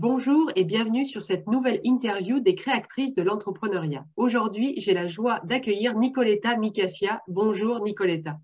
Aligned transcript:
Bonjour 0.00 0.48
et 0.54 0.62
bienvenue 0.62 1.04
sur 1.04 1.24
cette 1.24 1.48
nouvelle 1.48 1.80
interview 1.82 2.38
des 2.38 2.54
créatrices 2.54 3.14
de 3.14 3.22
l'entrepreneuriat. 3.22 4.06
Aujourd'hui, 4.14 4.74
j'ai 4.76 4.94
la 4.94 5.08
joie 5.08 5.40
d'accueillir 5.40 5.98
Nicoletta 5.98 6.56
Micassia. 6.56 7.20
Bonjour 7.26 7.82
Nicoletta. 7.82 8.38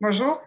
Bonjour. 0.00 0.40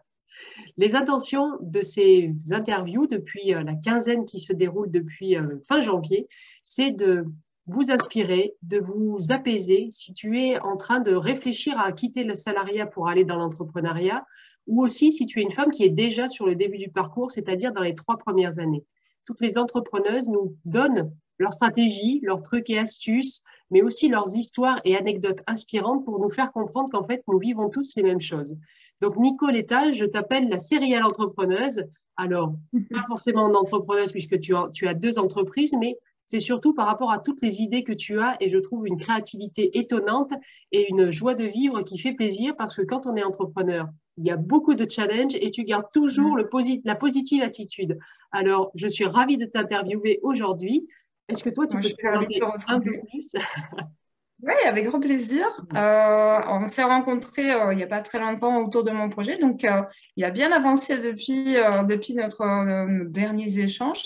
Les 0.77 0.95
intentions 0.95 1.59
de 1.61 1.83
ces 1.83 2.33
interviews 2.49 3.05
depuis 3.05 3.53
euh, 3.53 3.61
la 3.61 3.75
quinzaine 3.75 4.25
qui 4.25 4.39
se 4.39 4.53
déroule 4.53 4.89
depuis 4.89 5.37
euh, 5.37 5.59
fin 5.67 5.81
janvier, 5.81 6.27
c'est 6.63 6.89
de 6.89 7.25
vous 7.67 7.91
inspirer, 7.91 8.55
de 8.63 8.79
vous 8.79 9.19
apaiser 9.29 9.89
si 9.91 10.15
tu 10.15 10.41
es 10.41 10.59
en 10.61 10.77
train 10.77 10.99
de 10.99 11.13
réfléchir 11.13 11.79
à 11.79 11.91
quitter 11.91 12.23
le 12.23 12.33
salariat 12.33 12.87
pour 12.87 13.07
aller 13.07 13.23
dans 13.23 13.37
l'entrepreneuriat, 13.37 14.25
ou 14.65 14.81
aussi 14.83 15.11
si 15.11 15.27
tu 15.27 15.41
es 15.41 15.43
une 15.43 15.51
femme 15.51 15.69
qui 15.69 15.83
est 15.83 15.89
déjà 15.89 16.27
sur 16.27 16.47
le 16.47 16.55
début 16.55 16.79
du 16.79 16.89
parcours, 16.89 17.29
c'est-à-dire 17.29 17.71
dans 17.71 17.83
les 17.83 17.93
trois 17.93 18.17
premières 18.17 18.57
années 18.57 18.83
toutes 19.25 19.41
les 19.41 19.57
entrepreneuses 19.57 20.29
nous 20.29 20.55
donnent 20.65 21.11
leurs 21.37 21.53
stratégies, 21.53 22.19
leurs 22.23 22.41
trucs 22.41 22.69
et 22.69 22.77
astuces, 22.77 23.41
mais 23.71 23.81
aussi 23.81 24.07
leurs 24.07 24.35
histoires 24.35 24.79
et 24.85 24.95
anecdotes 24.95 25.41
inspirantes 25.47 26.05
pour 26.05 26.19
nous 26.19 26.29
faire 26.29 26.51
comprendre 26.51 26.89
qu'en 26.91 27.03
fait, 27.03 27.23
nous 27.27 27.39
vivons 27.39 27.69
tous 27.69 27.95
les 27.95 28.03
mêmes 28.03 28.21
choses. 28.21 28.55
Donc, 29.01 29.17
Nicoletta, 29.17 29.91
je 29.91 30.05
t'appelle 30.05 30.47
la 30.49 30.59
serial 30.59 31.03
entrepreneuse. 31.03 31.83
Alors, 32.15 32.53
pas 32.93 33.03
forcément 33.07 33.45
en 33.45 33.53
entrepreneuse 33.55 34.11
puisque 34.11 34.37
tu 34.39 34.87
as 34.87 34.93
deux 34.93 35.17
entreprises, 35.17 35.75
mais 35.79 35.97
c'est 36.25 36.39
surtout 36.39 36.73
par 36.73 36.85
rapport 36.85 37.11
à 37.11 37.19
toutes 37.19 37.41
les 37.41 37.61
idées 37.61 37.83
que 37.83 37.91
tu 37.91 38.19
as 38.21 38.37
et 38.39 38.49
je 38.49 38.57
trouve 38.57 38.87
une 38.87 38.97
créativité 38.97 39.77
étonnante 39.77 40.31
et 40.71 40.89
une 40.89 41.11
joie 41.11 41.35
de 41.35 41.43
vivre 41.43 41.81
qui 41.81 41.97
fait 41.97 42.13
plaisir 42.13 42.55
parce 42.55 42.75
que 42.75 42.81
quand 42.81 43.07
on 43.07 43.15
est 43.15 43.23
entrepreneur, 43.23 43.87
il 44.17 44.25
y 44.25 44.31
a 44.31 44.37
beaucoup 44.37 44.75
de 44.75 44.89
challenges 44.89 45.35
et 45.35 45.49
tu 45.51 45.63
gardes 45.63 45.91
toujours 45.91 46.35
le 46.35 46.49
la 46.83 46.95
positive 46.95 47.41
attitude. 47.41 47.97
Alors, 48.31 48.71
je 48.75 48.87
suis 48.87 49.05
ravie 49.05 49.37
de 49.37 49.45
t'interviewer 49.45 50.19
aujourd'hui. 50.21 50.87
Est-ce 51.29 51.43
que 51.43 51.49
toi, 51.49 51.67
tu 51.67 51.77
peux 51.77 51.89
te 51.89 51.95
présenter 51.95 52.39
un 52.67 52.79
peu 52.79 52.91
plus? 53.09 53.33
Oui, 54.45 54.53
avec 54.65 54.85
grand 54.87 54.99
plaisir. 54.99 55.45
Euh, 55.73 56.39
on 56.49 56.65
s'est 56.65 56.83
rencontrés 56.83 57.53
euh, 57.53 57.71
il 57.71 57.77
n'y 57.77 57.83
a 57.83 57.87
pas 57.87 58.01
très 58.01 58.19
longtemps 58.19 58.57
autour 58.57 58.83
de 58.83 58.91
mon 58.91 59.07
projet, 59.07 59.37
donc 59.37 59.63
euh, 59.63 59.83
il 60.17 60.25
a 60.25 60.31
bien 60.31 60.51
avancé 60.51 60.99
depuis, 60.99 61.55
depuis 61.87 62.13
notre, 62.13 62.43
nos 62.85 63.05
derniers 63.05 63.59
échanges. 63.59 64.03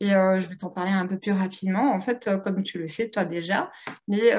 Et 0.00 0.08
je 0.08 0.48
vais 0.48 0.56
t'en 0.56 0.70
parler 0.70 0.90
un 0.90 1.06
peu 1.06 1.18
plus 1.18 1.32
rapidement. 1.32 1.92
En 1.92 2.00
fait, 2.00 2.30
comme 2.44 2.62
tu 2.62 2.78
le 2.78 2.86
sais, 2.86 3.08
toi 3.08 3.26
déjà, 3.26 3.70
mais 4.08 4.34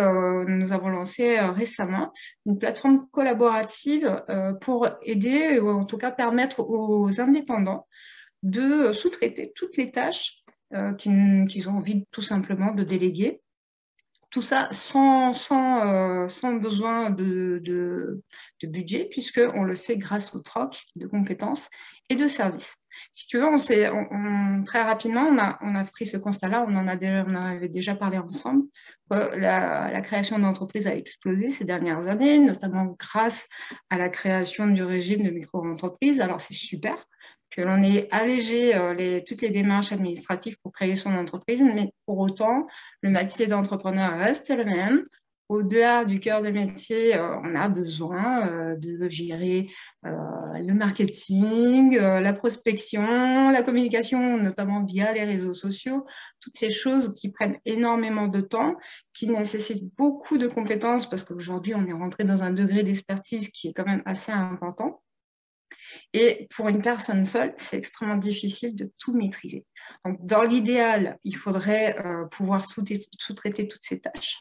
nous 0.47 0.73
avons 0.73 0.89
lancé 0.89 1.39
récemment 1.39 2.11
une 2.47 2.57
plateforme 2.57 3.05
collaborative 3.11 4.23
pour 4.61 4.87
aider, 5.03 5.59
ou 5.59 5.69
en 5.69 5.85
tout 5.85 5.97
cas 5.97 6.09
permettre 6.09 6.61
aux 6.61 7.21
indépendants 7.21 7.87
de 8.41 8.91
sous-traiter 8.93 9.51
toutes 9.55 9.77
les 9.77 9.91
tâches 9.91 10.43
qu'ils 10.97 11.69
ont 11.69 11.75
envie 11.75 12.05
tout 12.11 12.23
simplement 12.23 12.71
de 12.71 12.83
déléguer 12.83 13.41
tout 14.35 14.41
ça 14.41 14.67
sans, 14.71 15.31
sans, 15.31 15.87
euh, 15.87 16.27
sans 16.27 16.55
besoin 16.55 17.09
de, 17.09 17.61
de, 17.63 18.21
de 18.61 18.67
budget, 18.67 19.07
puisqu'on 19.09 19.63
le 19.63 19.75
fait 19.75 19.95
grâce 19.95 20.35
au 20.35 20.39
troc 20.39 20.83
de 20.97 21.07
compétences 21.07 21.69
et 22.09 22.17
de 22.17 22.27
services. 22.27 22.75
Si 23.13 23.27
tu 23.27 23.37
veux, 23.37 23.45
on, 23.45 23.55
on, 24.11 24.61
très 24.65 24.83
rapidement, 24.83 25.21
on 25.21 25.37
a, 25.37 25.57
on 25.61 25.73
a 25.73 25.85
pris 25.85 26.05
ce 26.05 26.17
constat-là, 26.17 26.65
on, 26.67 26.75
en 26.75 26.85
a 26.85 26.97
déjà, 26.97 27.25
on 27.25 27.33
avait 27.33 27.69
déjà 27.69 27.95
parlé 27.95 28.17
ensemble. 28.17 28.65
La, 29.09 29.89
la, 29.89 30.01
création 30.01 30.37
d'entreprises 30.37 30.87
a 30.87 30.95
explosé 30.97 31.49
ces 31.51 31.63
dernières 31.63 32.07
années, 32.07 32.37
notamment 32.37 32.93
grâce 32.99 33.47
à 33.89 33.97
la 33.97 34.09
création 34.09 34.67
du 34.67 34.83
régime 34.83 35.23
de 35.23 35.29
micro-entreprises. 35.29 36.19
Alors, 36.19 36.41
c'est 36.41 36.53
super 36.55 36.97
que 37.55 37.61
l'on 37.61 37.81
ait 37.81 38.07
allégé 38.11 38.75
euh, 38.75 39.19
toutes 39.25 39.41
les 39.41 39.49
démarches 39.49 39.91
administratives 39.91 40.57
pour 40.61 40.73
créer 40.73 40.95
son 40.95 41.13
entreprise, 41.15 41.61
mais 41.61 41.93
pour 42.05 42.19
autant, 42.19 42.67
le 43.01 43.09
métier 43.09 43.47
d'entrepreneur 43.47 44.17
reste 44.17 44.49
le 44.49 44.65
même. 44.65 45.03
Au-delà 45.47 46.05
du 46.05 46.19
cœur 46.19 46.41
des 46.41 46.51
métiers, 46.51 47.15
euh, 47.15 47.37
on 47.43 47.55
a 47.55 47.69
besoin 47.69 48.47
euh, 48.47 48.75
de 48.75 49.07
gérer 49.09 49.67
le 50.03 50.73
marketing, 50.73 51.97
la 51.97 52.33
prospection, 52.33 53.49
la 53.51 53.63
communication, 53.63 54.37
notamment 54.37 54.83
via 54.83 55.13
les 55.13 55.23
réseaux 55.23 55.53
sociaux, 55.53 56.05
toutes 56.39 56.57
ces 56.57 56.69
choses 56.69 57.13
qui 57.15 57.29
prennent 57.29 57.57
énormément 57.65 58.27
de 58.27 58.41
temps, 58.41 58.75
qui 59.13 59.27
nécessitent 59.27 59.93
beaucoup 59.97 60.37
de 60.37 60.47
compétences, 60.47 61.09
parce 61.09 61.23
qu'aujourd'hui, 61.23 61.75
on 61.75 61.85
est 61.85 61.93
rentré 61.93 62.23
dans 62.23 62.43
un 62.43 62.51
degré 62.51 62.83
d'expertise 62.83 63.49
qui 63.49 63.67
est 63.67 63.73
quand 63.73 63.85
même 63.85 64.03
assez 64.05 64.31
important. 64.31 65.01
Et 66.13 66.47
pour 66.55 66.69
une 66.69 66.81
personne 66.81 67.25
seule, 67.25 67.53
c'est 67.57 67.77
extrêmement 67.77 68.17
difficile 68.17 68.75
de 68.75 68.91
tout 68.97 69.13
maîtriser. 69.15 69.65
Dans 70.19 70.43
l'idéal, 70.43 71.19
il 71.23 71.35
faudrait 71.35 71.99
euh, 72.05 72.25
pouvoir 72.25 72.65
sous-traiter 72.65 73.67
toutes 73.67 73.83
ces 73.83 73.99
tâches, 73.99 74.39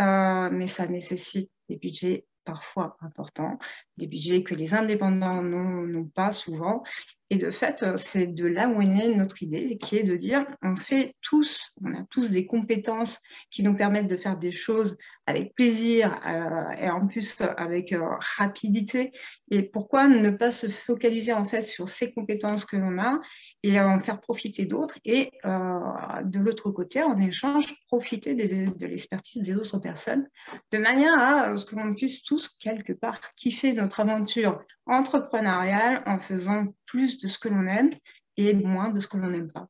euh, 0.00 0.50
mais 0.52 0.66
ça 0.66 0.86
nécessite 0.86 1.50
des 1.68 1.76
budgets 1.76 2.26
parfois 2.44 2.96
importants, 3.00 3.58
des 3.96 4.06
budgets 4.06 4.42
que 4.42 4.54
les 4.54 4.74
indépendants 4.74 5.42
n'ont 5.42 6.08
pas 6.08 6.30
souvent, 6.30 6.82
et 7.30 7.36
de 7.36 7.50
fait, 7.50 7.82
euh, 7.82 7.96
c'est 7.96 8.26
de 8.26 8.46
là 8.46 8.68
où 8.68 8.82
est 8.82 8.86
née 8.86 9.14
notre 9.16 9.42
idée, 9.42 9.78
qui 9.78 9.96
est 9.96 10.02
de 10.02 10.16
dire, 10.16 10.46
on 10.62 10.76
fait 10.76 11.16
tous, 11.22 11.72
on 11.82 11.94
a 11.94 12.04
tous 12.10 12.30
des 12.30 12.46
compétences 12.46 13.18
qui 13.50 13.62
nous 13.62 13.74
permettent 13.74 14.08
de 14.08 14.16
faire 14.16 14.36
des 14.36 14.52
choses 14.52 14.96
avec 15.26 15.54
plaisir 15.54 16.20
euh, 16.26 16.70
et 16.78 16.90
en 16.90 17.06
plus 17.06 17.36
avec 17.56 17.94
euh, 17.94 18.02
rapidité. 18.36 19.10
Et 19.50 19.62
pourquoi 19.62 20.06
ne 20.06 20.30
pas 20.30 20.50
se 20.50 20.68
focaliser 20.68 21.32
en 21.32 21.46
fait 21.46 21.62
sur 21.62 21.88
ces 21.88 22.12
compétences 22.12 22.66
que 22.66 22.76
l'on 22.76 22.98
a 22.98 23.20
et 23.62 23.80
en 23.80 23.96
faire 23.96 24.20
profiter 24.20 24.66
d'autres 24.66 24.98
et 25.04 25.30
de 25.44 26.38
l'autre 26.38 26.70
côté, 26.70 27.02
en 27.02 27.18
échange, 27.18 27.74
profiter 27.86 28.34
de 28.34 28.86
l'expertise 28.86 29.42
des 29.42 29.54
autres 29.54 29.78
personnes 29.78 30.28
de 30.72 30.78
manière 30.78 31.18
à 31.18 31.56
ce 31.56 31.64
que 31.64 31.76
l'on 31.76 31.90
puisse 31.90 32.22
tous 32.22 32.48
quelque 32.58 32.92
part 32.92 33.20
kiffer 33.36 33.72
notre 33.72 34.00
aventure 34.00 34.60
entrepreneuriale 34.86 36.02
en 36.06 36.18
faisant 36.18 36.64
plus 36.86 37.13
de 37.18 37.28
ce 37.28 37.38
que 37.38 37.48
l'on 37.48 37.66
aime 37.66 37.90
et 38.36 38.52
moins 38.54 38.90
de 38.90 39.00
ce 39.00 39.06
que 39.06 39.16
l'on 39.16 39.30
n'aime 39.30 39.50
pas. 39.52 39.68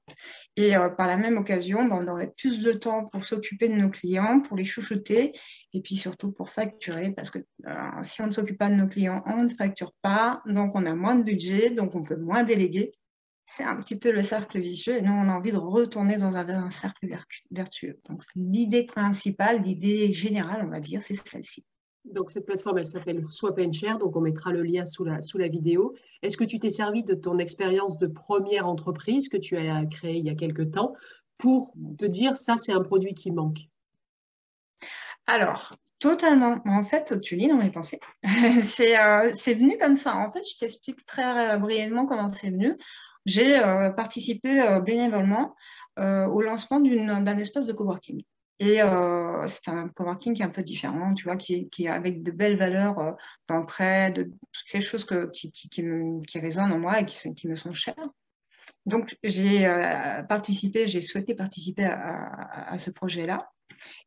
Et 0.57 0.77
euh, 0.77 0.89
par 0.89 1.07
la 1.07 1.17
même 1.17 1.37
occasion, 1.37 1.85
ben, 1.85 1.99
on 2.03 2.09
aurait 2.09 2.33
plus 2.37 2.61
de 2.61 2.73
temps 2.73 3.07
pour 3.07 3.25
s'occuper 3.25 3.69
de 3.69 3.75
nos 3.75 3.91
clients, 3.91 4.41
pour 4.41 4.57
les 4.57 4.65
chouchouter, 4.65 5.33
et 5.73 5.81
puis 5.81 5.97
surtout 5.97 6.33
pour 6.33 6.51
facturer, 6.51 7.13
parce 7.13 7.31
que 7.31 7.39
euh, 7.67 8.03
si 8.03 8.23
on 8.23 8.27
ne 8.27 8.31
s'occupe 8.31 8.59
pas 8.59 8.71
de 8.71 8.75
nos 8.75 8.87
clients, 8.87 9.23
on 9.27 9.45
ne 9.45 9.49
facture 9.49 9.93
pas, 10.03 10.43
donc 10.47 10.75
on 10.75 10.87
a 10.87 10.95
moins 10.95 11.17
de 11.17 11.25
budget, 11.25 11.71
donc 11.71 11.95
on 11.95 12.03
peut 12.03 12.17
moins 12.17 12.43
déléguer. 12.43 12.93
C'est 13.47 13.65
un 13.65 13.77
petit 13.77 13.97
peu 13.97 14.11
le 14.11 14.23
cercle 14.23 14.59
vicieux, 14.59 14.97
et 14.97 15.03
nous, 15.03 15.13
on 15.13 15.29
a 15.29 15.33
envie 15.33 15.53
de 15.53 15.59
retourner 15.59 16.17
dans 16.17 16.37
un, 16.37 16.49
un 16.49 16.71
cercle 16.71 17.07
vertueux. 17.51 18.01
Donc 18.09 18.23
l'idée 18.35 18.85
principale, 18.85 19.61
l'idée 19.63 20.13
générale, 20.15 20.63
on 20.65 20.71
va 20.71 20.81
dire, 20.81 21.03
c'est 21.03 21.15
celle-ci. 21.15 21.65
Donc, 22.05 22.31
cette 22.31 22.45
plateforme, 22.45 22.79
elle 22.79 22.87
s'appelle 22.87 23.27
Swap 23.27 23.59
and 23.59 23.73
Share, 23.73 23.99
donc 23.99 24.15
on 24.15 24.21
mettra 24.21 24.53
le 24.53 24.63
lien 24.63 24.85
sous 24.85 25.05
la, 25.05 25.49
vidéo. 25.49 25.95
Est-ce 26.23 26.37
que 26.37 26.45
tu 26.45 26.59
t'es 26.59 26.71
servi 26.71 27.03
de 27.03 27.15
ton 27.15 27.39
expérience 27.39 27.99
de 27.99 28.07
première 28.07 28.69
entreprise 28.69 29.29
que 29.29 29.39
tu 29.39 29.57
as 29.57 29.87
créée 29.87 30.19
il 30.19 30.25
y 30.25 30.31
a 30.31 30.35
quelques 30.35 30.73
temps 30.73 30.95
pour 31.39 31.75
te 31.99 32.05
dire 32.05 32.37
ça, 32.37 32.57
c'est 32.59 32.73
un 32.73 32.83
produit 32.83 33.15
qui 33.15 33.31
manque? 33.31 33.59
Alors, 35.27 35.71
totalement. 35.99 36.61
En 36.67 36.83
fait, 36.83 37.19
tu 37.23 37.37
lis 37.37 37.49
dans 37.49 37.57
mes 37.57 37.71
pensées. 37.71 38.01
Euh, 38.27 39.33
c'est 39.37 39.55
venu 39.55 39.79
comme 39.79 39.97
ça. 39.97 40.17
En 40.17 40.31
fait, 40.31 40.41
je 40.41 40.59
t'explique 40.59 41.05
très 41.07 41.59
brièvement 41.59 42.07
comment 42.07 42.29
c'est 42.29 42.51
venu. 42.51 42.77
J'ai 43.25 43.59
euh, 43.59 43.91
participé 43.91 44.61
euh, 44.61 44.81
bénévolement 44.81 45.55
au 45.97 46.43
lancement 46.43 46.81
d'un 46.81 47.39
espace 47.39 47.67
de 47.67 47.73
coworking. 47.73 48.25
Et 48.61 48.83
euh, 48.83 49.47
c'est 49.49 49.69
un 49.69 49.89
coworking 49.89 50.35
qui 50.35 50.43
est 50.43 50.45
un 50.45 50.49
peu 50.49 50.63
différent, 50.63 51.13
tu 51.13 51.25
vois, 51.25 51.37
qui, 51.37 51.69
est 51.79 51.89
avec 51.89 52.23
de 52.23 52.31
belles 52.31 52.57
valeurs 52.57 52.99
euh, 53.01 53.13
d'entraide, 53.49 54.31
toutes 54.53 54.67
ces 54.67 54.81
choses 54.81 55.05
qui, 55.33 56.39
résonnent 56.39 56.73
en 56.73 56.79
moi 56.79 57.01
et 57.01 57.05
qui, 57.05 57.49
me 57.49 57.57
sont 57.57 57.73
chères. 57.73 58.09
Donc, 58.87 59.17
j'ai 59.25 59.67
euh, 59.67 60.23
participé, 60.23 60.87
j'ai 60.87 61.01
souhaité 61.01 61.35
participer 61.35 61.85
à, 61.85 62.77
ce 62.79 62.91
projet-là. 62.91 63.51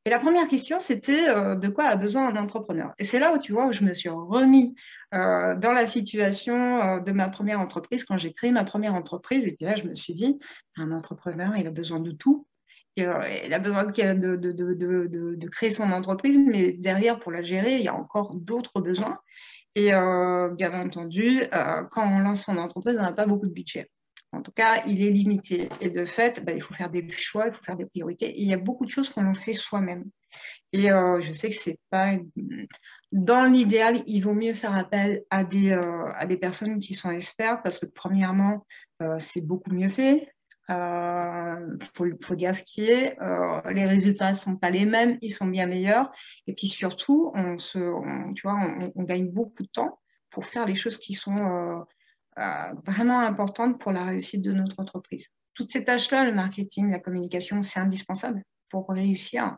Et 0.06 0.10
la 0.10 0.19
première 0.19 0.48
question, 0.48 0.80
c'était 0.80 1.27
euh, 1.27 1.56
de 1.56 1.68
quoi 1.68 1.86
a 1.86 1.98
besoin 1.98 2.30
un 2.30 2.38
entrepreneur? 2.38 2.94
Et 3.00 3.04
c'est 3.04 3.19
là 3.19 3.33
où 3.33 3.38
tu 3.38 3.51
vois, 3.51 3.66
où 3.66 3.74
je 3.74 3.83
me 3.83 3.94
suis 3.94 4.10
remis 4.10 4.75
dans 5.12 5.72
la 5.74 5.86
situation 5.86 7.00
de 7.00 7.12
ma 7.12 7.30
première 7.30 7.60
entreprise, 7.60 8.04
quand 8.04 8.18
j'ai 8.18 8.33
créé 8.33 8.51
ma 8.51 8.63
première 8.63 8.94
entreprise. 8.94 9.45
Et 9.48 9.54
puis 9.54 9.66
là, 9.66 9.75
je 9.75 9.88
me 9.88 9.95
suis 9.95 10.13
dit, 10.13 10.38
un 10.77 10.92
entrepreneur, 10.92 11.56
il 11.57 11.68
a 11.68 11.72
besoin 11.72 12.00
de 12.00 12.12
tout 12.12 12.45
il 12.98 13.54
a 13.54 13.60
besoin 13.60 13.84
de, 13.84 15.48
créer 15.50 15.72
son 15.72 15.92
entreprise, 15.92 16.38
mais 16.38 16.74
derrière, 16.74 17.20
pour 17.20 17.32
la 17.32 17.42
gérer, 17.42 17.76
il 17.76 17.84
y 17.84 17.88
a 17.88 17.96
encore 17.96 18.36
d'autres 18.36 18.82
besoins. 18.82 19.20
Et 19.76 19.94
euh, 19.94 20.50
bien 20.50 20.74
entendu, 20.74 21.42
euh, 21.54 21.84
quand 21.92 22.04
on 22.04 22.20
lance 22.20 22.46
son 22.46 22.58
entreprise, 22.58 22.98
on 22.98 23.04
n'a 23.04 23.14
pas 23.14 23.28
beaucoup 23.28 23.46
de 23.46 23.54
budget. 23.54 23.92
En 24.32 24.42
tout 24.42 24.52
cas, 24.52 24.84
il 24.88 25.04
est 25.04 25.12
limité. 25.12 25.70
Et 25.82 25.92
de 25.92 26.04
fait, 26.04 26.44
bah, 26.44 26.54
il 26.54 26.62
faut 26.62 26.74
faire 26.74 26.90
des 26.90 27.08
choix, 27.12 27.46
il 27.46 27.54
faut 27.54 27.64
faire 27.64 27.78
des 27.78 27.86
priorités. 27.86 28.34
Il 28.38 28.48
y 28.48 28.54
a 28.54 28.58
beaucoup 28.58 28.86
de 28.86 28.90
choses 28.90 29.10
qu'on 29.10 29.36
fait 29.36 29.54
soi-même. 29.54 30.06
Et 30.74 30.92
euh, 30.92 31.22
je 31.22 31.32
sais 31.32 31.50
que 31.50 31.56
c'est 31.56 31.80
pas... 31.92 32.14
Dans 33.12 33.46
l'idéal, 33.46 34.02
il 34.08 34.22
vaut 34.22 34.34
mieux 34.34 34.54
faire 34.54 34.76
appel 34.76 35.24
à 35.30 35.44
des, 35.44 35.72
à 35.72 36.26
des 36.26 36.38
personnes 36.38 36.80
qui 36.80 36.96
sont 36.96 37.12
expertes 37.12 37.62
parce 37.64 37.78
que 37.80 37.86
premièrement, 37.86 38.66
c'est 39.20 39.42
beaucoup 39.42 39.72
mieux 39.72 39.88
fait. 39.88 40.28
Il 40.69 41.78
faut, 41.94 42.36
dire 42.36 42.54
ce 42.54 42.64
qui 42.64 42.86
est. 42.86 43.18
les 43.72 43.86
résultats 43.86 44.31
ne 44.31 44.38
sont 44.38 44.58
pas 44.58 44.69
les 44.69 44.86
mêmes, 44.86 45.18
ils 45.22 45.31
sont 45.31 45.46
bien 45.46 45.66
meilleurs. 45.66 46.12
Et 46.46 46.54
puis 46.54 46.68
surtout, 46.68 47.31
on, 47.36 47.56
gagne 49.04 49.30
beaucoup 49.30 49.64
de 49.64 49.69
temps 49.69 50.00
pour 50.30 50.46
faire 50.46 50.66
les 50.66 50.75
choses 50.75 50.98
qui 50.98 51.14
sont 51.14 51.86
vraiment 52.86 53.19
importantes 53.19 53.80
pour 53.80 53.92
la 53.92 54.04
réussite 54.04 54.42
de 54.42 54.52
notre 54.52 54.80
entreprise. 54.80 55.28
Toutes 55.54 55.72
ces 55.72 55.84
tâches-là, 55.84 56.25
le 56.25 56.34
marketing, 56.34 56.92
la 56.92 57.00
communication, 57.00 57.63
c'est 57.63 57.80
indispensable 57.80 58.44
pour 58.70 58.90
réussir. 58.90 59.56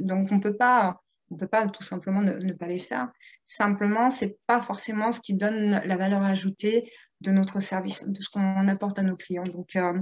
donc 0.00 0.24
on 0.32 0.40
peut 0.40 0.56
pas 0.56 0.98
on 1.32 1.36
peut 1.36 1.48
pas 1.48 1.66
tout 1.68 1.82
simplement 1.82 2.20
ne, 2.22 2.52
pas 2.52 2.66
les 2.66 2.78
faire. 2.78 3.08
Simplement, 3.46 4.10
ce 4.10 4.26
n'est 4.26 4.36
pas 4.46 4.60
forcément 4.60 5.12
ce 5.12 5.20
qui 5.20 5.34
donne 5.34 5.80
la 5.84 5.96
valeur 5.96 6.22
ajoutée 6.22 6.92
de 7.20 7.30
notre 7.30 7.60
service, 7.60 8.04
de 8.06 8.20
ce 8.20 8.28
qu'on 8.28 8.68
apporte 8.68 8.98
à 8.98 9.02
nos 9.02 9.16
clients. 9.16 9.44
Donc, 9.44 9.76
euh, 9.76 9.98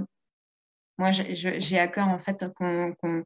moi, 0.97 1.11
j'ai 1.11 1.79
à 1.79 1.87
cœur 1.87 2.07
en 2.07 2.19
fait 2.19 2.45
qu'on 2.55 3.23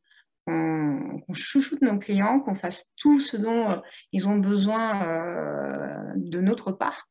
chouchoute 1.34 1.82
nos 1.82 1.98
clients, 1.98 2.40
qu'on 2.40 2.56
fasse 2.56 2.86
tout 2.96 3.20
ce 3.20 3.38
dont 3.38 3.72
euh, 3.72 3.78
ils 4.12 4.28
ont 4.28 4.38
besoin 4.38 5.04
euh, 5.08 6.14
de 6.16 6.40
notre 6.40 6.72
part 6.72 7.08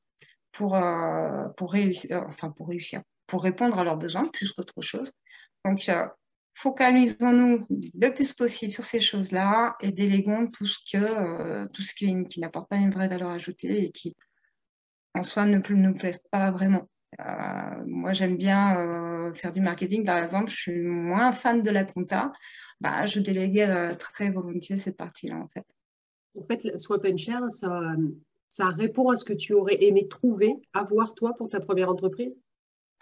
pour, 0.52 0.78
pour, 1.56 1.72
réussir, 1.72 2.24
enfin, 2.28 2.50
pour 2.50 2.68
réussir, 2.68 3.02
pour 3.26 3.42
répondre 3.42 3.78
à 3.78 3.84
leurs 3.84 3.96
besoins 3.96 4.28
plus 4.28 4.52
qu'autre 4.52 4.80
chose. 4.80 5.10
Donc, 5.64 5.90
focalisons-nous 6.54 7.66
le 7.70 8.08
plus 8.10 8.32
possible 8.32 8.72
sur 8.72 8.84
ces 8.84 9.00
choses-là 9.00 9.76
et 9.80 9.92
déléguons 9.92 10.46
tout 10.46 10.66
ce, 10.66 10.78
que, 10.90 10.98
euh, 10.98 11.66
tout 11.72 11.82
ce 11.82 11.94
qui, 11.94 12.24
qui 12.26 12.40
n'apporte 12.40 12.68
pas 12.68 12.76
une 12.76 12.92
vraie 12.92 13.08
valeur 13.08 13.30
ajoutée 13.30 13.84
et 13.84 13.90
qui, 13.90 14.16
en 15.14 15.22
soi, 15.22 15.46
ne 15.46 15.58
nous 15.58 15.94
plaît 15.94 16.18
pas 16.30 16.50
vraiment. 16.50 16.88
Euh, 17.20 17.84
moi, 17.87 18.12
j'aime 18.12 18.37
bien 18.37 18.78
euh, 18.78 19.34
faire 19.34 19.52
du 19.52 19.61
marketing, 19.61 20.05
par 20.05 20.19
exemple. 20.19 20.50
Je 20.50 20.56
suis 20.56 20.82
moins 20.82 21.32
fan 21.32 21.62
de 21.62 21.70
la 21.70 21.84
compta. 21.84 22.32
Bah, 22.81 23.06
je 23.06 23.20
déléguais 23.20 23.96
très 23.96 24.31
volontiers 24.31 24.76
cette 24.76 24.96
partie-là, 24.96 25.37
en 25.37 25.49
fait. 25.49 25.64
En 26.38 26.43
fait, 26.43 26.76
Swap 26.76 27.05
and 27.06 27.16
Share, 27.16 27.50
ça, 27.50 27.81
ça 28.49 28.69
répond 28.69 29.11
à 29.11 29.16
ce 29.16 29.25
que 29.25 29.32
tu 29.32 29.52
aurais 29.52 29.82
aimé 29.82 30.06
trouver, 30.08 30.55
avoir 30.72 31.14
toi 31.14 31.32
pour 31.37 31.49
ta 31.49 31.61
première 31.61 31.88
entreprise? 31.88 32.38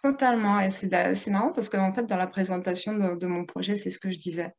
Totalement, 0.03 0.59
et 0.59 0.71
c'est 0.71 1.29
marrant 1.29 1.53
parce 1.53 1.69
qu'en 1.69 1.93
fait, 1.95 2.07
dans 2.07 2.17
la 2.17 2.27
présentation 2.27 3.15
de, 3.15 3.27
mon 3.27 3.45
projet, 3.45 3.77
c'est 3.77 3.91
ce 3.91 4.01
que 4.01 4.11
je 4.11 4.19
disais. 4.19 4.53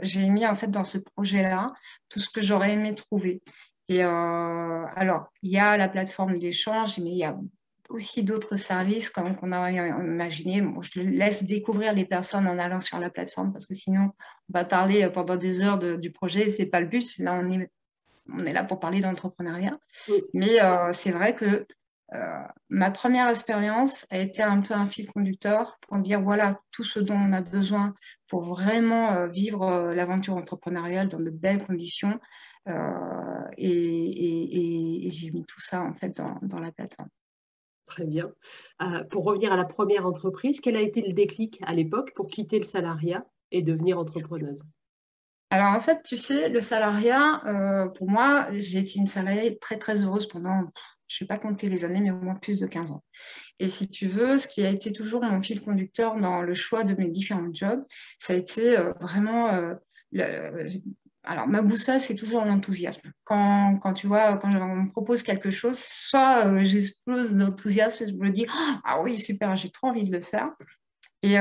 J'ai 0.00 0.28
mis 0.28 0.46
en 0.46 0.54
fait 0.54 0.66
dans 0.66 0.84
ce 0.84 0.98
projet-là 0.98 1.72
tout 2.08 2.20
ce 2.20 2.28
que 2.28 2.42
j'aurais 2.42 2.72
aimé 2.72 2.94
trouver. 2.94 3.42
Et 3.88 4.04
euh, 4.04 4.84
alors, 4.96 5.28
il 5.42 5.52
y 5.52 5.58
a 5.58 5.76
la 5.76 5.88
plateforme 5.88 6.38
d'échange, 6.38 6.98
mais 6.98 7.12
il 7.12 7.16
y 7.16 7.24
a 7.24 7.38
aussi 7.90 8.24
d'autres 8.24 8.56
services 8.56 9.10
comme 9.10 9.36
qu'on 9.36 9.52
a 9.52 9.70
imaginé. 9.70 10.64
je 10.80 11.00
laisse 11.00 11.44
découvrir 11.44 11.92
les 11.92 12.04
personnes 12.04 12.46
en 12.46 12.58
allant 12.58 12.80
sur 12.80 12.98
la 12.98 13.10
plateforme 13.10 13.52
parce 13.52 13.66
que 13.66 13.74
sinon, 13.74 14.10
on 14.48 14.58
va 14.58 14.64
parler 14.64 15.08
pendant 15.08 15.36
des 15.36 15.60
heures 15.60 15.78
du 15.78 16.10
projet 16.10 16.46
et 16.46 16.50
ce 16.50 16.62
n'est 16.62 16.68
pas 16.68 16.80
le 16.80 16.86
but. 16.86 17.18
Là, 17.18 17.38
on 17.40 17.50
est, 17.50 17.70
on 18.32 18.44
est 18.44 18.52
là 18.52 18.64
pour 18.64 18.80
parler 18.80 19.00
d'entrepreneuriat. 19.00 19.78
Mais 20.34 20.60
euh, 20.62 20.92
c'est 20.92 21.10
vrai 21.10 21.34
que 21.34 21.66
euh, 22.14 22.42
ma 22.68 22.90
première 22.90 23.28
expérience 23.28 24.04
a 24.10 24.18
été 24.18 24.42
un 24.42 24.60
peu 24.60 24.74
un 24.74 24.86
fil 24.86 25.08
conducteur 25.10 25.78
pour 25.80 25.96
dire 25.98 26.20
voilà 26.20 26.60
tout 26.72 26.82
ce 26.82 26.98
dont 26.98 27.14
on 27.14 27.32
a 27.32 27.40
besoin 27.40 27.94
pour 28.26 28.42
vraiment 28.42 29.12
euh, 29.12 29.28
vivre 29.28 29.92
l'aventure 29.94 30.36
entrepreneuriale 30.36 31.08
dans 31.08 31.20
de 31.20 31.30
belles 31.30 31.64
conditions. 31.64 32.18
et, 33.56 35.08
j'ai 35.10 35.30
mis 35.30 35.44
tout 35.44 35.60
ça 35.60 35.82
en 35.82 35.94
fait 35.94 36.16
dans, 36.16 36.60
la 36.60 36.72
plateforme. 36.72 37.08
Très 37.90 38.06
bien. 38.06 38.32
pour 39.10 39.24
revenir 39.24 39.52
à 39.52 39.56
la 39.56 39.64
première 39.64 40.06
entreprise, 40.06 40.60
quel 40.60 40.76
a 40.76 40.80
été 40.80 41.02
le 41.02 41.12
déclic 41.12 41.58
à 41.66 41.74
l'époque 41.74 42.12
pour 42.14 42.28
quitter 42.28 42.58
le 42.58 42.64
salariat 42.64 43.26
et 43.50 43.62
devenir 43.62 43.98
entrepreneuse? 43.98 44.62
Alors 45.50 45.74
en 45.74 45.80
fait, 45.80 46.00
tu 46.04 46.16
sais, 46.16 46.48
le 46.48 46.60
salariat, 46.60 47.42
pour 47.96 48.08
moi, 48.08 48.46
j'ai 48.52 48.78
été 48.78 49.00
une 49.00 49.08
salariée 49.08 49.58
très 49.58 49.76
très 49.76 50.00
heureuse 50.02 50.28
pendant 50.28 50.64
je 51.10 51.16
ne 51.16 51.26
vais 51.26 51.28
pas 51.28 51.38
compter 51.38 51.68
les 51.68 51.84
années, 51.84 52.00
mais 52.00 52.12
au 52.12 52.20
moins 52.20 52.36
plus 52.36 52.60
de 52.60 52.66
15 52.66 52.92
ans. 52.92 53.02
Et 53.58 53.66
si 53.66 53.88
tu 53.88 54.06
veux, 54.06 54.36
ce 54.36 54.46
qui 54.46 54.64
a 54.64 54.70
été 54.70 54.92
toujours 54.92 55.22
mon 55.22 55.40
fil 55.40 55.60
conducteur 55.60 56.14
dans 56.14 56.40
le 56.40 56.54
choix 56.54 56.84
de 56.84 56.94
mes 56.94 57.08
différents 57.08 57.52
jobs, 57.52 57.82
ça 58.18 58.32
a 58.32 58.36
été 58.36 58.78
euh, 58.78 58.92
vraiment... 59.00 59.48
Euh, 59.48 59.74
alors, 61.22 61.46
ma 61.46 61.60
boussole, 61.60 62.00
c'est 62.00 62.14
toujours 62.14 62.44
l'enthousiasme. 62.44 63.12
Quand, 63.24 63.76
quand, 63.76 63.92
tu 63.92 64.06
vois, 64.06 64.38
quand 64.38 64.48
on 64.54 64.76
me 64.76 64.90
propose 64.90 65.22
quelque 65.22 65.50
chose, 65.50 65.78
soit 65.78 66.46
euh, 66.46 66.64
j'explose 66.64 67.34
d'enthousiasme, 67.34 68.06
je 68.06 68.12
me 68.14 68.30
dis 68.30 68.46
Ah 68.84 69.00
oui, 69.02 69.18
super, 69.18 69.54
j'ai 69.56 69.70
trop 69.70 69.88
envie 69.88 70.08
de 70.08 70.16
le 70.16 70.22
faire. 70.22 70.50
et, 71.22 71.36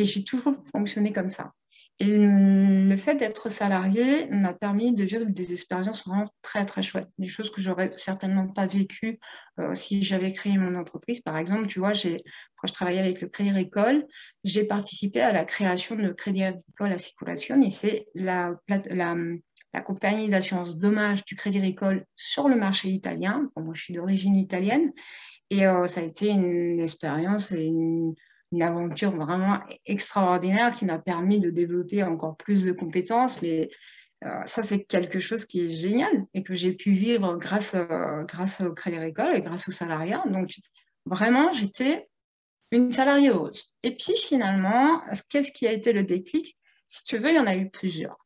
et 0.00 0.04
j'ai 0.04 0.24
toujours 0.24 0.56
fonctionné 0.72 1.12
comme 1.12 1.28
ça. 1.28 1.52
Le 2.00 2.96
fait 2.96 3.14
d'être 3.14 3.48
salarié 3.48 4.26
m'a 4.26 4.52
permis 4.52 4.94
de 4.94 5.04
vivre 5.04 5.26
des 5.26 5.52
expériences 5.52 6.04
vraiment 6.04 6.28
très, 6.42 6.66
très 6.66 6.82
chouettes. 6.82 7.08
Des 7.18 7.28
choses 7.28 7.52
que 7.52 7.60
j'aurais 7.60 7.90
certainement 7.96 8.48
pas 8.48 8.66
vécues 8.66 9.20
euh, 9.60 9.74
si 9.74 10.02
j'avais 10.02 10.32
créé 10.32 10.58
mon 10.58 10.74
entreprise. 10.74 11.20
Par 11.20 11.36
exemple, 11.38 11.68
tu 11.68 11.78
vois, 11.78 11.92
quand 11.92 12.66
je 12.66 12.72
travaillais 12.72 12.98
avec 12.98 13.20
le 13.20 13.28
Crédit 13.28 13.50
Agricole, 13.50 14.06
j'ai 14.42 14.64
participé 14.64 15.20
à 15.20 15.32
la 15.32 15.44
création 15.44 15.94
de 15.94 16.08
Crédit 16.08 16.42
Agricole 16.42 16.92
Assicurazione. 16.92 17.62
Et 17.62 17.70
c'est 17.70 18.06
la, 18.14 18.56
compagnie 19.86 20.28
d'assurance 20.28 20.76
dommage 20.76 21.24
du 21.24 21.36
Crédit 21.36 21.58
Agricole 21.58 22.04
sur 22.16 22.48
le 22.48 22.56
marché 22.56 22.88
italien. 22.88 23.50
moi, 23.56 23.74
je 23.74 23.82
suis 23.82 23.94
d'origine 23.94 24.34
italienne. 24.34 24.92
Et 25.50 25.64
euh, 25.64 25.86
ça 25.86 26.00
a 26.00 26.04
été 26.04 26.28
une 26.30 26.80
expérience 26.80 27.52
et 27.52 27.66
une 27.66 28.14
une 28.54 28.62
aventure 28.62 29.10
vraiment 29.10 29.58
extraordinaire 29.84 30.72
qui 30.72 30.84
m'a 30.84 30.98
permis 30.98 31.40
de 31.40 31.50
développer 31.50 32.02
encore 32.04 32.36
plus 32.36 32.64
de 32.64 32.72
compétences. 32.72 33.42
Mais 33.42 33.68
euh, 34.24 34.28
ça, 34.46 34.62
c'est 34.62 34.84
quelque 34.84 35.18
chose 35.18 35.44
qui 35.44 35.66
est 35.66 35.70
génial 35.70 36.24
et 36.34 36.42
que 36.44 36.54
j'ai 36.54 36.72
pu 36.72 36.92
vivre 36.92 37.36
grâce, 37.36 37.74
euh, 37.74 38.22
grâce 38.24 38.60
au 38.60 38.72
Crédit 38.72 38.96
Agricole 38.96 39.34
et 39.34 39.40
grâce 39.40 39.68
au 39.68 39.72
salariat. 39.72 40.22
Donc, 40.26 40.50
vraiment, 41.04 41.52
j'étais 41.52 42.08
une 42.70 42.92
salariée 42.92 43.30
heureuse. 43.30 43.64
Et 43.82 43.96
puis, 43.96 44.16
finalement, 44.16 45.00
qu'est-ce 45.28 45.50
qui 45.50 45.66
a 45.66 45.72
été 45.72 45.92
le 45.92 46.04
déclic? 46.04 46.56
Si 46.86 47.02
tu 47.02 47.18
veux, 47.18 47.30
il 47.30 47.36
y 47.36 47.40
en 47.40 47.46
a 47.46 47.56
eu 47.56 47.70
plusieurs. 47.70 48.16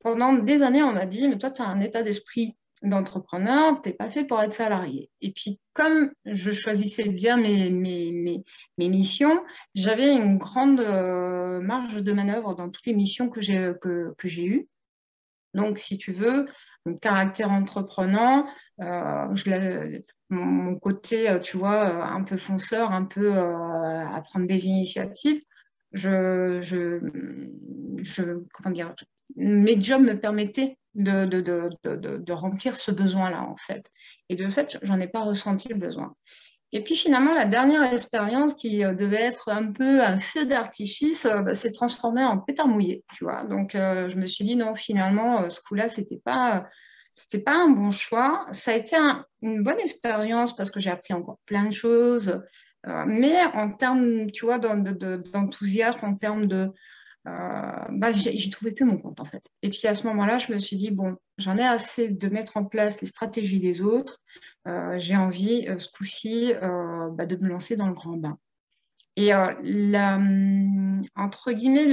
Pendant 0.00 0.32
des 0.32 0.62
années, 0.62 0.82
on 0.82 0.92
m'a 0.92 1.06
dit, 1.06 1.28
mais 1.28 1.38
toi, 1.38 1.50
tu 1.50 1.62
as 1.62 1.66
un 1.66 1.80
état 1.80 2.02
d'esprit 2.02 2.56
d'entrepreneur, 2.82 3.80
tu 3.82 3.90
n'es 3.90 3.94
pas 3.94 4.10
fait 4.10 4.24
pour 4.24 4.40
être 4.40 4.52
salarié. 4.52 5.10
Et 5.20 5.32
puis, 5.32 5.60
comme 5.74 6.12
je 6.24 6.50
choisissais 6.50 7.08
bien 7.08 7.36
mes, 7.36 7.70
mes, 7.70 8.42
mes, 8.78 8.88
missions, 8.88 9.42
j'avais 9.74 10.12
une 10.12 10.38
grande 10.38 10.80
euh, 10.80 11.60
marge 11.60 12.02
de 12.02 12.12
manœuvre 12.12 12.54
dans 12.54 12.70
toutes 12.70 12.86
les 12.86 12.94
missions 12.94 13.28
que 13.28 13.40
j'ai 13.40 13.72
que, 13.80 14.14
que 14.16 14.28
eues. 14.40 14.68
Donc, 15.54 15.78
si 15.78 15.98
tu 15.98 16.12
veux, 16.12 16.46
mon 16.86 16.96
caractère 16.96 17.50
entrepreneur, 17.50 18.44
euh, 18.80 19.98
mon, 20.30 20.76
côté, 20.76 21.38
tu 21.42 21.56
vois, 21.56 22.04
un 22.12 22.22
peu 22.22 22.36
fonceur, 22.36 22.92
un 22.92 23.04
peu 23.04 23.36
euh, 23.36 24.06
à 24.06 24.20
prendre 24.22 24.46
des 24.46 24.66
initiatives, 24.66 25.40
je, 25.92 26.60
je, 26.62 27.00
je, 28.02 28.22
comment 28.52 28.72
dire, 28.72 28.94
mes 29.36 29.80
jobs 29.80 30.02
me 30.02 30.18
permettaient 30.18 30.78
de, 30.94 32.32
remplir 32.32 32.76
ce 32.76 32.90
besoin-là, 32.90 33.42
en 33.42 33.56
fait. 33.56 33.86
Et 34.28 34.36
de 34.36 34.48
fait, 34.48 34.78
j'en 34.82 35.00
ai 35.00 35.08
pas 35.08 35.20
ressenti 35.20 35.68
le 35.68 35.76
besoin. 35.76 36.14
Et 36.72 36.80
puis 36.80 36.94
finalement, 36.94 37.34
la 37.34 37.46
dernière 37.46 37.92
expérience 37.92 38.54
qui 38.54 38.84
euh, 38.84 38.94
devait 38.94 39.22
être 39.22 39.48
un 39.48 39.72
peu 39.72 40.04
un 40.04 40.18
feu 40.18 40.46
d'artifice 40.46 41.26
euh, 41.26 41.42
bah, 41.42 41.54
s'est 41.54 41.72
transformée 41.72 42.22
en 42.22 42.38
pétard 42.38 42.68
mouillé, 42.68 43.02
tu 43.12 43.24
vois. 43.24 43.42
Donc 43.42 43.74
euh, 43.74 44.08
je 44.08 44.16
me 44.16 44.26
suis 44.26 44.44
dit 44.44 44.54
non, 44.54 44.76
finalement, 44.76 45.50
ce 45.50 45.60
coup-là, 45.62 45.88
c'était 45.88 46.20
pas, 46.24 46.68
c'était 47.16 47.42
pas 47.42 47.56
un 47.56 47.70
bon 47.70 47.90
choix. 47.90 48.46
Ça 48.52 48.70
a 48.70 48.76
été 48.76 48.96
une 49.42 49.64
bonne 49.64 49.80
expérience 49.80 50.54
parce 50.54 50.70
que 50.70 50.78
j'ai 50.78 50.90
appris 50.90 51.12
encore 51.12 51.38
plein 51.44 51.64
de 51.64 51.72
choses. 51.72 52.36
mais 53.06 53.42
en 53.54 53.72
termes, 53.72 54.30
tu 54.30 54.44
vois, 54.44 54.58
d'enthousiasme, 54.60 56.06
en 56.06 56.14
termes 56.14 56.46
de, 56.46 56.70
bah, 57.24 58.12
j'y 58.12 58.50
trouvais 58.50 58.72
plus 58.72 58.84
mon 58.84 58.96
compte 58.96 59.20
en 59.20 59.24
fait. 59.24 59.44
Et 59.62 59.70
puis 59.70 59.86
à 59.86 59.94
ce 59.94 60.06
moment-là, 60.06 60.38
je 60.38 60.52
me 60.52 60.58
suis 60.58 60.76
dit, 60.76 60.90
bon, 60.90 61.16
j'en 61.38 61.56
ai 61.56 61.64
assez 61.64 62.10
de 62.10 62.28
mettre 62.28 62.56
en 62.56 62.64
place 62.64 63.00
les 63.00 63.06
stratégies 63.06 63.60
des 63.60 63.82
autres. 63.82 64.20
Euh, 64.66 64.98
j'ai 64.98 65.16
envie, 65.16 65.66
euh, 65.68 65.78
ce 65.78 65.88
coup-ci, 65.90 66.52
bah, 66.60 67.26
de 67.26 67.36
me 67.36 67.48
lancer 67.48 67.76
dans 67.76 67.88
le 67.88 67.94
grand 67.94 68.16
bain. 68.16 68.38
Et 69.20 69.32
la, 69.62 70.16
hum, 70.16 71.02
entre 71.14 71.52
guillemets, 71.52 71.86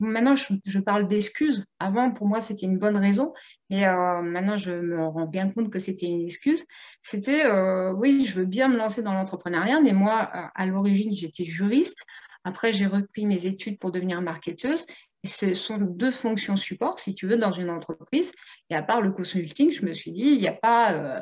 maintenant 0.00 0.34
je, 0.34 0.78
parle 0.80 1.06
d'excuses. 1.06 1.64
Avant, 1.78 2.10
pour 2.10 2.26
moi, 2.26 2.40
c'était 2.40 2.66
une 2.66 2.78
bonne 2.78 2.96
raison, 2.96 3.32
mais 3.68 3.86
maintenant 4.22 4.56
je 4.56 4.72
me 4.72 5.06
rends 5.06 5.28
bien 5.28 5.48
compte 5.50 5.70
que 5.70 5.78
c'était 5.78 6.06
une 6.06 6.22
excuse. 6.22 6.64
C'était, 7.04 7.48
oui, 7.92 8.24
je 8.24 8.34
veux 8.34 8.44
bien 8.44 8.68
me 8.68 8.76
lancer 8.76 9.02
dans 9.02 9.14
l'entrepreneuriat, 9.14 9.80
mais 9.80 9.92
moi, 9.92 10.30
à 10.54 10.66
l'origine, 10.66 11.12
j'étais 11.12 11.44
juriste. 11.44 12.04
Après, 12.42 12.72
j'ai 12.72 12.86
repris 12.86 13.26
mes 13.26 13.46
études 13.46 13.78
pour 13.78 13.92
devenir 13.92 14.20
marketeuse. 14.20 14.84
Et 15.22 15.28
ce 15.28 15.54
sont 15.54 15.76
deux 15.76 16.10
fonctions 16.10 16.56
support, 16.56 16.98
si 16.98 17.14
tu 17.14 17.26
veux, 17.26 17.36
dans 17.36 17.52
une 17.52 17.70
entreprise. 17.70 18.32
Et 18.70 18.74
à 18.74 18.82
part 18.82 19.00
le 19.00 19.12
consulting, 19.12 19.70
je 19.70 19.84
me 19.84 19.92
suis 19.92 20.12
dit, 20.12 20.22
il 20.22 20.40
n'y 20.40 20.48
a 20.48 20.52
pas, 20.52 20.92
euh, 20.94 21.20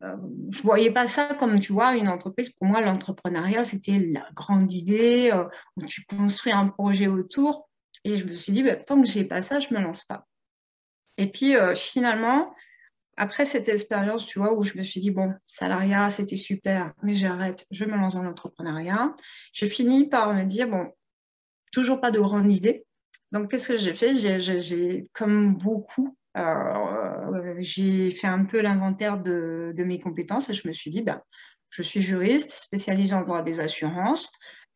je 0.00 0.06
ne 0.58 0.62
voyais 0.62 0.90
pas 0.90 1.06
ça 1.06 1.34
comme, 1.34 1.58
tu 1.60 1.72
vois, 1.72 1.96
une 1.96 2.08
entreprise. 2.08 2.50
Pour 2.50 2.66
moi, 2.66 2.80
l'entrepreneuriat, 2.80 3.64
c'était 3.64 3.98
la 3.98 4.26
grande 4.34 4.72
idée 4.72 5.32
où 5.76 5.82
tu 5.86 6.04
construis 6.04 6.52
un 6.52 6.68
projet 6.68 7.06
autour. 7.06 7.68
Et 8.04 8.16
je 8.16 8.24
me 8.24 8.34
suis 8.34 8.52
dit, 8.52 8.62
bah, 8.62 8.76
tant 8.76 9.00
que 9.00 9.08
je 9.08 9.18
n'ai 9.18 9.24
pas 9.24 9.40
ça, 9.40 9.58
je 9.58 9.72
ne 9.72 9.78
me 9.78 9.84
lance 9.84 10.04
pas. 10.04 10.26
Et 11.16 11.30
puis, 11.30 11.54
finalement, 11.74 12.54
après 13.16 13.46
cette 13.46 13.68
expérience, 13.68 14.26
tu 14.26 14.38
vois, 14.38 14.54
où 14.54 14.62
je 14.62 14.76
me 14.76 14.82
suis 14.82 15.00
dit, 15.00 15.10
bon, 15.10 15.32
salariat, 15.46 16.10
c'était 16.10 16.36
super, 16.36 16.92
mais 17.02 17.12
j'arrête, 17.12 17.64
je 17.70 17.84
me 17.84 17.96
lance 17.96 18.14
dans 18.14 18.22
l'entrepreneuriat, 18.22 19.14
j'ai 19.52 19.68
fini 19.68 20.08
par 20.08 20.34
me 20.34 20.44
dire, 20.44 20.68
bon, 20.68 20.92
toujours 21.72 22.00
pas 22.00 22.10
de 22.10 22.20
grande 22.20 22.50
idée. 22.50 22.84
Donc, 23.32 23.50
qu'est-ce 23.50 23.68
que 23.68 23.76
j'ai 23.76 23.94
fait? 23.94 24.14
J'ai, 24.14 25.08
comme 25.12 25.56
beaucoup, 25.56 26.16
euh, 26.36 27.03
j'ai 27.58 28.10
fait 28.10 28.26
un 28.26 28.44
peu 28.44 28.60
l'inventaire 28.60 29.18
de, 29.18 29.74
mes 29.78 30.00
compétences 30.00 30.50
et 30.50 30.54
je 30.54 30.66
me 30.66 30.72
suis 30.72 30.90
dit, 30.90 31.02
ben, 31.02 31.20
je 31.70 31.82
suis 31.82 32.00
juriste 32.00 32.52
spécialisée 32.52 33.14
en 33.14 33.22
droit 33.22 33.42
des 33.42 33.60
assurances. 33.60 34.30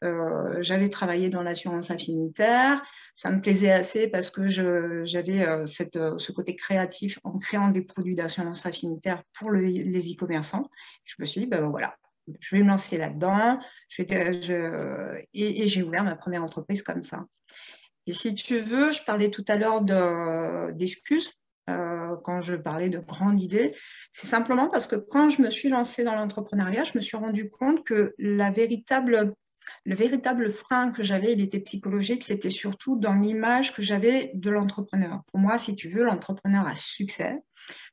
Euh, 0.05 0.59
j'avais 0.61 0.89
travaillé 0.89 1.29
dans 1.29 1.43
l'assurance 1.43 1.91
affinitaire. 1.91 2.83
Ça 3.15 3.31
me 3.31 3.41
plaisait 3.41 3.73
assez 3.73 4.07
parce 4.07 4.31
que 4.31 4.49
j'avais 4.49 5.47
euh, 5.47 5.67
ce 5.67 6.33
côté 6.33 6.55
créatif 6.55 7.19
en 7.25 7.39
créant 7.39 7.71
des 7.71 7.83
produits 7.83 8.15
d'assurance 8.15 8.65
affinitaire 8.67 9.23
pour 9.39 9.51
les 9.51 10.13
e-commerçants. 10.13 10.69
Je 11.05 11.17
me 11.19 11.27
suis 11.27 11.43
dit, 11.43 11.47
ben, 11.47 11.67
voilà, 11.69 11.97
je 12.41 12.57
vais 12.57 12.63
me 12.63 12.69
lancer 12.69 12.97
là-dedans. 12.97 13.59
et 13.99 15.67
j'ai 15.67 15.83
ouvert 15.83 16.05
ma 16.05 16.17
première 16.17 16.43
entreprise 16.43 16.83
comme 16.83 17.03
ça. 17.03 17.25
Et 18.07 18.13
si 18.13 18.35
tu 18.35 18.61
veux, 18.61 18.91
je 18.91 19.03
parlais 19.05 19.31
tout 19.31 19.45
à 19.49 19.57
l'heure 19.57 19.83
d'excuses 20.73 21.31
euh, 21.69 22.17
quand 22.25 22.41
je 22.41 22.55
parlais 22.55 22.91
de 22.91 22.99
grandes 22.99 23.41
idées, 23.41 23.75
c'est 24.13 24.27
simplement 24.27 24.69
parce 24.69 24.87
que 24.87 24.97
quand 24.97 25.31
je 25.31 25.43
me 25.43 25.51
suis 25.51 25.69
lancée 25.69 26.05
dans 26.05 26.15
l'entrepreneuriat, 26.15 26.85
je 26.85 26.97
me 26.97 27.01
suis 27.01 27.17
rendu 27.17 27.49
compte 27.49 27.85
que 27.85 28.15
le 28.19 28.51
véritable 29.95 30.51
frein 30.51 30.91
que 30.91 31.03
j'avais, 31.03 31.33
il 31.33 31.41
était 31.41 31.61
psychologique, 31.61 32.25
c'était 32.25 32.51
surtout 32.51 32.99
dans 32.99 33.15
l'image 33.15 33.75
que 33.75 33.83
j'avais 33.83 34.31
de 34.35 34.51
l'entrepreneur. 34.51 35.23
Pour 35.31 35.41
moi, 35.41 35.59
si 35.59 35.75
tu 35.75 35.89
veux, 35.89 36.05
l'entrepreneur 36.05 36.67
a 36.67 36.75
succès, 36.75 37.39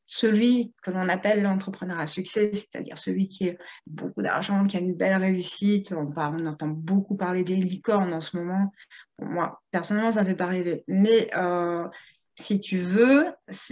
celui 0.07 0.73
que 0.83 0.91
l'on 0.91 1.09
appelle 1.09 1.41
l'entrepreneur 1.41 1.99
à 1.99 2.07
succès, 2.07 2.51
c'est-à-dire 2.53 2.97
celui 2.97 3.27
qui 3.27 3.49
a 3.49 3.53
beaucoup 3.87 4.21
d'argent, 4.21 4.63
qui 4.65 4.77
a 4.77 4.79
une 4.79 4.93
belle 4.93 5.17
réussite. 5.17 5.91
On, 5.93 6.07
entend 6.15 6.67
beaucoup 6.67 7.17
parler 7.17 7.43
des 7.43 7.55
licornes 7.55 8.13
en 8.13 8.19
ce 8.19 8.37
moment. 8.37 8.71
moi, 9.19 9.61
personnellement, 9.71 10.11
ça 10.11 10.23
ne 10.23 10.33
pas 10.33 10.45
rêver. 10.45 10.83
Mais 10.87 11.29
euh, 11.35 11.87
si 12.37 12.59
tu 12.59 12.79
veux, 12.79 13.27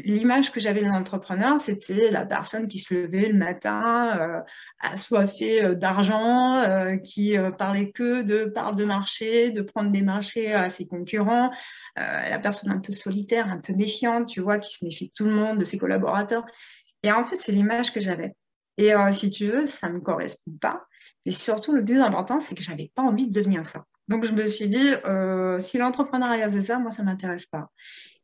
l'image 0.05 0.51
que 0.51 0.61
j'avais 0.61 0.81
de 0.81 0.87
l'entrepreneur, 0.87 1.59
c'était 1.59 2.09
la 2.09 2.25
personne 2.25 2.69
qui 2.69 2.79
se 2.79 2.93
levait 2.93 3.27
le 3.27 3.37
matin, 3.37 4.17
euh, 4.17 4.39
assoiffée 4.79 5.63
euh, 5.63 5.75
d'argent, 5.75 6.61
euh, 6.61 6.95
qui 6.95 7.35
parlait 7.57 7.91
que 7.91 8.23
de 8.23 8.45
part 8.45 8.73
de 8.73 8.85
marché, 8.85 9.51
de 9.51 9.61
prendre 9.61 9.91
des 9.91 10.01
marchés 10.01 10.53
à 10.53 10.69
ses 10.69 10.87
concurrents, 10.87 11.51
la 11.97 12.39
personne 12.39 12.71
un 12.71 12.79
peu 12.79 12.93
solitaire, 12.93 13.47
un 13.51 13.59
peu 13.59 13.73
méfiante, 13.73 14.27
tu 14.27 14.39
vois, 14.39 14.57
qui 14.59 14.71
se 14.73 14.85
méfie 14.85 15.07
de 15.07 15.11
tout 15.13 15.25
le 15.25 15.31
monde, 15.31 15.59
de 15.59 15.65
ses 15.65 15.77
collaborateurs. 15.77 16.45
Et 17.03 17.11
en 17.11 17.23
fait, 17.23 17.35
c'est 17.35 17.51
l'image 17.51 17.91
que 17.91 17.99
j'avais. 17.99 18.33
Et 18.77 18.93
si 19.11 19.29
tu 19.29 19.47
veux, 19.47 19.65
ça 19.65 19.89
ne 19.89 19.95
me 19.95 19.99
correspond 19.99 20.53
pas. 20.59 20.85
Mais 21.25 21.31
surtout, 21.31 21.73
le 21.73 21.83
plus 21.83 21.99
important, 21.99 22.39
c'est 22.39 22.55
que 22.55 22.63
je 22.63 22.71
n'avais 22.71 22.91
pas 22.95 23.03
envie 23.03 23.27
de 23.27 23.33
devenir 23.33 23.65
ça. 23.65 23.85
Donc, 24.07 24.25
je 24.25 24.31
me 24.31 24.47
suis 24.47 24.67
dit, 24.67 24.91
si 25.59 25.77
l'entrepreneuriat, 25.77 26.49
c'est 26.49 26.61
ça, 26.63 26.79
moi, 26.79 26.91
ça 26.91 27.03
ne 27.03 27.07
m'intéresse 27.07 27.45
pas. 27.45 27.69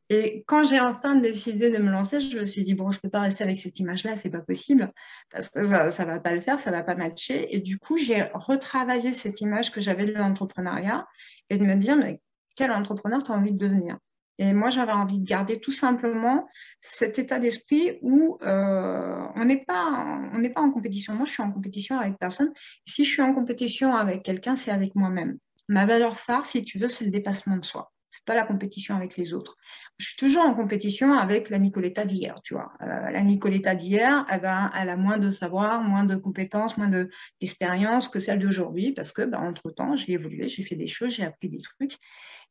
Et 0.09 0.43
quand 0.47 0.63
j'ai 0.63 0.79
enfin 0.79 1.15
décidé 1.15 1.69
de 1.69 1.77
me 1.77 1.91
lancer, 1.91 2.19
je 2.19 2.35
me 2.37 2.43
suis 2.43 2.63
dit, 2.63 2.73
bon, 2.73 2.89
je 2.89 2.97
ne 2.97 3.01
peux 3.01 3.09
pas 3.09 3.19
rester 3.19 3.43
avec 3.43 3.59
cette 3.59 3.79
image-là, 3.79 4.15
c'est 4.15 4.31
pas 4.31 4.39
possible, 4.41 4.91
parce 5.29 5.49
que 5.49 5.63
ça 5.63 5.85
ne 5.85 6.05
va 6.05 6.19
pas 6.19 6.33
le 6.33 6.41
faire, 6.41 6.59
ça 6.59 6.71
ne 6.71 6.75
va 6.75 6.83
pas 6.83 6.95
matcher. 6.95 7.55
Et 7.55 7.59
du 7.59 7.77
coup, 7.77 7.97
j'ai 7.97 8.23
retravaillé 8.33 9.13
cette 9.13 9.39
image 9.41 9.71
que 9.71 9.81
j'avais 9.81 10.05
de 10.05 10.13
l'entrepreneuriat 10.13 11.07
et 11.51 11.59
de 11.59 11.63
me 11.63 11.75
dire, 11.75 11.95
mais 11.95 12.21
quel 12.55 12.71
entrepreneur 12.71 13.21
tu 13.21 13.31
as 13.31 13.35
envie 13.35 13.53
de 13.53 13.57
devenir? 13.57 13.97
Et 14.39 14.53
moi, 14.53 14.69
j'avais 14.69 14.93
envie 14.93 15.19
de 15.19 15.27
garder 15.27 15.59
tout 15.59 15.71
simplement 15.71 16.47
cet 16.81 17.19
état 17.19 17.39
d'esprit 17.39 17.99
où 18.01 18.37
euh, 18.41 19.27
on 19.35 19.45
n'est 19.45 19.63
pas, 19.65 20.21
pas 20.55 20.61
en 20.61 20.71
compétition. 20.71 21.13
Moi, 21.13 21.25
je 21.25 21.31
suis 21.31 21.43
en 21.43 21.51
compétition 21.51 21.99
avec 21.99 22.17
personne. 22.17 22.51
Si 22.87 23.03
je 23.03 23.11
suis 23.11 23.21
en 23.21 23.33
compétition 23.33 23.95
avec 23.95 24.23
quelqu'un, 24.23 24.55
c'est 24.55 24.71
avec 24.71 24.95
moi-même. 24.95 25.37
Ma 25.67 25.85
valeur 25.85 26.17
phare, 26.17 26.45
si 26.45 26.63
tu 26.63 26.79
veux, 26.79 26.87
c'est 26.87 27.03
le 27.03 27.11
dépassement 27.11 27.57
de 27.57 27.65
soi 27.65 27.91
c'est 28.11 28.25
pas 28.25 28.35
la 28.35 28.43
compétition 28.43 28.95
avec 28.95 29.17
les 29.17 29.33
autres. 29.33 29.55
Je 29.97 30.07
suis 30.07 30.17
toujours 30.17 30.43
en 30.43 30.53
compétition 30.53 31.13
avec 31.13 31.49
la 31.49 31.59
Nicoletta 31.59 32.05
d'hier, 32.05 32.39
tu 32.43 32.53
vois. 32.53 32.71
Euh, 32.81 33.09
la 33.11 33.21
Nicoletta 33.21 33.75
d'hier, 33.75 34.25
elle, 34.29 34.45
a 34.45 34.95
moins 34.95 35.17
de 35.17 35.29
savoir, 35.29 35.81
moins 35.81 36.03
de 36.03 36.15
compétences, 36.15 36.77
moins 36.77 36.89
d'expérience 36.89 38.07
que 38.09 38.19
celle 38.19 38.39
d'aujourd'hui, 38.39 38.91
parce 38.93 39.11
que, 39.11 39.23
bah, 39.23 39.39
entre-temps, 39.39 39.95
j'ai 39.95 40.13
évolué, 40.13 40.47
j'ai 40.47 40.63
fait 40.63 40.75
des 40.75 40.87
choses, 40.87 41.11
j'ai 41.11 41.25
appris 41.25 41.49
des 41.49 41.61
trucs. 41.61 41.97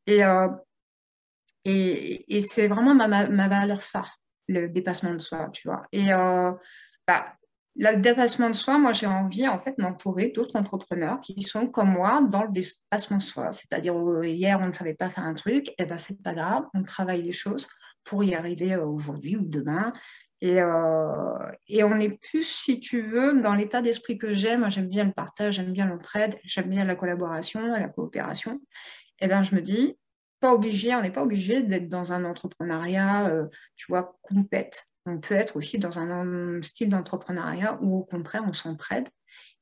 Et, 0.07 0.25
euh, 0.25 0.49
et, 1.65 2.41
c'est 2.43 2.69
vraiment 2.69 2.95
ma, 2.95 3.09
ma, 3.09 3.49
valeur 3.49 3.83
phare, 3.83 4.21
le 4.47 4.69
dépassement 4.69 5.13
de 5.13 5.19
soi, 5.19 5.51
tu 5.53 5.69
vois. 5.69 5.83
Et 5.93 6.13
euh, 6.13 6.53
bah, 7.07 7.35
le 7.79 8.01
dépassement 8.01 8.51
de 8.51 8.55
soi, 8.55 8.77
moi, 8.79 8.93
j'ai 8.93 9.07
envie 9.07 9.47
en 9.47 9.61
fait 9.61 9.79
m'entourer 9.79 10.33
d'autres 10.35 10.57
entrepreneurs 10.57 11.21
qui 11.21 11.43
sont 11.43 11.69
comme 11.69 11.93
moi 11.93 12.21
dans 12.29 12.43
le 12.43 12.51
dépassement 12.51 13.19
de 13.19 13.23
soi. 13.23 13.53
C'est-à-dire 13.53 13.97
euh, 13.97 14.27
hier 14.27 14.59
on 14.61 14.67
ne 14.67 14.73
savait 14.73 14.95
pas 14.95 15.11
faire 15.11 15.25
un 15.25 15.35
truc, 15.35 15.69
et 15.69 15.75
eh 15.79 15.85
ben 15.85 15.97
c'est 15.97 16.21
pas 16.21 16.35
grave, 16.35 16.65
on 16.75 16.83
travaille 16.83 17.23
les 17.23 17.33
choses 17.33 17.69
pour 18.03 18.25
y 18.25 18.35
arriver 18.35 18.75
euh, 18.75 18.85
aujourd'hui 18.85 19.37
ou 19.37 19.47
demain. 19.47 19.93
Et, 20.41 20.61
euh, 20.61 21.51
et, 21.69 21.83
on 21.83 21.99
est 21.99 22.11
plus, 22.11 22.45
si 22.45 22.79
tu 22.79 23.01
veux, 23.01 23.41
dans 23.41 23.55
l'état 23.55 23.83
d'esprit 23.83 24.19
que 24.19 24.29
j'aime. 24.29 24.61
Moi, 24.61 24.69
j'aime 24.69 24.89
bien 24.89 25.05
le 25.05 25.13
partage, 25.13 25.55
j'aime 25.55 25.73
bien 25.73 25.87
l'entraide, 25.87 26.37
j'aime 26.45 26.69
bien 26.69 26.85
la 26.85 26.95
collaboration, 26.95 27.61
la 27.61 27.89
coopération. 27.89 28.61
Et 29.21 29.25
eh 29.25 29.29
ben 29.29 29.43
je 29.43 29.57
me 29.57 29.61
dis, 29.61 29.97
pas 30.39 30.53
obligé, 30.53 30.95
on 30.95 31.03
n'est 31.03 31.11
pas 31.11 31.23
obligé 31.23 31.63
d'être 31.63 31.89
dans 31.89 32.13
un 32.13 32.25
entrepreneuriat, 32.25 33.33
tu 33.75 33.87
vois, 33.89 34.17
complète 34.23 34.89
on 35.09 35.19
peut 35.19 35.35
être 35.35 35.57
aussi 35.57 35.79
dans 35.79 35.99
un 35.99 36.61
style 36.63 36.91
d'entrepreneuriat 36.91 37.79
où 37.81 37.99
au 37.99 38.05
contraire 38.05 38.45
on 38.47 38.53
s'entraide. 38.53 39.09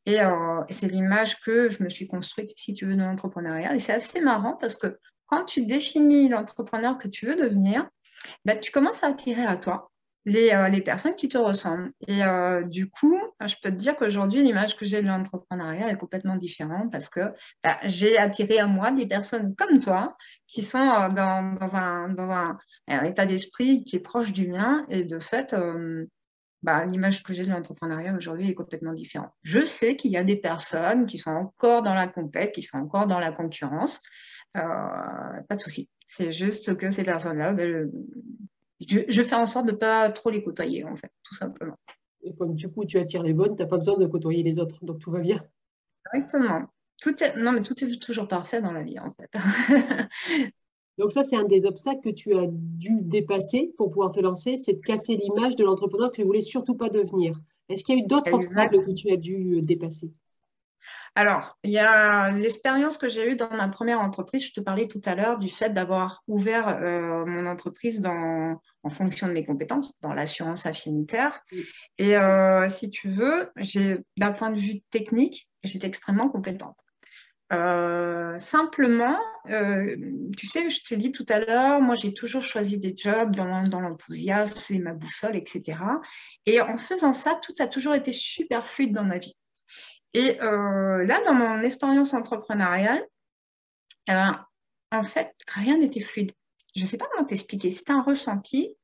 Et, 0.06 0.20
euh, 0.20 0.62
c'est 0.70 0.86
l'image 0.86 1.40
que 1.40 1.68
je 1.68 1.82
me 1.82 1.88
suis 1.88 2.06
construite, 2.06 2.52
si 2.56 2.74
tu 2.74 2.86
veux, 2.86 2.94
de 2.94 3.02
l'entrepreneuriat. 3.02 3.74
Et 3.74 3.80
c'est 3.80 3.92
assez 3.92 4.20
marrant 4.20 4.54
parce 4.54 4.76
que 4.76 4.98
quand 5.26 5.44
tu 5.44 5.66
définis 5.66 6.28
l'entrepreneur 6.28 6.98
que 6.98 7.08
tu 7.08 7.26
veux 7.26 7.34
devenir, 7.34 7.88
bah, 8.44 8.56
tu 8.56 8.70
commences 8.70 9.02
à 9.02 9.08
attirer 9.08 9.44
à 9.44 9.56
toi 9.56 9.90
euh, 10.26 10.68
les, 10.68 10.80
personnes 10.80 11.14
qui 11.14 11.28
te 11.28 11.38
ressemblent. 11.38 11.92
Et 12.08 12.24
euh, 12.24 12.62
du 12.62 12.90
coup, 12.90 13.16
je 13.44 13.54
peux 13.62 13.70
te 13.70 13.76
dire 13.76 13.94
qu'aujourd'hui, 13.94 14.42
l'image 14.42 14.76
que 14.76 14.84
j'ai 14.84 15.00
de 15.00 15.06
l'entrepreneuriat 15.06 15.88
est 15.88 15.96
complètement 15.96 16.34
différente 16.34 16.90
parce 16.90 17.08
que 17.08 17.32
bah, 17.62 17.78
j'ai 17.84 18.18
attiré 18.18 18.58
à 18.58 18.66
moi 18.66 18.90
des 18.90 19.06
personnes 19.06 19.54
comme 19.54 19.78
toi 19.78 20.16
qui 20.48 20.62
sont 20.62 20.78
euh, 20.78 21.08
dans, 21.10 21.76
un, 21.76 22.08
dans 22.08 22.30
un, 22.30 22.58
état 23.04 23.24
d'esprit 23.24 23.84
qui 23.84 23.96
est 23.96 24.00
proche 24.00 24.32
du 24.32 24.48
mien. 24.48 24.84
Et 24.88 25.04
de 25.04 25.20
fait, 25.20 25.54
bah, 26.62 26.84
l'image 26.86 27.22
que 27.22 27.32
j'ai 27.32 27.44
de 27.44 27.50
l'entrepreneuriat 27.50 28.14
aujourd'hui 28.16 28.50
est 28.50 28.54
complètement 28.54 28.94
différente. 28.94 29.30
Je 29.44 29.64
sais 29.64 29.94
qu'il 29.94 30.10
y 30.10 30.16
a 30.16 30.24
des 30.24 30.36
personnes 30.36 31.06
qui 31.06 31.18
sont 31.18 31.30
encore 31.30 31.82
dans 31.82 31.94
la 31.94 32.08
compète, 32.08 32.52
qui 32.52 32.62
sont 32.62 32.78
encore 32.78 33.06
dans 33.06 33.20
la 33.20 33.30
concurrence. 33.30 34.00
pas 34.54 35.44
de 35.50 35.60
souci. 35.60 35.88
C'est 36.08 36.32
juste 36.32 36.76
que 36.76 36.90
ces 36.90 37.04
personnes-là, 37.04 37.54
je, 38.80 39.22
fais 39.22 39.34
en 39.34 39.46
sorte 39.46 39.66
de 39.66 39.72
ne 39.72 39.76
pas 39.76 40.10
trop 40.10 40.30
les 40.30 40.42
côtoyer, 40.42 40.84
en 40.84 40.96
fait, 40.96 41.10
tout 41.22 41.34
simplement. 41.34 41.76
Et 42.22 42.34
comme 42.34 42.54
du 42.54 42.68
coup, 42.68 42.84
tu 42.84 42.98
attires 42.98 43.22
les 43.22 43.32
bonnes, 43.32 43.56
tu 43.56 43.62
n'as 43.62 43.68
pas 43.68 43.78
besoin 43.78 43.96
de 43.96 44.06
côtoyer 44.06 44.42
les 44.42 44.58
autres, 44.58 44.84
donc 44.84 44.98
tout 44.98 45.10
va 45.10 45.20
bien. 45.20 45.42
Exactement. 46.12 46.66
Tout 47.00 47.22
est, 47.22 47.36
non, 47.36 47.52
mais 47.52 47.62
tout 47.62 47.84
est 47.84 48.02
toujours 48.02 48.28
parfait 48.28 48.60
dans 48.60 48.72
la 48.72 48.82
vie, 48.82 48.98
en 48.98 49.12
fait. 49.12 49.30
donc 50.98 51.12
ça, 51.12 51.22
c'est 51.22 51.36
un 51.36 51.44
des 51.44 51.66
obstacles 51.66 52.00
que 52.00 52.14
tu 52.14 52.34
as 52.34 52.46
dû 52.48 53.00
dépasser 53.02 53.72
pour 53.76 53.90
pouvoir 53.90 54.12
te 54.12 54.20
lancer, 54.20 54.56
c'est 54.56 54.74
de 54.74 54.82
casser 54.82 55.16
l'image 55.16 55.56
de 55.56 55.64
l'entrepreneur 55.64 56.10
que 56.10 56.16
tu 56.16 56.22
ne 56.22 56.26
voulais 56.26 56.42
surtout 56.42 56.74
pas 56.74 56.88
devenir. 56.88 57.38
Est-ce 57.68 57.84
qu'il 57.84 57.96
y 57.96 58.00
a 58.00 58.04
eu 58.04 58.06
d'autres 58.06 58.32
obstacles 58.32 58.80
que 58.80 58.92
tu 58.92 59.10
as 59.10 59.16
dû 59.16 59.60
dépasser? 59.62 60.12
Alors, 61.16 61.56
il 61.64 61.70
y 61.70 61.78
a 61.78 62.30
l'expérience 62.30 62.98
que 62.98 63.08
j'ai 63.08 63.26
eue 63.26 63.36
dans 63.36 63.48
ma 63.48 63.68
première 63.68 64.02
entreprise. 64.02 64.44
Je 64.44 64.52
te 64.52 64.60
parlais 64.60 64.84
tout 64.84 65.00
à 65.06 65.14
l'heure 65.14 65.38
du 65.38 65.48
fait 65.48 65.70
d'avoir 65.70 66.22
ouvert 66.28 66.68
euh, 66.68 67.24
mon 67.24 67.46
entreprise 67.46 68.02
en 68.04 68.90
fonction 68.90 69.26
de 69.26 69.32
mes 69.32 69.42
compétences, 69.42 69.94
dans 70.02 70.12
l'assurance 70.12 70.66
affinitaire. 70.66 71.40
Et 71.96 72.18
euh, 72.18 72.68
si 72.68 72.90
tu 72.90 73.08
veux, 73.08 73.50
d'un 74.18 74.32
point 74.32 74.50
de 74.50 74.60
vue 74.60 74.82
technique, 74.90 75.48
j'étais 75.64 75.86
extrêmement 75.86 76.28
compétente. 76.28 76.78
Euh, 77.50 78.36
simplement, 78.36 79.18
tu 79.46 80.46
sais, 80.46 80.68
je 80.68 80.84
t'ai 80.86 80.98
dit 80.98 81.12
tout 81.12 81.26
à 81.30 81.40
l'heure, 81.40 81.80
moi 81.80 81.94
j'ai 81.94 82.12
toujours 82.12 82.42
choisi 82.42 82.76
des 82.76 82.94
jobs 82.94 83.34
dans, 83.34 83.62
dans 83.62 83.80
l'enthousiasme, 83.80 84.58
c'est 84.58 84.78
ma 84.78 84.92
boussole, 84.92 85.36
etc. 85.36 85.78
Et 86.44 86.60
en 86.60 86.76
faisant 86.76 87.14
ça, 87.14 87.40
tout 87.42 87.54
a 87.58 87.68
toujours 87.68 87.94
été 87.94 88.12
super 88.12 88.66
fluide 88.66 88.92
dans 88.92 89.04
ma 89.04 89.16
vie. 89.16 89.34
Et 90.16 90.40
euh, 90.40 91.04
là, 91.04 91.20
dans 91.26 91.34
mon 91.34 91.60
expérience 91.60 92.14
entrepreneuriale, 92.14 93.04
ben, 94.08 94.46
en 94.90 95.02
fait, 95.02 95.30
rien 95.46 95.76
n'était 95.76 96.00
fluide. 96.00 96.32
Je 96.74 96.80
ne 96.80 96.86
sais 96.86 96.96
pas 96.96 97.04
comment 97.12 97.26
t'expliquer. 97.26 97.70
C'était 97.70 97.92
un 97.92 98.00
ressenti 98.00 98.74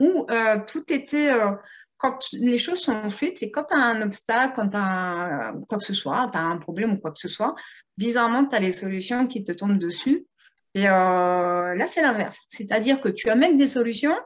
où 0.00 0.24
euh, 0.30 0.58
tout 0.66 0.90
était, 0.90 1.30
euh, 1.30 1.52
quand 1.98 2.18
les 2.32 2.56
choses 2.56 2.80
sont 2.80 3.10
fluides, 3.10 3.36
c'est 3.36 3.50
quand 3.50 3.64
tu 3.64 3.74
as 3.74 3.82
un 3.82 4.00
obstacle, 4.00 4.54
quand 4.56 4.70
tu 4.70 4.76
as 4.78 5.52
que 5.68 5.84
ce 5.84 5.92
soit, 5.92 6.26
un 6.34 6.56
problème 6.56 6.94
ou 6.94 6.96
quoi 6.96 7.10
que 7.10 7.20
ce 7.20 7.28
soit, 7.28 7.54
bizarrement, 7.98 8.46
tu 8.46 8.56
as 8.56 8.60
les 8.60 8.72
solutions 8.72 9.26
qui 9.26 9.44
te 9.44 9.52
tombent 9.52 9.78
dessus. 9.78 10.26
Et 10.72 10.88
euh, 10.88 11.74
là, 11.74 11.86
c'est 11.86 12.00
l'inverse. 12.00 12.40
C'est-à-dire 12.48 13.02
que 13.02 13.10
tu 13.10 13.28
amènes 13.28 13.58
des 13.58 13.66
solutions 13.66 14.16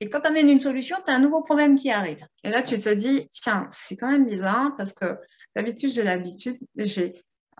et 0.00 0.08
quand 0.08 0.20
tu 0.20 0.26
amènes 0.26 0.48
une 0.48 0.58
solution, 0.58 0.96
tu 1.04 1.12
as 1.12 1.14
un 1.14 1.20
nouveau 1.20 1.42
problème 1.42 1.76
qui 1.76 1.92
arrive. 1.92 2.26
Et 2.42 2.50
là, 2.50 2.62
tu 2.62 2.76
te 2.76 2.92
dis, 2.92 3.28
tiens, 3.30 3.68
c'est 3.70 3.96
quand 3.96 4.10
même 4.10 4.26
bizarre 4.26 4.72
parce 4.76 4.92
que 4.92 5.16
d'habitude, 5.56 5.90
j'ai 5.90 6.02
l'habitude, 6.02 6.56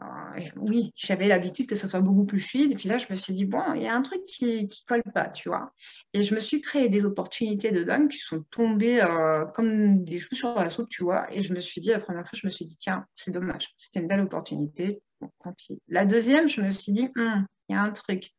euh, 0.03 0.41
oui, 0.57 0.93
j'avais 0.95 1.27
l'habitude 1.27 1.67
que 1.67 1.75
ça 1.75 1.89
soit 1.89 2.01
beaucoup 2.01 2.27
plus 2.27 2.41
fluide. 2.41 2.73
Et 2.73 2.75
puis 2.75 2.89
là, 2.89 2.99
je 2.99 3.07
me 3.11 3.17
suis 3.17 3.33
dit, 3.33 3.47
bon, 3.47 3.73
il 3.75 3.83
y 3.83 3.87
a 3.87 3.95
un 3.95 4.03
truc 4.03 4.27
qui 4.27 4.65
ne 4.65 4.69
colle 4.87 5.03
pas, 5.15 5.29
tu 5.29 5.49
vois. 5.49 5.73
Et 6.13 6.23
je 6.23 6.35
me 6.35 6.41
suis 6.41 6.61
créé 6.61 6.89
des 6.89 7.05
opportunités 7.05 7.71
de 7.71 7.83
dingue 7.83 8.11
qui 8.11 8.19
sont 8.19 8.45
tombées 8.51 9.01
euh, 9.01 9.47
comme 9.47 10.03
des 10.03 10.19
cheveux 10.19 10.37
sur 10.37 10.55
la 10.55 10.69
soupe, 10.69 10.91
tu 10.91 11.03
vois. 11.03 11.33
Et 11.35 11.43
je 11.43 11.55
me 11.55 11.61
suis 11.61 11.81
dit, 11.81 11.89
la 11.89 12.01
première 12.01 12.29
fois, 12.29 12.39
je 12.41 12.47
me 12.47 12.51
suis 12.51 12.67
dit, 12.67 12.77
tiens, 12.77 13.07
c'est 13.15 13.31
dommage. 13.31 13.69
C'était 13.79 14.01
une 14.01 14.09
belle 14.09 14.21
opportunité. 14.21 15.01
Bon, 15.21 15.31
tant 15.43 15.55
pis. 15.55 15.81
La 15.89 16.05
deuxième, 16.05 16.47
je 16.47 16.61
me 16.61 16.71
suis 16.71 16.93
dit, 16.93 17.09
hum, 17.17 17.47
il 17.69 17.75
y 17.75 17.79
a 17.79 17.81
un 17.81 17.91
truc. 17.91 18.33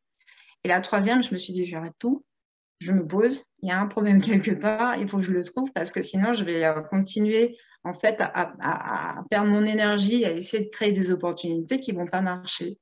Et 0.62 0.68
la 0.68 0.80
troisième, 0.80 1.22
je 1.22 1.32
me 1.32 1.38
suis 1.38 1.52
dit, 1.52 1.64
j'arrête 1.64 1.94
tout. 1.98 2.24
Je 2.80 2.92
me 2.92 3.04
pose, 3.04 3.42
il 3.62 3.68
y 3.68 3.72
a 3.72 3.80
un 3.80 3.86
problème 3.88 4.20
quelque 4.22 4.52
part, 4.52 4.96
il 4.96 5.08
faut 5.08 5.16
que 5.16 5.24
je 5.24 5.32
le 5.32 5.42
trouve 5.42 5.72
parce 5.72 5.90
que 5.90 6.02
sinon, 6.02 6.34
je 6.34 6.44
vais 6.44 6.64
euh, 6.64 6.82
continuer 6.82 7.56
en 7.84 7.94
fait, 7.94 8.20
à, 8.20 9.22
perdre 9.30 9.50
mon 9.50 9.64
énergie, 9.64 10.24
à 10.24 10.32
essayer 10.32 10.64
de 10.64 10.70
créer 10.70 10.92
des 10.92 11.10
opportunités 11.10 11.80
qui 11.80 11.92
ne 11.92 11.98
vont 11.98 12.06
pas 12.06 12.20
marcher. 12.20 12.78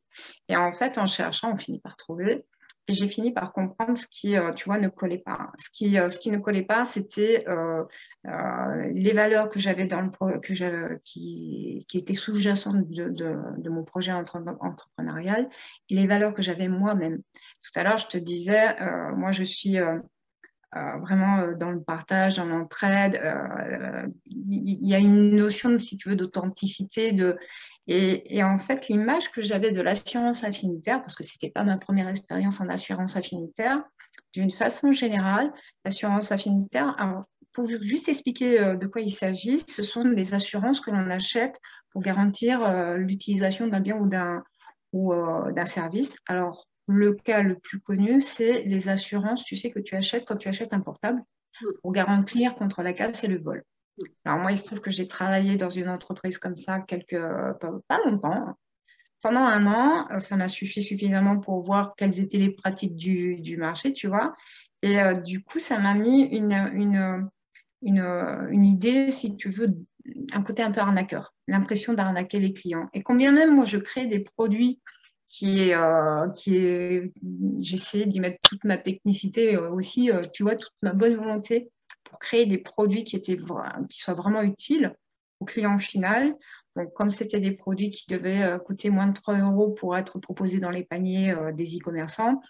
Et 0.49 0.57
en 0.57 0.73
fait, 0.73 0.99
en 0.99 1.07
cherchant, 1.07 1.53
on 1.53 1.57
finit 1.57 1.81
par 1.81 1.97
trouver. 1.97 2.45
Et 2.89 2.95
j'ai 2.95 3.09
fini 3.09 3.33
par 3.33 3.53
comprendre 3.53 3.99
ce 3.99 4.07
qui, 4.07 4.37
euh, 4.37 4.53
tu 4.53 4.67
vois, 4.67 4.79
ne 4.79 4.89
collait 4.89 5.19
pas. 5.19 5.51
Ce 5.59 5.71
qui, 5.71 5.99
euh, 5.99 6.09
ce 6.09 6.21
qui 6.21 6.31
ne 6.31 6.39
collait 6.39 6.63
pas, 6.63 6.85
c'était 6.85 7.45
euh, 7.49 7.83
les 8.95 9.13
valeurs 9.13 9.51
que 9.51 9.59
j'avais 9.59 9.87
dans 9.87 10.03
le 10.03 10.39
que 10.39 10.99
qui, 11.03 11.85
qui 11.89 11.99
étaient 11.99 12.15
sous-jacentes 12.15 12.89
de, 12.89 13.09
de, 13.09 13.71
mon 13.71 13.83
projet 13.83 14.13
entrepreneurial 14.13 15.49
et 15.91 15.97
les 15.97 16.07
valeurs 16.07 16.33
que 16.33 16.43
j'avais 16.43 16.69
moi-même. 16.69 17.19
Tout 17.63 17.79
à 17.79 17.83
l'heure, 17.83 17.99
je 17.99 18.07
te 18.07 18.19
disais, 18.19 18.77
moi, 19.17 19.33
je 19.33 19.43
suis 19.43 19.79
euh, 20.75 20.99
vraiment 20.99 21.39
euh, 21.39 21.55
dans 21.55 21.71
le 21.71 21.79
partage, 21.79 22.35
dans 22.35 22.45
l'entraide. 22.45 23.21
Euh, 23.23 24.07
il 24.27 24.87
y 24.87 24.95
a 24.95 24.99
une 24.99 25.37
notion, 25.37 25.79
si 25.79 25.97
tu 25.97 26.09
veux, 26.09 26.17
d'authenticité. 26.17 27.13
De... 27.13 27.37
Et, 27.87 28.43
en 28.43 28.59
fait, 28.59 28.89
l'image 28.89 29.31
que 29.31 29.43
j'avais 29.43 29.71
de 29.71 29.81
l'assurance 29.81 30.43
affinitaire, 30.43 31.01
parce 31.01 31.15
que 31.15 31.23
ce 31.23 31.35
n'était 31.35 31.53
pas 31.53 31.65
ma 31.65 31.77
première 31.77 32.09
expérience 32.09 32.61
en 32.61 32.69
assurance 32.69 33.17
affinitaire, 33.17 33.83
d'une 34.33 34.51
façon 34.51 34.93
générale, 34.93 35.53
l'assurance 35.85 36.33
affinitaire, 36.33 36.97
pour 37.53 37.69
juste 37.69 38.09
expliquer 38.09 38.77
de 38.77 38.87
quoi 38.87 39.01
il 39.01 39.13
s'agit, 39.13 39.61
ce 39.61 39.83
sont 39.83 40.05
des 40.05 40.35
assurances 40.35 40.81
que 40.81 40.91
l'on 40.91 41.09
achète 41.09 41.59
pour 41.91 42.03
garantir 42.03 42.97
l'utilisation 42.97 43.67
d'un 43.69 43.81
bien 43.81 43.97
ou 43.97 44.07
d'un 44.07 44.43
ou 44.93 45.15
d'un 45.53 45.65
service. 45.65 46.17
Alors, 46.27 46.67
le 46.87 47.15
cas 47.15 47.43
le 47.43 47.59
plus 47.59 47.81
connu, 47.81 48.21
c'est 48.21 48.63
les 48.63 48.89
assurances, 48.89 49.45
tu 49.45 49.57
sais, 49.57 49.71
que 49.71 49.81
tu 49.81 49.97
achètes 49.97 50.25
quand 50.25 50.37
tu 50.37 50.49
achètes 50.49 50.73
un 50.73 50.81
portable 50.81 51.23
pour 51.83 51.93
garantir 51.93 52.55
contre 52.55 52.83
la 52.83 52.93
casse 52.93 53.25
et 53.25 53.29
le 53.29 53.39
vol. 53.39 53.65
Alors 54.25 54.39
moi, 54.39 54.53
il 54.53 54.59
se 54.59 54.65
trouve 54.65 54.81
que 54.81 54.91
j'ai 54.91 55.09
travaillé 55.09 55.57
dans 55.57 55.71
une 55.71 55.89
entreprise 55.89 56.39
comme 56.39 56.57
ça 56.57 56.81
quelques, 56.81 57.21
pas, 57.89 57.99
longtemps. 58.05 58.57
Pendant 59.23 59.45
un 59.45 59.67
an, 59.67 60.21
ça 60.21 60.37
m'a 60.37 60.49
suffi 60.49 60.83
suffisamment 60.83 61.41
pour 61.41 61.63
voir 61.63 61.95
quelles 61.97 62.21
étaient 62.21 62.39
les 62.39 62.51
pratiques 62.51 62.95
du, 62.95 63.57
marché, 63.57 63.93
tu 63.93 64.07
vois. 64.07 64.37
Et 64.83 65.01
euh, 65.01 65.15
du 65.15 65.43
coup, 65.43 65.59
ça 65.59 65.79
m'a 65.79 65.95
mis 65.95 66.23
une, 66.23 66.53
une, 66.53 67.29
une, 67.83 68.01
une, 68.51 68.65
idée, 68.65 69.11
si 69.11 69.37
tu 69.37 69.49
veux, 69.49 69.69
un 70.33 70.43
côté 70.43 70.63
un 70.63 70.71
peu 70.71 70.81
arnaqueur, 70.81 71.35
l'impression 71.49 71.95
d'arnaquer 71.95 72.39
les 72.39 72.53
clients. 72.53 72.89
Et 72.93 73.03
combien 73.03 73.33
même, 73.33 73.55
moi, 73.55 73.65
je 73.65 73.79
crée 73.79 74.07
des 74.07 74.21
produits 74.21 74.81
qui 75.29 75.71
est, 75.71 75.75
euh, 75.75 76.29
qui 76.31 76.57
est 76.57 77.13
j'essaie 77.61 78.07
d'y 78.07 78.21
mettre 78.21 78.39
toute 78.49 78.65
ma 78.65 78.77
technicité 78.77 79.57
euh, 79.57 79.71
aussi, 79.71 80.11
euh, 80.11 80.23
tu 80.33 80.43
vois, 80.43 80.57
toute 80.57 80.75
ma 80.83 80.93
bonne 80.93 81.17
volonté 81.17 81.71
pour 82.05 82.19
créer 82.19 82.47
des 82.47 82.59
produits 82.59 83.05
qui, 83.05 83.17
étaient, 83.17 83.37
qui 83.89 83.99
soient 83.99 84.15
vraiment 84.15 84.43
utiles 84.43 84.95
au 85.41 85.45
client 85.45 85.79
final. 85.79 86.35
Donc, 86.77 86.93
comme 86.95 87.11
c'était 87.11 87.41
des 87.41 87.51
produits 87.51 87.91
qui 87.91 88.07
devaient 88.09 88.59
coûter 88.65 88.91
moins 88.91 89.09
de 89.09 89.15
3 89.15 89.39
euros 89.39 89.71
pour 89.71 89.97
être 89.97 90.19
proposés 90.19 90.61
dans 90.61 90.71
les 90.71 90.85
paniers 90.85 91.35
des 91.55 91.77
e-commerçants, 91.77 92.41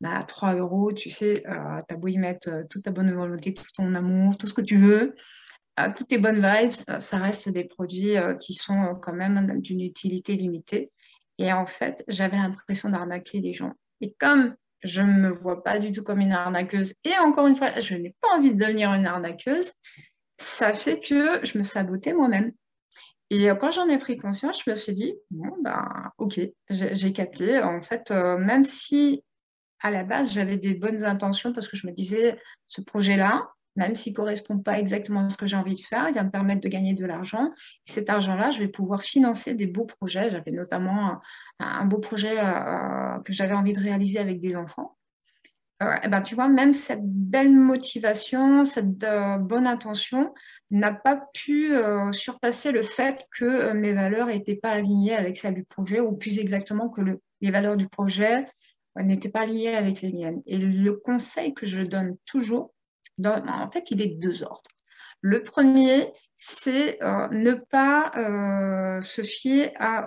bah, 0.00 0.22
3 0.26 0.56
euros, 0.56 0.92
tu 0.92 1.08
sais, 1.08 1.44
tu 1.44 1.94
as 1.94 1.96
beau 1.96 2.08
y 2.08 2.18
mettre 2.18 2.50
toute 2.68 2.82
ta 2.82 2.90
bonne 2.90 3.12
volonté, 3.12 3.54
tout 3.54 3.64
ton 3.74 3.94
amour, 3.94 4.36
tout 4.36 4.46
ce 4.46 4.54
que 4.54 4.60
tu 4.60 4.76
veux, 4.76 5.14
toutes 5.96 6.08
tes 6.08 6.18
bonnes 6.18 6.44
vibes, 6.44 6.72
ça 6.98 7.16
reste 7.18 7.48
des 7.48 7.64
produits 7.64 8.16
qui 8.40 8.54
sont 8.54 8.96
quand 9.00 9.14
même 9.14 9.60
d'une 9.60 9.80
utilité 9.80 10.34
limitée. 10.34 10.90
Et 11.38 11.52
en 11.52 11.66
fait, 11.66 12.04
j'avais 12.08 12.36
l'impression 12.36 12.88
d'arnaquer 12.88 13.40
les 13.40 13.52
gens. 13.52 13.72
Et 14.00 14.14
comme 14.18 14.54
je 14.82 15.00
ne 15.00 15.12
me 15.12 15.28
vois 15.30 15.62
pas 15.62 15.78
du 15.78 15.92
tout 15.92 16.02
comme 16.02 16.20
une 16.20 16.32
arnaqueuse, 16.32 16.94
et 17.04 17.16
encore 17.18 17.46
une 17.46 17.56
fois, 17.56 17.78
je 17.80 17.94
n'ai 17.94 18.14
pas 18.20 18.28
envie 18.36 18.54
de 18.54 18.58
devenir 18.58 18.92
une 18.92 19.06
arnaqueuse, 19.06 19.72
ça 20.38 20.74
fait 20.74 21.00
que 21.00 21.40
je 21.44 21.58
me 21.58 21.64
sabotais 21.64 22.12
moi-même. 22.12 22.52
Et 23.30 23.48
quand 23.60 23.72
j'en 23.72 23.88
ai 23.88 23.98
pris 23.98 24.16
conscience, 24.16 24.62
je 24.64 24.70
me 24.70 24.76
suis 24.76 24.92
dit, 24.92 25.14
bon, 25.30 25.50
ben, 25.62 26.12
ok, 26.18 26.40
j'ai 26.70 27.12
capté. 27.12 27.60
En 27.60 27.80
fait, 27.80 28.10
euh, 28.12 28.38
même 28.38 28.62
si 28.64 29.24
à 29.80 29.90
la 29.90 30.04
base, 30.04 30.32
j'avais 30.32 30.56
des 30.56 30.74
bonnes 30.74 31.04
intentions 31.04 31.52
parce 31.52 31.68
que 31.68 31.76
je 31.76 31.86
me 31.86 31.92
disais, 31.92 32.38
ce 32.66 32.80
projet-là, 32.80 33.48
même 33.76 33.94
s'il 33.94 34.12
ne 34.12 34.16
correspond 34.16 34.58
pas 34.58 34.78
exactement 34.78 35.26
à 35.26 35.30
ce 35.30 35.36
que 35.36 35.46
j'ai 35.46 35.56
envie 35.56 35.74
de 35.74 35.80
faire, 35.80 36.08
il 36.08 36.14
va 36.14 36.24
me 36.24 36.30
permettre 36.30 36.62
de 36.62 36.68
gagner 36.68 36.94
de 36.94 37.04
l'argent. 37.04 37.52
Et 37.86 37.92
cet 37.92 38.10
argent-là, 38.10 38.50
je 38.50 38.60
vais 38.60 38.68
pouvoir 38.68 39.02
financer 39.02 39.54
des 39.54 39.66
beaux 39.66 39.84
projets. 39.84 40.30
J'avais 40.30 40.50
notamment 40.50 41.20
un, 41.58 41.84
beau 41.84 41.98
projet 41.98 42.38
euh, 42.38 43.18
que 43.24 43.32
j'avais 43.32 43.54
envie 43.54 43.74
de 43.74 43.80
réaliser 43.80 44.18
avec 44.18 44.40
des 44.40 44.56
enfants. 44.56 44.96
Euh, 45.82 45.94
et 46.02 46.08
ben, 46.08 46.22
tu 46.22 46.34
vois, 46.34 46.48
même 46.48 46.72
cette 46.72 47.04
belle 47.04 47.52
motivation, 47.52 48.64
cette 48.64 49.04
euh, 49.04 49.36
bonne 49.36 49.66
intention 49.66 50.32
n'a 50.70 50.92
pas 50.92 51.16
pu 51.32 51.72
surpasser 52.10 52.72
le 52.72 52.82
fait 52.82 53.24
que 53.30 53.72
mes 53.72 53.92
valeurs 53.92 54.26
n'étaient 54.26 54.56
pas 54.56 54.70
alignées 54.70 55.14
avec 55.14 55.36
celles 55.36 55.54
du 55.54 55.62
projet, 55.62 56.00
ou 56.00 56.16
plus 56.16 56.40
exactement 56.40 56.88
que 56.88 57.02
les 57.40 57.50
valeurs 57.52 57.76
du 57.76 57.88
projet 57.88 58.46
n'étaient 58.96 59.28
pas 59.28 59.42
alignées 59.42 59.76
avec 59.76 60.00
les 60.00 60.12
miennes. 60.12 60.42
Et 60.46 60.58
le 60.58 60.94
conseil 60.94 61.54
que 61.54 61.66
je 61.66 61.82
donne 61.82 62.16
toujours, 62.24 62.74
en 63.24 63.68
fait, 63.68 63.90
il 63.90 64.00
est 64.02 64.16
de 64.16 64.20
deux 64.20 64.42
ordres. 64.42 64.70
Le 65.20 65.42
premier, 65.42 66.12
c'est 66.36 67.02
euh, 67.02 67.28
ne 67.30 67.54
pas 67.54 68.12
euh, 68.16 69.00
se 69.00 69.22
fier 69.22 69.72
à, 69.78 70.06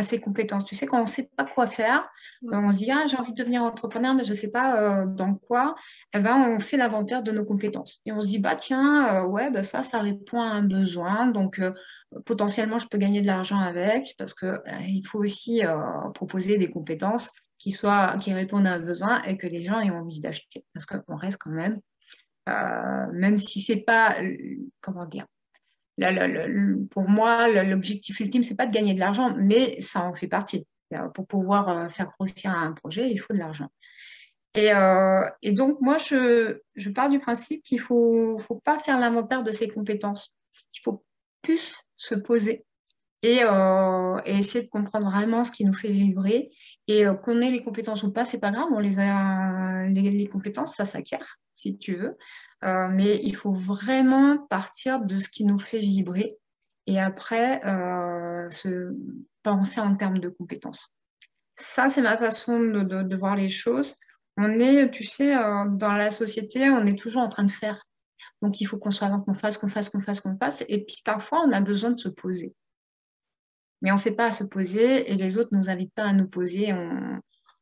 ses 0.00 0.20
compétences. 0.20 0.64
Tu 0.64 0.74
sais, 0.74 0.86
quand 0.86 0.98
on 0.98 1.04
ne 1.04 1.08
sait 1.08 1.30
pas 1.36 1.44
quoi 1.44 1.66
faire, 1.66 2.08
on 2.50 2.70
se 2.70 2.78
dit 2.78 2.90
ah, 2.90 3.06
j'ai 3.06 3.16
envie 3.16 3.32
de 3.32 3.36
devenir 3.36 3.62
entrepreneur, 3.62 4.14
mais 4.14 4.24
je 4.24 4.30
ne 4.30 4.34
sais 4.34 4.50
pas 4.50 4.80
euh, 4.80 5.06
dans 5.06 5.34
quoi. 5.34 5.74
Eh 6.14 6.20
ben, 6.20 6.36
on 6.36 6.58
fait 6.58 6.76
l'inventaire 6.76 7.22
de 7.22 7.30
nos 7.30 7.44
compétences. 7.44 8.00
Et 8.04 8.12
on 8.12 8.20
se 8.20 8.26
dit 8.26 8.38
bah 8.38 8.56
tiens, 8.56 9.24
ouais, 9.24 9.50
bah, 9.50 9.62
ça, 9.62 9.82
ça 9.82 10.00
répond 10.00 10.40
à 10.40 10.46
un 10.46 10.62
besoin. 10.62 11.26
Donc, 11.28 11.60
potentiellement, 12.26 12.78
je 12.78 12.88
peux 12.88 12.98
gagner 12.98 13.22
de 13.22 13.26
l'argent 13.26 13.58
avec 13.58 14.14
parce 14.18 14.34
qu'il 14.34 15.06
faut 15.06 15.18
aussi 15.18 15.62
proposer 16.14 16.58
des 16.58 16.70
compétences 16.70 17.30
qui, 17.58 17.70
soit, 17.70 18.16
qui 18.20 18.32
répondent 18.32 18.66
à 18.66 18.74
un 18.74 18.80
besoin 18.80 19.22
et 19.22 19.36
que 19.36 19.46
les 19.46 19.64
gens 19.64 19.80
aient 19.80 19.90
envie 19.90 20.20
d'acheter. 20.20 20.64
Parce 20.72 20.86
qu'on 20.86 21.16
reste 21.16 21.38
quand 21.38 21.50
même, 21.50 21.80
euh, 22.48 23.06
même 23.12 23.38
si 23.38 23.60
c'est 23.60 23.76
pas, 23.76 24.16
comment 24.80 25.06
dire, 25.06 25.26
pour 26.90 27.08
moi, 27.08 27.48
l'objectif 27.48 28.18
ultime, 28.20 28.42
c'est 28.42 28.56
pas 28.56 28.66
de 28.66 28.72
gagner 28.72 28.94
de 28.94 29.00
l'argent, 29.00 29.34
mais 29.36 29.80
ça 29.80 30.02
en 30.02 30.14
fait 30.14 30.26
partie. 30.26 30.66
Pour 31.14 31.26
pouvoir 31.26 31.68
euh, 31.68 31.88
faire 31.88 32.06
grossir 32.06 32.52
un 32.52 32.72
projet, 32.72 33.10
il 33.10 33.18
faut 33.18 33.32
de 33.32 33.38
l'argent. 33.38 33.68
Et, 34.54 34.72
euh, 34.72 35.28
donc, 35.50 35.80
moi, 35.80 35.98
je, 35.98 36.60
je 36.76 36.90
pars 36.90 37.08
du 37.08 37.18
principe 37.18 37.64
qu'il 37.64 37.78
ne 37.78 37.82
faut, 37.82 38.38
faut 38.38 38.60
pas 38.60 38.78
faire 38.78 39.00
l'inventaire 39.00 39.42
de 39.42 39.50
ses 39.50 39.66
compétences. 39.66 40.32
Il 40.72 40.80
faut 40.82 41.04
plus 41.42 41.74
se 41.96 42.14
poser 42.14 42.64
euh, 43.24 44.20
et, 44.24 44.38
essayer 44.38 44.64
de 44.64 44.70
comprendre 44.70 45.10
vraiment 45.10 45.44
ce 45.44 45.50
qui 45.50 45.64
nous 45.64 45.74
fait 45.74 45.90
vibrer. 45.90 46.50
Et 46.88 47.06
euh, 47.06 47.14
qu'on 47.14 47.40
ait 47.40 47.50
les 47.50 47.62
compétences 47.62 48.02
ou 48.02 48.12
pas, 48.12 48.24
c'est 48.24 48.38
pas 48.38 48.50
grave, 48.50 48.68
on 48.72 48.80
les 48.80 48.98
a, 48.98 49.86
les, 49.88 50.28
compétences, 50.28 50.74
ça 50.74 50.84
s'acquiert, 50.84 51.38
si 51.54 51.78
tu 51.78 51.96
veux. 51.96 52.16
Euh, 52.64 52.88
mais 52.88 53.20
il 53.22 53.34
faut 53.34 53.52
vraiment 53.52 54.38
partir 54.50 55.00
de 55.00 55.18
ce 55.18 55.28
qui 55.28 55.44
nous 55.44 55.58
fait 55.58 55.78
vibrer 55.78 56.36
et 56.86 57.00
après 57.00 57.60
se 58.50 58.94
penser 59.42 59.80
en 59.80 59.94
termes 59.94 60.18
de 60.18 60.28
compétences. 60.28 60.88
Ça, 61.56 61.88
c'est 61.88 62.02
ma 62.02 62.18
façon 62.18 62.58
de, 62.60 62.82
de, 62.82 63.16
voir 63.16 63.36
les 63.36 63.48
choses. 63.48 63.94
On 64.36 64.50
est, 64.58 64.90
tu 64.90 65.04
sais, 65.04 65.34
dans 65.34 65.92
la 65.92 66.10
société, 66.10 66.68
on 66.68 66.84
est 66.84 66.98
toujours 66.98 67.22
en 67.22 67.28
train 67.28 67.44
de 67.44 67.50
faire. 67.50 67.86
Donc, 68.42 68.60
il 68.60 68.66
faut 68.66 68.76
qu'on 68.76 68.90
soit 68.90 69.08
qu'on 69.24 69.32
fasse, 69.32 69.56
qu'on 69.56 69.68
fasse, 69.68 69.88
qu'on 69.88 70.00
fasse, 70.00 70.20
qu'on 70.20 70.36
fasse. 70.36 70.64
Et 70.68 70.84
puis, 70.84 71.00
parfois, 71.04 71.42
on 71.46 71.52
a 71.52 71.60
besoin 71.62 71.90
de 71.90 72.00
se 72.00 72.08
poser 72.10 72.54
mais 73.84 73.90
on 73.90 73.96
ne 73.96 74.00
sait 74.00 74.16
pas 74.16 74.28
à 74.28 74.32
se 74.32 74.44
poser 74.44 75.12
et 75.12 75.14
les 75.14 75.36
autres 75.36 75.50
ne 75.52 75.58
nous 75.58 75.68
invitent 75.68 75.92
pas 75.92 76.04
à 76.04 76.14
nous 76.14 76.26
poser. 76.26 76.72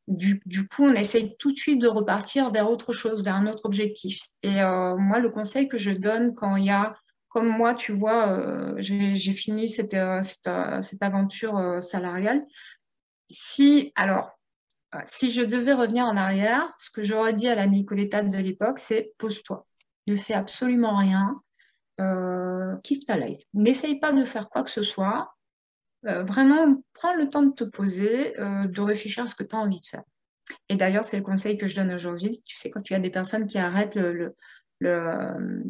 Du, 0.06 0.68
coup, 0.68 0.84
on 0.84 0.94
essaye 0.94 1.36
tout 1.36 1.50
de 1.50 1.56
suite 1.56 1.80
de 1.80 1.88
repartir 1.88 2.52
vers 2.52 2.70
autre 2.70 2.92
chose, 2.92 3.24
vers 3.24 3.34
un 3.34 3.48
autre 3.48 3.64
objectif. 3.64 4.20
Et 4.44 4.62
euh, 4.62 4.96
moi, 4.96 5.18
le 5.18 5.30
conseil 5.30 5.68
que 5.68 5.78
je 5.78 5.90
donne 5.90 6.32
quand 6.36 6.54
il 6.54 6.66
y 6.66 6.70
a, 6.70 6.94
comme 7.28 7.48
moi, 7.48 7.74
tu 7.74 7.90
vois, 7.90 8.28
euh, 8.28 8.76
j'ai 8.78 9.32
fini 9.32 9.68
cette, 9.68 9.94
euh, 9.94 10.22
cette, 10.22 11.02
aventure 11.02 11.82
salariale. 11.82 12.44
Si, 13.28 13.90
alors, 13.96 14.38
si 15.06 15.32
je 15.32 15.42
devais 15.42 15.72
revenir 15.72 16.04
en 16.04 16.16
arrière, 16.16 16.72
ce 16.78 16.90
que 16.90 17.02
j'aurais 17.02 17.34
dit 17.34 17.48
à 17.48 17.56
la 17.56 17.66
Nicoletta 17.66 18.22
de 18.22 18.38
l'époque, 18.38 18.78
c'est 18.78 19.12
pose-toi. 19.18 19.66
Ne 20.06 20.16
fais 20.16 20.34
absolument 20.34 20.98
rien. 20.98 21.34
kiffe 22.84 23.04
ta 23.06 23.16
life. 23.16 23.42
N'essaye 23.54 23.98
pas 23.98 24.12
de 24.12 24.24
faire 24.24 24.48
quoi 24.50 24.62
que 24.62 24.70
ce 24.70 24.82
soit. 24.82 25.34
Euh, 26.06 26.24
vraiment, 26.24 26.82
prends 26.94 27.14
le 27.14 27.28
temps 27.28 27.42
de 27.42 27.54
te 27.54 27.64
poser, 27.64 28.38
euh, 28.40 28.66
de 28.66 28.80
réfléchir 28.80 29.24
à 29.24 29.26
ce 29.26 29.34
que 29.34 29.44
tu 29.44 29.54
as 29.54 29.58
envie 29.58 29.80
de 29.80 29.86
faire. 29.86 30.02
Et 30.68 30.76
d'ailleurs, 30.76 31.04
c'est 31.04 31.16
le 31.16 31.22
conseil 31.22 31.56
que 31.56 31.68
je 31.68 31.76
donne 31.76 31.92
aujourd'hui. 31.92 32.42
Tu 32.44 32.56
sais, 32.56 32.70
quand 32.70 32.82
tu 32.82 32.94
as 32.94 32.98
des 32.98 33.10
personnes 33.10 33.46
qui 33.46 33.58
arrêtent 33.58 33.94
le, 33.94 34.34
euh, 34.84 35.62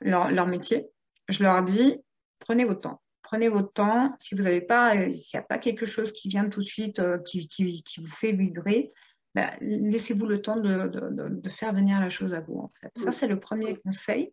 leur, 0.00 0.46
métier, 0.46 0.86
je 1.28 1.42
leur 1.42 1.62
dis, 1.64 1.98
prenez 2.38 2.64
votre 2.64 2.80
temps. 2.80 3.02
Prenez 3.22 3.48
votre 3.48 3.72
temps. 3.72 4.14
Si 4.18 4.34
vous 4.34 4.42
n'avez 4.42 4.60
pas, 4.60 4.94
s'il 5.10 5.38
n'y 5.38 5.40
a 5.40 5.46
pas 5.46 5.58
quelque 5.58 5.86
chose 5.86 6.12
qui 6.12 6.28
vient 6.28 6.48
tout 6.48 6.60
de 6.60 6.66
suite, 6.66 7.02
qui, 7.24 7.80
vous 7.98 8.06
fait 8.06 8.32
vibrer, 8.32 8.92
bah, 9.34 9.50
laissez-vous 9.60 10.24
le 10.24 10.40
temps 10.40 10.56
de, 10.56 11.48
faire 11.50 11.74
venir 11.74 12.00
la 12.00 12.08
chose 12.08 12.32
à 12.32 12.40
vous. 12.40 12.58
En 12.58 12.72
fait. 12.80 12.90
Ça, 12.96 13.12
c'est 13.12 13.26
le 13.26 13.40
premier 13.40 13.76
conseil. 13.76 14.32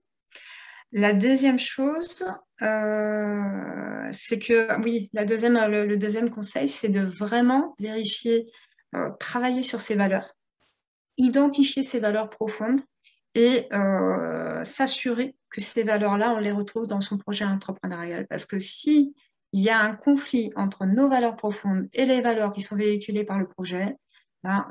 La 0.97 1.11
deuxième 1.11 1.59
chose, 1.59 2.23
euh, 2.61 4.07
c'est 4.13 4.39
que, 4.39 4.81
oui, 4.81 5.09
le, 5.11 5.95
deuxième 5.97 6.29
conseil, 6.29 6.69
c'est 6.69 6.87
de 6.87 7.01
vraiment 7.01 7.75
vérifier, 7.81 8.49
euh, 8.95 9.09
travailler 9.19 9.61
sur 9.61 9.81
ses 9.81 9.95
valeurs, 9.95 10.31
identifier 11.17 11.83
ses 11.83 11.99
valeurs 11.99 12.29
profondes 12.29 12.79
et 13.33 13.67
euh, 13.73 14.63
s'assurer 14.63 15.35
que 15.49 15.59
ces 15.59 15.83
valeurs-là, 15.83 16.33
on 16.33 16.39
les 16.39 16.53
retrouve 16.53 16.87
dans 16.87 17.01
son 17.01 17.17
projet 17.17 17.43
entrepreneurial. 17.43 18.25
Parce 18.27 18.45
que 18.45 18.57
si 18.57 19.13
il 19.51 19.61
y 19.61 19.69
a 19.69 19.81
un 19.81 19.95
conflit 19.95 20.53
entre 20.55 20.85
nos 20.85 21.09
valeurs 21.09 21.35
profondes 21.35 21.89
et 21.91 22.05
les 22.05 22.21
valeurs 22.21 22.53
qui 22.53 22.61
sont 22.61 22.77
véhiculées 22.77 23.25
par 23.25 23.37
le 23.37 23.49
projet, 23.49 23.97
ben, 24.43 24.65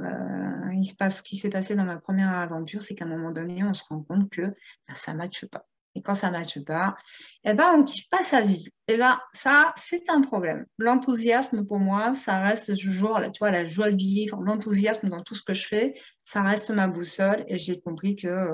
il 0.72 0.87
se 0.87 0.94
passe 0.94 1.18
ce 1.18 1.22
qui 1.22 1.37
s'est 1.37 1.50
passé 1.50 1.74
dans 1.74 1.84
ma 1.84 1.98
première 1.98 2.30
aventure, 2.30 2.80
c'est 2.80 2.94
qu'à 2.94 3.04
un 3.04 3.08
moment 3.08 3.30
donné, 3.30 3.62
on 3.62 3.74
se 3.74 3.84
rend 3.84 4.00
compte 4.00 4.30
que 4.30 4.40
ben, 4.40 4.96
ça 4.96 5.12
ne 5.12 5.18
matche 5.18 5.44
pas. 5.44 5.66
Et 5.94 6.02
quand 6.02 6.14
ça 6.14 6.28
ne 6.28 6.33
matche 6.33 6.59
pas, 6.64 6.96
eh 7.44 7.54
ben, 7.54 7.72
on 7.74 7.78
ne 7.78 7.85
kiffe 7.85 8.09
pas 8.11 8.24
sa 8.24 8.40
vie. 8.40 8.68
Et 8.88 8.94
eh 8.94 8.96
ben, 8.96 9.18
ça, 9.33 9.72
c'est 9.76 10.11
un 10.11 10.20
problème. 10.20 10.66
L'enthousiasme, 10.78 11.64
pour 11.64 11.78
moi, 11.78 12.14
ça 12.14 12.40
reste 12.40 12.76
toujours 12.76 13.20
tu 13.33 13.38
vois, 13.38 13.50
la 13.50 13.64
joie 13.64 13.90
de 13.90 13.96
vivre, 13.96 14.40
l'enthousiasme 14.42 15.09
dans 15.09 15.22
tout 15.22 15.35
ce 15.35 15.42
que 15.42 15.54
je 15.54 15.66
fais, 15.66 15.94
ça 16.24 16.42
reste 16.42 16.70
ma 16.70 16.88
boussole. 16.88 17.44
Et 17.48 17.59
j'ai 17.59 17.80
compris 17.80 18.16
que, 18.16 18.50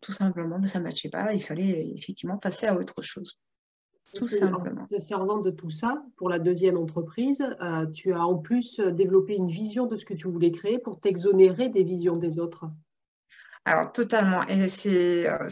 tout 0.00 0.12
simplement, 0.12 0.64
ça 0.66 0.78
ne 0.78 0.84
matchait 0.84 1.10
pas. 1.10 1.32
Il 1.34 1.42
fallait 1.42 1.92
effectivement 1.94 2.38
passer 2.38 2.66
à 2.66 2.74
autre 2.74 3.02
chose. 3.02 3.38
Tout 4.14 4.28
simplement. 4.28 4.86
En 4.90 4.98
servant 4.98 5.38
de 5.38 5.50
tout 5.50 5.70
ça, 5.70 6.02
pour 6.16 6.28
la 6.28 6.38
deuxième 6.38 6.78
entreprise, 6.78 7.44
euh, 7.60 7.86
tu 7.86 8.12
as 8.12 8.24
en 8.24 8.38
plus 8.38 8.80
développé 8.80 9.34
une 9.34 9.48
vision 9.48 9.86
de 9.86 9.96
ce 9.96 10.04
que 10.04 10.14
tu 10.14 10.28
voulais 10.28 10.52
créer 10.52 10.78
pour 10.78 11.00
t'exonérer 11.00 11.68
des 11.68 11.84
visions 11.84 12.16
des 12.16 12.38
autres. 12.38 12.66
Alors, 13.68 13.90
totalement. 13.90 14.46
Et 14.46 14.68
c'est 14.68 15.28
euh, 15.28 15.48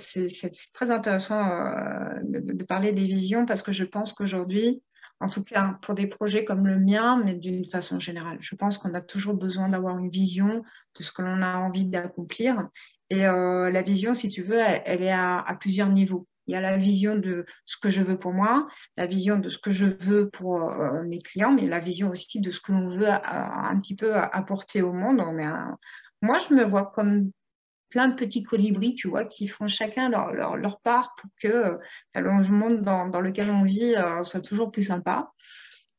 très 0.73 0.93
intéressant 0.93 1.51
euh, 1.51 2.21
de, 2.23 2.63
parler 2.63 2.93
des 2.93 3.07
visions 3.07 3.45
parce 3.45 3.61
que 3.61 3.73
je 3.73 3.83
pense 3.83 4.13
qu'aujourd'hui, 4.13 4.81
en 5.19 5.29
tout 5.29 5.43
cas 5.43 5.77
pour 5.83 5.95
des 5.95 6.07
projets 6.07 6.45
comme 6.45 6.65
le 6.69 6.79
mien, 6.79 7.21
mais 7.25 7.35
d'une 7.35 7.65
façon 7.65 7.99
générale, 7.99 8.37
je 8.39 8.55
pense 8.55 8.79
qu'on 8.79 8.95
a 8.95 9.01
toujours 9.01 9.35
besoin 9.35 9.69
d'avoir 9.69 9.99
une 9.99 10.11
vision 10.11 10.63
de 10.97 11.03
ce 11.03 11.11
que 11.11 11.23
l'on 11.23 11.43
a 11.43 11.59
envie 11.59 11.87
d'accomplir. 11.87 12.69
Et 13.11 13.27
euh, 13.27 13.69
la 13.73 13.83
vision, 13.83 14.15
si 14.15 14.29
tu 14.29 14.43
veux, 14.43 14.61
elle, 14.61 15.03
est 15.03 15.11
à, 15.11 15.45
plusieurs 15.59 15.89
niveaux. 15.89 16.29
Il 16.47 16.53
y 16.53 16.57
a 16.57 16.61
la 16.61 16.77
vision 16.77 17.17
de 17.17 17.45
ce 17.67 17.77
que 17.79 17.91
je 17.91 18.03
veux 18.03 18.19
pour 18.19 18.33
moi, 18.33 18.69
la 18.97 19.07
vision 19.07 19.39
de 19.41 19.49
ce 19.49 19.59
que 19.59 19.73
je 19.73 19.87
veux 19.87 20.31
pour 20.31 20.73
mes 21.05 21.19
clients, 21.19 21.53
mais 21.53 21.67
la 21.67 21.81
vision 21.81 22.11
aussi 22.11 22.41
de 22.41 22.53
ce 22.53 22.61
que 22.61 22.71
l'on 22.71 22.97
veut 22.97 23.09
un 23.09 23.77
petit 23.81 23.97
peu 23.97 24.15
apporter 24.15 24.83
au 24.83 24.93
monde. 24.93 25.21
moi, 26.23 26.39
je 26.39 26.55
me 26.55 26.65
vois 26.65 26.93
comme 26.95 27.31
plein 27.95 28.09
de 28.09 28.17
petits 28.17 28.43
colibris, 28.43 28.97
tu 28.97 29.07
vois, 29.07 29.25
qui 29.25 29.47
font 29.47 29.69
chacun 29.69 30.09
leur, 30.09 30.57
leur, 30.57 30.81
part 30.81 31.15
pour 31.15 31.31
que 31.41 31.47
euh, 31.47 31.79
le 32.17 32.49
monde 32.49 32.83
dans, 32.83 33.21
lequel 33.21 33.51
on 33.51 33.63
vit 33.63 33.95
euh, 33.95 34.25
soit 34.25 34.41
toujours 34.41 34.73
plus 34.73 34.83
sympa. 34.83 35.31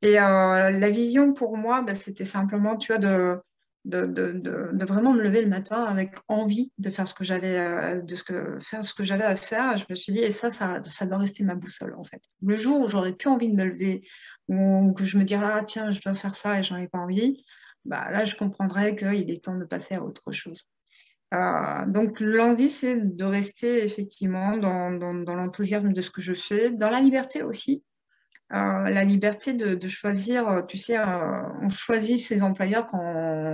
Et 0.02 0.20
euh, 0.20 0.72
la 0.72 0.90
vision 0.90 1.34
pour 1.34 1.56
moi, 1.56 1.84
bah, 1.84 1.96
c'était 1.96 2.26
simplement, 2.26 2.76
tu 2.76 2.92
vois, 2.92 2.98
de, 2.98 3.40
de, 3.86 4.06
de, 4.06 4.86
vraiment 4.86 5.14
me 5.14 5.22
lever 5.22 5.42
le 5.42 5.48
matin 5.48 5.86
avec 5.86 6.16
envie 6.28 6.74
de 6.80 6.90
faire 6.90 7.08
ce 7.08 7.14
que 7.14 7.24
j'avais 7.24 7.96
de 8.02 8.16
ce 8.18 8.26
que 8.26 8.60
faire 8.60 8.84
ce 8.84 8.94
que 8.94 9.06
j'avais 9.06 9.24
à 9.24 9.38
faire. 9.38 9.78
Je 9.78 9.86
me 9.90 9.96
suis 9.96 10.12
dit 10.12 10.20
et 10.20 10.32
ça, 10.32 10.50
ça, 10.50 10.82
ça 10.84 11.06
doit 11.06 11.20
rester 11.20 11.46
ma 11.46 11.56
boussole 11.56 11.96
en 11.98 12.04
fait. 12.04 12.22
Le 12.42 12.58
jour 12.58 12.82
où 12.82 12.90
j'aurais 12.90 13.14
plus 13.14 13.30
envie 13.30 13.48
de 13.48 13.56
me 13.56 13.64
lever 13.64 14.06
ou 14.50 14.92
que 14.94 15.06
je 15.06 15.18
me 15.18 15.24
dirais 15.24 15.48
ah 15.50 15.64
tiens 15.64 15.92
je 15.92 16.02
dois 16.02 16.14
faire 16.14 16.36
ça 16.36 16.60
et 16.60 16.64
j'en 16.64 16.76
ai 16.76 16.90
pas 16.90 16.98
envie, 16.98 17.46
bah 17.86 18.12
là 18.12 18.26
je 18.26 18.36
comprendrais 18.36 18.98
qu'il 18.98 19.32
est 19.32 19.46
temps 19.46 19.58
de 19.58 19.66
passer 19.66 19.96
à 19.96 20.04
autre 20.04 20.34
chose. 20.34 20.68
Euh, 21.36 21.86
donc 21.88 22.20
l'envie, 22.20 22.70
c'est 22.70 22.96
de 22.96 23.26
rester 23.26 23.84
effectivement 23.84 24.58
dans, 24.58 24.90
l'enthousiasme 24.90 25.92
de 25.92 26.02
ce 26.02 26.12
que 26.12 26.22
je 26.22 26.34
fais, 26.34 26.72
dans 26.72 26.90
la 26.90 27.02
liberté 27.02 27.44
aussi. 27.44 27.84
Euh, 28.54 28.90
la 28.90 29.04
liberté 29.04 29.54
de, 29.54 29.88
choisir, 29.88 30.66
tu 30.68 30.78
sais, 30.78 30.98
euh, 30.98 31.42
on 31.62 31.70
choisit 31.70 32.20
ses 32.20 32.44
employeurs 32.44 32.86
quand 32.86 33.54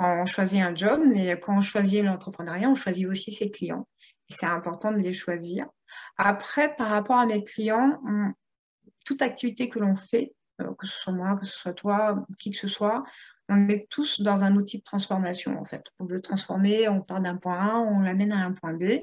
on, 0.00 0.26
choisit 0.26 0.60
un 0.60 0.74
job, 0.74 1.02
mais 1.06 1.38
quand 1.38 1.58
on 1.58 1.60
choisit 1.60 2.02
l'entrepreneuriat, 2.02 2.70
on 2.70 2.74
choisit 2.74 3.06
aussi 3.06 3.32
ses 3.32 3.50
clients. 3.50 3.86
Et 4.28 4.34
c'est 4.34 4.46
important 4.46 4.92
de 4.92 4.98
les 4.98 5.12
choisir. 5.12 5.66
Après, 6.16 6.74
par 6.74 6.88
rapport 6.88 7.18
à 7.18 7.26
mes 7.26 7.44
clients, 7.44 8.00
toute 9.04 9.22
activité 9.22 9.68
que 9.68 9.78
l'on 9.78 9.94
fait, 9.94 10.32
que 10.58 10.86
ce 10.86 11.02
soit 11.02 11.12
moi, 11.12 11.36
que 11.36 11.44
ce 11.44 11.52
soit 11.52 11.74
toi, 11.74 12.24
qui 12.38 12.50
que 12.50 12.56
ce 12.56 12.68
soit, 12.68 13.04
on 13.50 13.68
est 13.68 13.88
tous 13.90 14.20
dans 14.20 14.44
un 14.44 14.54
outil 14.54 14.78
de 14.78 14.82
transformation, 14.84 15.58
en 15.60 15.64
fait. 15.64 15.82
On 15.98 16.04
veut 16.04 16.20
transformer, 16.20 16.88
on 16.88 17.00
part 17.00 17.20
d'un 17.20 17.36
point 17.36 17.58
A, 17.58 17.76
on 17.78 18.00
l'amène 18.00 18.32
à 18.32 18.38
un 18.38 18.52
point 18.52 18.72
B. 18.72 19.00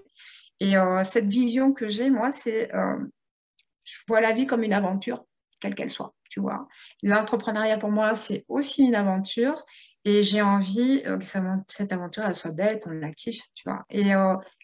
Et 0.60 0.78
euh, 0.78 1.04
cette 1.04 1.28
vision 1.28 1.74
que 1.74 1.88
j'ai, 1.88 2.10
moi, 2.10 2.32
c'est, 2.32 2.74
euh, 2.74 2.98
je 3.84 3.98
vois 4.08 4.22
la 4.22 4.32
vie 4.32 4.48
comme 4.48 4.64
une 4.64 4.74
aventure, 4.74 5.26
quelle 5.60 5.76
qu'elle 5.76 5.90
soit, 5.90 6.16
tu 6.30 6.40
vois. 6.40 6.68
L'entrepreneuriat, 7.04 7.78
pour 7.78 7.92
moi, 7.92 8.16
c'est 8.16 8.46
aussi 8.48 8.84
une 8.84 8.96
aventure. 8.96 9.66
Et 10.06 10.24
j'ai 10.24 10.42
envie 10.42 11.04
euh, 11.06 11.18
que 11.18 11.26
cette 11.68 11.92
aventure, 11.92 12.34
soit 12.34 12.52
belle, 12.52 12.80
qu'on 12.80 12.92
l'active, 12.92 13.42
tu 13.54 13.64
vois. 13.66 13.86
Et 13.90 14.12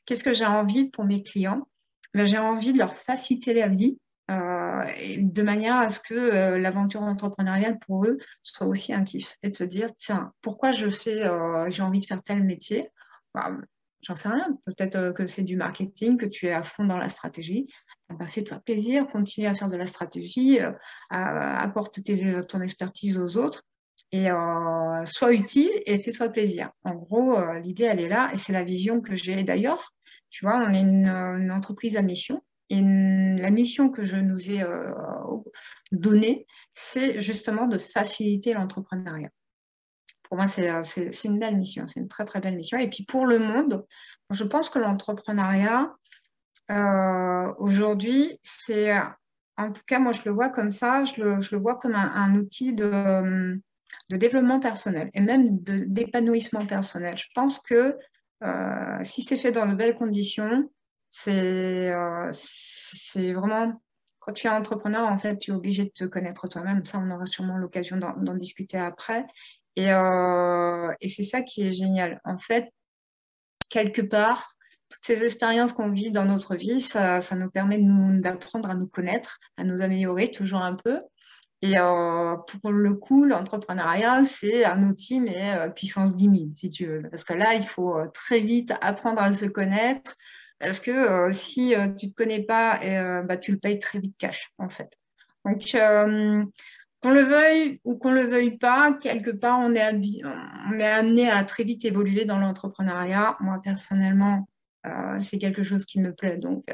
qu'est-ce 0.06 0.24
que 0.24 0.34
j'ai 0.34 0.46
envie 0.46 0.90
pour 0.90 1.04
mes 1.04 1.22
clients? 1.22 1.68
Ben, 2.14 2.26
J'ai 2.26 2.38
envie 2.38 2.72
de 2.72 2.78
leur 2.78 2.96
faciliter 2.96 3.54
la 3.54 3.68
vie 3.68 3.98
euh, 3.98 4.13
de 5.18 5.42
manière 5.42 5.76
à 5.76 5.90
ce 5.90 6.00
que 6.00 6.14
euh, 6.14 6.58
l'aventure 6.58 7.02
entrepreneuriale 7.02 7.80
pour 7.80 8.06
eux 8.06 8.18
soit 8.44 8.68
aussi 8.68 8.94
un 8.94 9.04
kiff 9.04 9.38
et 9.44 9.50
de 9.50 9.56
se 9.56 9.64
dire 9.64 9.94
tiens 9.96 10.32
pourquoi 10.42 10.72
je 10.72 10.90
fais 10.90 11.24
euh, 11.24 11.70
j'ai 11.70 11.84
envie 11.84 12.00
de 12.00 12.06
faire 12.06 12.22
tel 12.22 12.44
métier? 12.44 12.90
Bah, 13.34 13.52
j'en 14.02 14.16
sais 14.16 14.30
rien. 14.30 14.58
Peut-être 14.66 15.12
que 15.12 15.28
c'est 15.28 15.44
du 15.44 15.56
marketing 15.58 16.18
que 16.18 16.26
tu 16.26 16.48
es 16.48 16.52
à 16.52 16.64
fond 16.64 16.86
dans 16.86 16.98
la 16.98 17.10
stratégie. 17.10 17.68
Fais-toi 18.28 18.60
plaisir. 18.60 19.08
Continue 19.08 19.48
à 19.48 19.56
faire 19.56 19.70
de 19.70 19.78
la 19.78 19.88
stratégie 19.88 20.60
apporte 21.10 22.00
ton 22.48 22.62
expertise 22.62 23.18
aux 23.18 23.38
autres 23.38 23.64
et 24.12 24.28
sois 25.06 25.34
utile 25.34 25.72
et 25.88 25.98
fais-toi 25.98 26.30
plaisir. 26.30 26.70
En 26.84 26.94
gros, 26.94 27.40
l'idée, 27.64 27.86
elle 27.86 28.02
est 28.02 28.10
là 28.10 28.30
et 28.34 28.38
c'est 28.38 28.54
la 28.54 28.64
vision 28.64 29.02
que 29.02 29.16
j'ai. 29.16 29.44
D'ailleurs. 29.44 29.94
Tu 30.30 30.46
vois, 30.46 30.58
on 30.58 30.74
est 30.74 30.82
une 30.82 31.52
entreprise 31.52 31.96
à 31.96 32.02
mission 32.02 32.42
et 32.70 32.82
la 32.82 33.50
mission 33.50 33.90
que 33.90 34.04
je 34.04 34.18
nous 34.18 34.50
ai 34.50 34.64
euh, 34.64 34.92
donnée, 35.92 36.48
c'est 36.74 37.20
justement 37.20 37.68
de 37.68 37.78
faciliter 37.78 38.54
l'entrepreneuriat. 38.54 39.30
Pour 40.24 40.38
moi, 40.38 40.48
c'est 40.48 41.24
une 41.26 41.40
belle 41.40 41.58
mission, 41.58 41.86
c'est 41.88 42.00
une 42.00 42.08
très 42.08 42.26
très 42.26 42.40
belle 42.40 42.56
mission. 42.56 42.78
Et 42.78 42.90
puis 42.90 43.06
pour 43.06 43.26
le 43.26 43.38
monde, 43.38 43.86
je 44.32 44.44
pense 44.44 44.70
que 44.70 44.80
l'entrepreneuriat, 44.80 45.94
euh, 46.72 47.54
aujourd'hui, 47.60 48.40
c'est, 48.42 48.94
en 49.58 49.72
tout 49.72 49.84
cas, 49.86 50.00
moi 50.00 50.12
je 50.12 50.22
le 50.26 50.32
vois 50.32 50.50
comme 50.50 50.72
ça, 50.72 51.04
je 51.06 51.22
le, 51.22 51.58
vois 51.58 51.76
comme 51.76 51.96
un, 51.96 52.36
outil 52.36 52.74
de, 52.74 53.62
développement 54.10 54.60
personnel 54.60 55.12
et 55.14 55.22
même 55.22 55.60
d'épanouissement 55.60 56.66
personnel. 56.66 57.18
Je 57.18 57.28
pense 57.36 57.60
que 57.60 57.96
euh, 58.44 59.00
si 59.04 59.22
c'est 59.22 59.38
fait 59.38 59.52
dans 59.52 59.68
de 59.68 59.76
belles 59.76 59.96
conditions, 59.96 60.70
euh, 61.28 62.28
c'est 62.32 63.34
vraiment, 63.34 63.82
quand 64.20 64.34
tu 64.34 64.48
es 64.48 64.50
entrepreneur, 64.50 65.08
en 65.08 65.18
fait, 65.18 65.38
tu 65.38 65.52
es 65.52 65.54
obligé 65.54 65.86
de 65.86 65.90
te 65.90 66.04
connaître 66.06 66.48
toi-même. 66.48 66.84
Ça, 66.86 67.00
on 67.00 67.12
aura 67.12 67.26
sûrement 67.26 67.58
l'occasion 67.58 67.98
d'en 67.98 68.36
discuter 68.36 68.78
après. 68.78 69.26
Et, 69.76 69.92
euh, 69.92 70.92
et 71.02 71.08
c'est 71.08 71.24
ça 71.24 71.42
qui 71.42 71.64
est 71.68 71.74
génial. 71.74 72.22
En 72.24 72.38
fait, 72.38 72.70
quelque 73.70 74.02
part, 74.02 74.56
toutes 74.90 75.06
ces 75.06 75.24
expériences 75.24 75.74
qu'on 75.74 75.90
vit 75.90 76.12
dans 76.12 76.26
notre 76.26 76.56
vie, 76.56 76.80
ça, 76.82 77.20
nous 77.36 77.50
permet 77.50 77.80
d'apprendre 77.80 78.70
à 78.70 78.76
nous 78.76 78.88
connaître, 78.88 79.40
à 79.58 79.64
nous 79.64 79.82
améliorer 79.82 80.30
toujours 80.30 80.62
un 80.62 80.76
peu. 80.76 81.00
Et 81.64 81.78
euh, 81.78 82.36
pour 82.62 82.72
le 82.72 82.94
coup, 82.94 83.24
l'entrepreneuriat, 83.24 84.26
c'est 84.26 84.66
un 84.66 84.84
outil, 84.84 85.22
mais 85.22 85.58
euh, 85.58 85.70
puissance 85.70 86.14
10 86.14 86.24
000, 86.24 86.36
si 86.54 86.70
tu 86.70 86.86
veux. 86.86 87.04
Parce 87.10 87.24
que 87.24 87.34
là, 87.34 87.56
il 87.56 87.64
faut 87.64 87.98
euh, 87.98 88.08
très 88.14 88.42
vite 88.42 88.74
apprendre 88.82 89.22
à 89.22 89.32
se 89.32 89.46
connaître. 89.46 90.16
Parce 90.64 90.80
que 90.80 91.32
si 91.32 91.74
tu 91.98 92.08
ne 92.08 92.12
te 92.12 92.16
connais 92.16 92.44
pas, 92.44 92.80
bah, 93.24 93.38
tu 93.38 93.52
le 93.52 93.58
payes 93.58 93.80
très 93.80 94.00
vite 94.00 94.16
cash, 94.18 94.52
en 94.58 94.70
fait. 94.70 94.98
Donc, 95.46 95.64
qu'on 97.02 97.12
le 97.12 97.22
veuille 97.22 97.82
ou 97.84 97.98
qu'on 97.98 98.12
ne 98.12 98.22
le 98.22 98.30
veuille 98.30 98.58
pas, 98.58 98.94
quelque 98.94 99.32
part, 99.32 99.60
on 99.60 99.76
est, 99.76 99.82
amené 99.82 101.30
à 101.30 101.44
très 101.44 101.64
vite 101.64 101.86
évoluer 101.86 102.26
dans 102.26 102.40
l'entrepreneuriat. 102.40 103.38
Moi, 103.42 103.60
personnellement, 103.64 104.48
c'est 105.20 105.38
quelque 105.38 105.64
chose 105.64 105.86
qui 105.86 106.00
me 106.00 106.14
plaît. 106.14 106.38
Donc, 106.38 106.74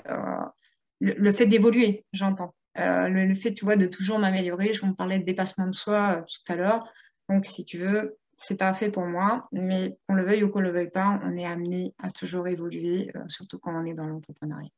le 0.99 1.33
fait 1.33 1.47
d'évoluer, 1.47 2.05
j'entends. 2.13 2.53
Euh, 2.77 3.09
le, 3.09 3.35
fait, 3.35 3.53
tu 3.53 3.65
vois, 3.65 3.75
de 3.75 3.87
toujours 3.87 4.19
m'améliorer. 4.19 4.73
Je 4.73 4.81
vous 4.81 4.93
parlais 4.93 5.19
de 5.19 5.25
dépassement 5.25 5.67
de 5.67 5.73
soi 5.73 6.17
euh, 6.17 6.21
tout 6.21 6.53
à 6.53 6.55
l'heure. 6.55 6.87
Donc, 7.27 7.45
si 7.45 7.65
tu 7.65 7.77
veux, 7.77 8.17
c'est 8.41 8.55
pas 8.55 8.73
fait 8.73 8.89
pour 8.89 9.05
moi, 9.05 9.47
mais 9.51 9.97
qu'on 10.07 10.15
le 10.15 10.23
veuille 10.23 10.43
ou 10.43 10.49
qu'on 10.49 10.61
le 10.61 10.71
veuille 10.71 10.89
pas, 10.89 11.19
on 11.25 11.35
est 11.35 11.45
amené 11.45 11.93
à 11.99 12.09
toujours 12.09 12.47
évoluer, 12.47 13.11
euh, 13.15 13.19
surtout 13.27 13.59
quand 13.59 13.73
on 13.73 13.85
est 13.85 13.93
dans 13.93 14.05
l'entrepreneuriat. 14.05 14.69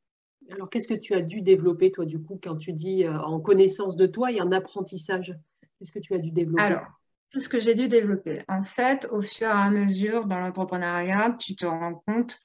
Alors, 0.50 0.68
qu'est-ce 0.68 0.88
que 0.88 0.94
tu 0.94 1.14
as 1.14 1.22
dû 1.22 1.42
développer, 1.42 1.92
toi, 1.92 2.04
du 2.04 2.20
coup, 2.20 2.40
quand 2.42 2.56
tu 2.56 2.72
dis 2.72 3.06
en 3.08 3.38
connaissance 3.38 3.96
de 3.96 4.06
toi 4.06 4.32
et 4.32 4.40
en 4.40 4.50
apprentissage? 4.50 5.38
Qu'est-ce 5.78 5.92
que 5.92 6.00
tu 6.00 6.14
as 6.14 6.18
dû 6.18 6.32
développer? 6.32 6.62
Alors, 6.62 6.86
ce 7.32 7.48
que 7.48 7.60
j'ai 7.60 7.76
dû 7.76 7.86
développer? 7.86 8.42
En 8.48 8.62
fait, 8.62 9.06
au 9.10 9.22
fur 9.22 9.46
et 9.46 9.50
à 9.50 9.70
mesure 9.70 10.26
dans 10.26 10.40
l'entrepreneuriat, 10.40 11.36
tu 11.38 11.54
te 11.54 11.64
rends 11.64 12.02
compte 12.06 12.40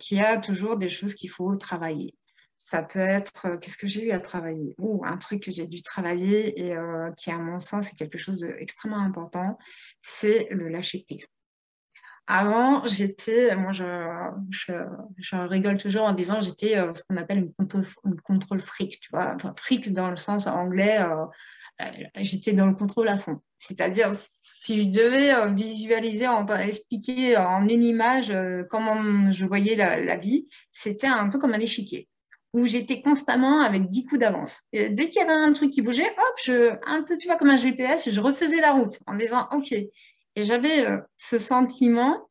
qu'il 0.00 0.18
y 0.18 0.20
a 0.20 0.38
toujours 0.38 0.76
des 0.76 0.88
choses 0.88 1.14
qu'il 1.14 1.30
faut 1.30 1.54
travailler. 1.54 2.14
Ça 2.56 2.82
peut 2.82 2.98
être, 2.98 3.46
euh, 3.46 3.56
qu'est-ce 3.58 3.76
que 3.76 3.86
j'ai 3.86 4.06
eu 4.06 4.10
à 4.12 4.20
travailler? 4.20 4.74
Ou 4.78 5.04
un 5.04 5.18
truc 5.18 5.42
que 5.42 5.50
j'ai 5.50 5.66
dû 5.66 5.82
travailler 5.82 6.58
et 6.58 6.74
euh, 6.74 7.10
qui, 7.12 7.30
à 7.30 7.38
mon 7.38 7.60
sens, 7.60 7.92
est 7.92 7.96
quelque 7.96 8.16
chose 8.16 8.40
d'extrêmement 8.40 9.00
important, 9.00 9.58
c'est 10.00 10.48
le 10.50 10.68
lâcher 10.68 11.04
prise. 11.06 11.26
Avant, 12.26 12.84
j'étais, 12.86 13.54
moi 13.54 13.70
je, 13.70 13.84
je, 14.50 15.36
rigole 15.36 15.76
toujours 15.76 16.04
en 16.04 16.12
disant 16.12 16.40
j'étais 16.40 16.76
euh, 16.76 16.92
ce 16.92 17.02
qu'on 17.04 17.16
appelle 17.18 17.38
une 17.38 18.20
contrôle, 18.22 18.60
fric, 18.60 18.98
tu 19.00 19.10
vois, 19.12 19.36
fric 19.56 19.92
dans 19.92 20.10
le 20.10 20.16
sens 20.16 20.48
anglais, 20.48 20.98
j'étais 22.16 22.52
dans 22.52 22.66
le 22.66 22.74
contrôle 22.74 23.08
à 23.08 23.18
fond. 23.18 23.40
C'est-à-dire, 23.58 24.12
si 24.16 24.82
je 24.82 24.88
devais 24.88 25.54
visualiser, 25.54 26.26
expliquer 26.60 27.36
en 27.36 27.68
une 27.68 27.84
image 27.84 28.32
comment 28.70 29.30
je 29.30 29.44
voyais 29.44 29.76
la 29.76 30.16
vie, 30.16 30.48
c'était 30.72 31.06
un 31.06 31.28
peu 31.28 31.38
comme 31.38 31.54
un 31.54 31.60
échiquier 31.60 32.08
où 32.56 32.64
j'étais 32.64 33.02
constamment 33.02 33.60
avec 33.60 33.90
10 33.90 34.06
coups 34.06 34.20
d'avance. 34.20 34.62
Dès 34.72 35.10
qu'il 35.10 35.16
y 35.16 35.24
avait 35.24 35.30
un 35.30 35.52
truc 35.52 35.70
qui 35.70 35.82
bougeait, 35.82 36.08
hop, 36.08 36.34
je, 36.42 36.74
un 36.86 37.02
peu, 37.02 37.18
tu 37.18 37.26
vois, 37.26 37.36
comme 37.36 37.50
un 37.50 37.56
GPS, 37.56 38.08
je 38.08 38.18
refaisais 38.18 38.62
la 38.62 38.72
route 38.72 38.98
en 39.06 39.14
disant, 39.14 39.46
OK. 39.52 39.72
Et 39.72 39.90
j'avais 40.36 40.86
euh, 40.86 40.98
ce 41.18 41.38
sentiment 41.38 42.30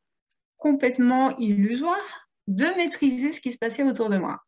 complètement 0.57 1.37
illusoire 1.37 2.27
de 2.47 2.65
maîtriser 2.75 3.33
ce 3.33 3.39
qui 3.39 3.51
se 3.51 3.59
passait 3.59 3.83
autour 3.83 4.09
de 4.09 4.17
moi. 4.17 4.39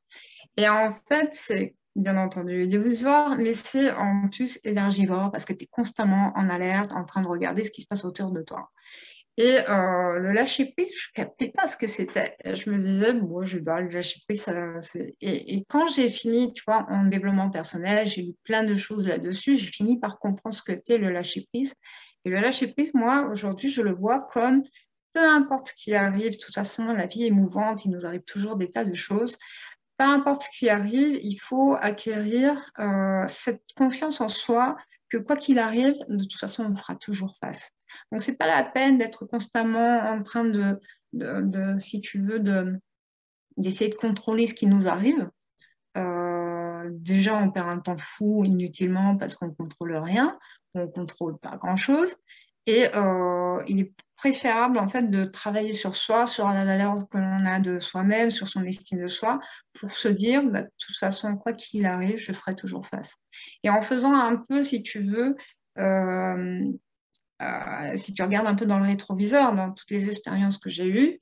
Et 0.57 0.67
en 0.67 0.89
fait, 1.07 1.29
c'est 1.33 1.75
bien 1.95 2.17
entendu 2.17 2.65
illusoire, 2.65 3.37
mais 3.37 3.53
c'est 3.53 3.91
en 3.91 4.27
plus 4.29 4.59
énergivore 4.63 5.31
parce 5.31 5.45
que 5.45 5.53
tu 5.53 5.65
es 5.65 5.67
constamment 5.67 6.31
en 6.35 6.49
alerte, 6.49 6.91
en 6.91 7.05
train 7.05 7.21
de 7.21 7.27
regarder 7.27 7.63
ce 7.63 7.69
qui 7.69 7.83
se 7.83 7.87
passe 7.87 8.03
autour 8.03 8.31
de 8.31 8.41
toi. 8.41 8.71
Et 9.39 9.59
euh, 9.69 10.17
le 10.17 10.33
lâcher 10.33 10.65
prise, 10.65 10.91
je 10.99 11.09
ne 11.09 11.23
captais 11.23 11.49
pas 11.49 11.67
ce 11.67 11.77
que 11.77 11.85
c'était. 11.85 12.35
Je 12.43 12.71
me 12.71 12.77
disais, 12.77 13.13
bon, 13.13 13.45
je 13.45 13.57
vais 13.57 13.63
bah, 13.63 13.79
le 13.81 13.89
lâcher 13.89 14.19
prise, 14.27 14.47
et, 15.21 15.63
quand 15.69 15.87
j'ai 15.89 16.09
fini, 16.09 16.51
tu 16.53 16.63
vois, 16.65 16.87
en 16.89 17.05
développement 17.05 17.51
personnel, 17.51 18.07
j'ai 18.07 18.23
lu 18.23 18.33
plein 18.43 18.63
de 18.63 18.73
choses 18.73 19.07
là-dessus, 19.07 19.55
j'ai 19.55 19.67
fini 19.67 19.99
par 19.99 20.17
comprendre 20.17 20.55
ce 20.55 20.63
que 20.63 20.73
c'était 20.73 20.97
le 20.97 21.11
lâcher 21.11 21.45
prise. 21.53 21.75
Et 22.25 22.29
le 22.31 22.39
lâcher 22.39 22.67
prise, 22.67 22.93
moi, 22.95 23.27
aujourd'hui, 23.29 23.69
je 23.69 23.83
le 23.83 23.93
vois 23.93 24.27
comme 24.33 24.63
peu 25.13 25.27
importe 25.27 25.69
ce 25.69 25.73
qui 25.73 25.95
arrive, 25.95 26.31
de 26.31 26.37
toute 26.37 26.53
façon, 26.53 26.85
la 26.87 27.07
vie 27.07 27.25
est 27.25 27.31
mouvante, 27.31 27.85
il 27.85 27.91
nous 27.91 28.05
arrive 28.05 28.23
toujours 28.23 28.55
des 28.55 28.69
tas 28.69 28.85
de 28.85 28.93
choses. 28.93 29.37
Peu 29.97 30.05
importe 30.05 30.43
ce 30.43 30.49
qui 30.57 30.69
arrive, 30.69 31.19
il 31.23 31.37
faut 31.37 31.75
acquérir 31.79 32.71
euh, 32.79 33.23
cette 33.27 33.63
confiance 33.75 34.21
en 34.21 34.29
soi 34.29 34.77
que 35.09 35.17
quoi 35.17 35.35
qu'il 35.35 35.57
arrive, 35.57 35.95
de 36.07 36.23
toute 36.23 36.39
façon, 36.39 36.65
on 36.65 36.75
fera 36.75 36.95
toujours 36.95 37.35
face. 37.39 37.71
Donc, 38.11 38.21
ce 38.21 38.31
n'est 38.31 38.37
pas 38.37 38.47
la 38.47 38.63
peine 38.63 38.97
d'être 38.97 39.25
constamment 39.25 39.99
en 39.99 40.23
train 40.23 40.45
de, 40.45 40.79
de, 41.13 41.79
si 41.79 42.01
tu 42.01 42.19
veux, 42.19 42.39
d'essayer 43.57 43.89
de, 43.89 43.95
contrôler 43.95 44.47
ce 44.47 44.53
qui 44.53 44.67
nous 44.67 44.87
arrive. 44.87 45.29
Euh, 45.97 46.89
déjà, 46.91 47.35
on 47.37 47.49
perd 47.51 47.69
un 47.69 47.79
temps 47.79 47.97
fou 47.97 48.43
inutilement 48.45 49.17
parce 49.17 49.35
qu'on 49.35 49.47
ne 49.47 49.53
contrôle 49.53 49.95
rien, 49.95 50.37
on 50.75 50.81
ne 50.81 50.85
contrôle 50.85 51.37
pas 51.39 51.57
grand-chose. 51.57 52.15
Et 52.67 52.93
euh, 52.95 53.63
il 53.67 53.79
est 53.79 53.93
préférable 54.17 54.77
en 54.77 54.89
fait 54.89 55.09
de 55.09 55.23
travailler 55.23 55.73
sur 55.73 55.95
soi, 55.95 56.27
sur 56.27 56.47
la 56.49 56.65
valeur 56.65 56.95
que 57.09 57.17
l'on 57.17 57.45
a 57.45 57.59
de 57.59 57.79
soi-même, 57.79 58.29
sur 58.29 58.47
son 58.47 58.63
estime 58.65 59.01
de 59.01 59.07
soi, 59.07 59.39
pour 59.73 59.91
se 59.91 60.09
dire, 60.09 60.43
bah, 60.43 60.63
de 60.63 60.69
toute 60.77 60.97
façon, 60.97 61.37
quoi 61.37 61.53
qu'il 61.53 61.85
arrive, 61.85 62.17
je 62.17 62.33
ferai 62.33 62.55
toujours 62.55 62.85
face. 62.85 63.15
Et 63.63 63.69
en 63.69 63.81
faisant 63.81 64.13
un 64.13 64.35
peu, 64.35 64.63
si 64.63 64.81
tu 64.81 64.99
veux, 64.99 65.35
euh, 65.77 66.65
euh, 67.41 67.95
si 67.95 68.13
tu 68.13 68.21
regardes 68.21 68.47
un 68.47 68.55
peu 68.55 68.65
dans 68.65 68.79
le 68.79 68.85
rétroviseur, 68.85 69.53
dans 69.53 69.71
toutes 69.71 69.91
les 69.91 70.09
expériences 70.09 70.57
que 70.57 70.69
j'ai 70.69 70.87
eues, 70.87 71.19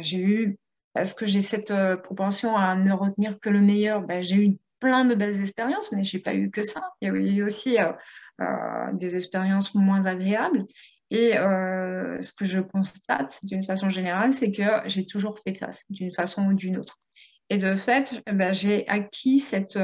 j'ai 0.00 0.18
eu, 0.18 0.58
parce 0.92 1.14
que 1.14 1.24
j'ai 1.24 1.40
cette 1.40 1.72
propension 2.02 2.56
à 2.56 2.74
ne 2.74 2.92
retenir 2.92 3.38
que 3.38 3.48
le 3.48 3.60
meilleur, 3.60 4.02
bah, 4.02 4.20
j'ai 4.22 4.36
eu 4.36 4.56
plein 4.82 5.04
de 5.04 5.14
belles 5.14 5.40
expériences, 5.40 5.92
mais 5.92 6.02
je 6.02 6.16
n'ai 6.16 6.22
pas 6.22 6.34
eu 6.34 6.50
que 6.50 6.62
ça. 6.62 6.92
Il 7.00 7.06
y 7.06 7.10
a 7.10 7.14
eu 7.14 7.44
aussi 7.44 7.78
euh, 8.40 8.92
des 8.94 9.14
expériences 9.14 9.74
moins 9.74 10.06
agréables. 10.06 10.64
Et 11.10 11.38
euh, 11.38 12.20
ce 12.20 12.32
que 12.32 12.44
je 12.44 12.58
constate 12.58 13.38
d'une 13.44 13.62
façon 13.62 13.90
générale, 13.90 14.32
c'est 14.32 14.50
que 14.50 14.80
j'ai 14.86 15.06
toujours 15.06 15.38
fait 15.38 15.54
face 15.54 15.84
d'une 15.88 16.12
façon 16.12 16.46
ou 16.46 16.54
d'une 16.54 16.78
autre. 16.78 16.98
Et 17.48 17.58
de 17.58 17.74
fait, 17.76 18.22
ben, 18.26 18.52
j'ai 18.52 18.88
acquis 18.88 19.38
cette 19.38 19.78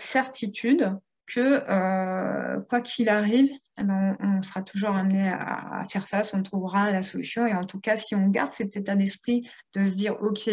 certitude 0.00 0.96
que 1.26 1.62
euh, 1.68 2.60
quoi 2.68 2.80
qu'il 2.80 3.08
arrive, 3.08 3.50
eh 3.78 3.84
ben, 3.84 4.16
on, 4.20 4.42
sera 4.42 4.62
toujours 4.62 4.94
amené 4.96 5.28
à, 5.28 5.80
à, 5.80 5.84
faire 5.88 6.08
face, 6.08 6.34
on 6.34 6.42
trouvera 6.42 6.90
la 6.90 7.02
solution. 7.02 7.46
Et 7.46 7.54
en 7.54 7.64
tout 7.64 7.80
cas, 7.80 7.96
si 7.96 8.14
on 8.14 8.28
garde 8.28 8.52
cet 8.52 8.76
état 8.76 8.96
d'esprit 8.96 9.48
de 9.74 9.82
se 9.82 9.90
dire, 9.90 10.20
OK, 10.22 10.50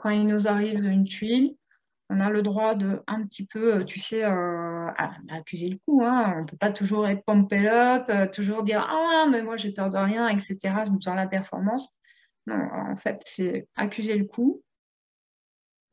quand 0.00 0.10
il 0.10 0.26
nous 0.26 0.48
arrive 0.48 0.84
une 0.84 1.04
tuile, 1.04 1.56
on 2.10 2.20
a 2.20 2.30
le 2.30 2.42
droit 2.42 2.74
de 2.74 3.02
un 3.06 3.22
petit 3.22 3.46
peu, 3.46 3.76
euh, 3.76 3.80
tu 3.82 3.98
sais, 4.00 4.24
euh, 4.24 4.90
accuser 5.30 5.68
le 5.68 5.78
coup. 5.86 6.02
Hein. 6.04 6.34
On 6.36 6.40
ne 6.40 6.46
peut 6.46 6.56
pas 6.56 6.70
toujours 6.70 7.08
être 7.08 7.24
pumped 7.24 7.66
up, 7.66 8.30
toujours 8.32 8.62
dire 8.62 8.86
Ah, 8.88 9.26
mais 9.30 9.42
moi 9.42 9.56
j'ai 9.56 9.72
peur 9.72 9.88
de 9.88 9.96
rien, 9.96 10.28
etc. 10.28 10.56
dans 11.04 11.14
la 11.14 11.26
performance. 11.26 11.94
Non, 12.46 12.56
en 12.56 12.96
fait, 12.96 13.18
c'est 13.22 13.68
accuser 13.76 14.16
le 14.18 14.24
coup, 14.24 14.62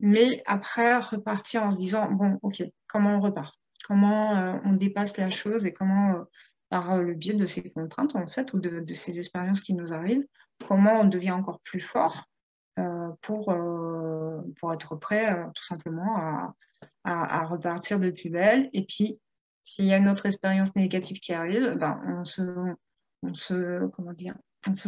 mais 0.00 0.42
après 0.46 0.98
repartir 0.98 1.64
en 1.64 1.70
se 1.70 1.76
disant 1.76 2.10
Bon, 2.10 2.38
ok, 2.42 2.62
comment 2.88 3.16
on 3.16 3.20
repart? 3.20 3.59
Comment 3.86 4.60
on 4.64 4.72
dépasse 4.72 5.16
la 5.16 5.30
chose 5.30 5.66
et 5.66 5.72
comment, 5.72 6.24
par 6.68 6.98
le 6.98 7.14
biais 7.14 7.34
de 7.34 7.46
ces 7.46 7.70
contraintes, 7.70 8.14
en 8.14 8.26
fait, 8.26 8.52
ou 8.52 8.60
de 8.60 8.94
ces 8.94 9.18
expériences 9.18 9.60
qui 9.60 9.74
nous 9.74 9.92
arrivent, 9.92 10.26
comment 10.66 11.00
on 11.00 11.04
devient 11.04 11.32
encore 11.32 11.60
plus 11.60 11.80
fort 11.80 12.24
euh, 12.78 13.10
pour, 13.20 13.50
euh, 13.50 14.40
être 14.72 14.96
prêt 14.96 15.34
euh, 15.34 15.44
tout 15.54 15.64
simplement 15.64 16.54
à, 17.04 17.46
repartir 17.46 17.98
de 17.98 18.10
plus 18.10 18.30
belle. 18.30 18.70
Et 18.72 18.84
puis, 18.84 19.18
s'il 19.62 19.86
y 19.86 19.92
a 19.92 19.96
une 19.96 20.08
autre 20.08 20.26
expérience 20.26 20.74
négative 20.76 21.18
qui 21.18 21.32
arrive, 21.32 21.74
ben, 21.74 22.00
on 22.06 22.24
se 22.24 22.78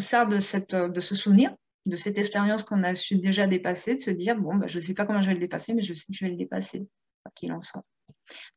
sert 0.00 0.28
de, 0.28 0.38
cette, 0.38 0.74
de 0.74 1.00
ce 1.00 1.14
souvenir, 1.14 1.54
de 1.86 1.96
cette 1.96 2.18
expérience 2.18 2.62
qu'on 2.62 2.84
a 2.84 2.94
su 2.94 3.16
déjà 3.16 3.46
dépasser, 3.46 3.96
de 3.96 4.00
se 4.00 4.10
dire, 4.10 4.36
bon, 4.36 4.54
ben, 4.54 4.68
je 4.68 4.78
ne 4.78 4.82
sais 4.82 4.94
pas 4.94 5.04
comment 5.04 5.20
je 5.20 5.28
vais 5.28 5.34
le 5.34 5.40
dépasser, 5.40 5.74
mais 5.74 5.82
je 5.82 5.94
sais 5.94 6.06
que 6.06 6.14
je 6.14 6.24
vais 6.24 6.30
le 6.30 6.36
dépasser, 6.36 6.86
qu'il 7.34 7.52
en 7.52 7.62
soit. 7.62 7.84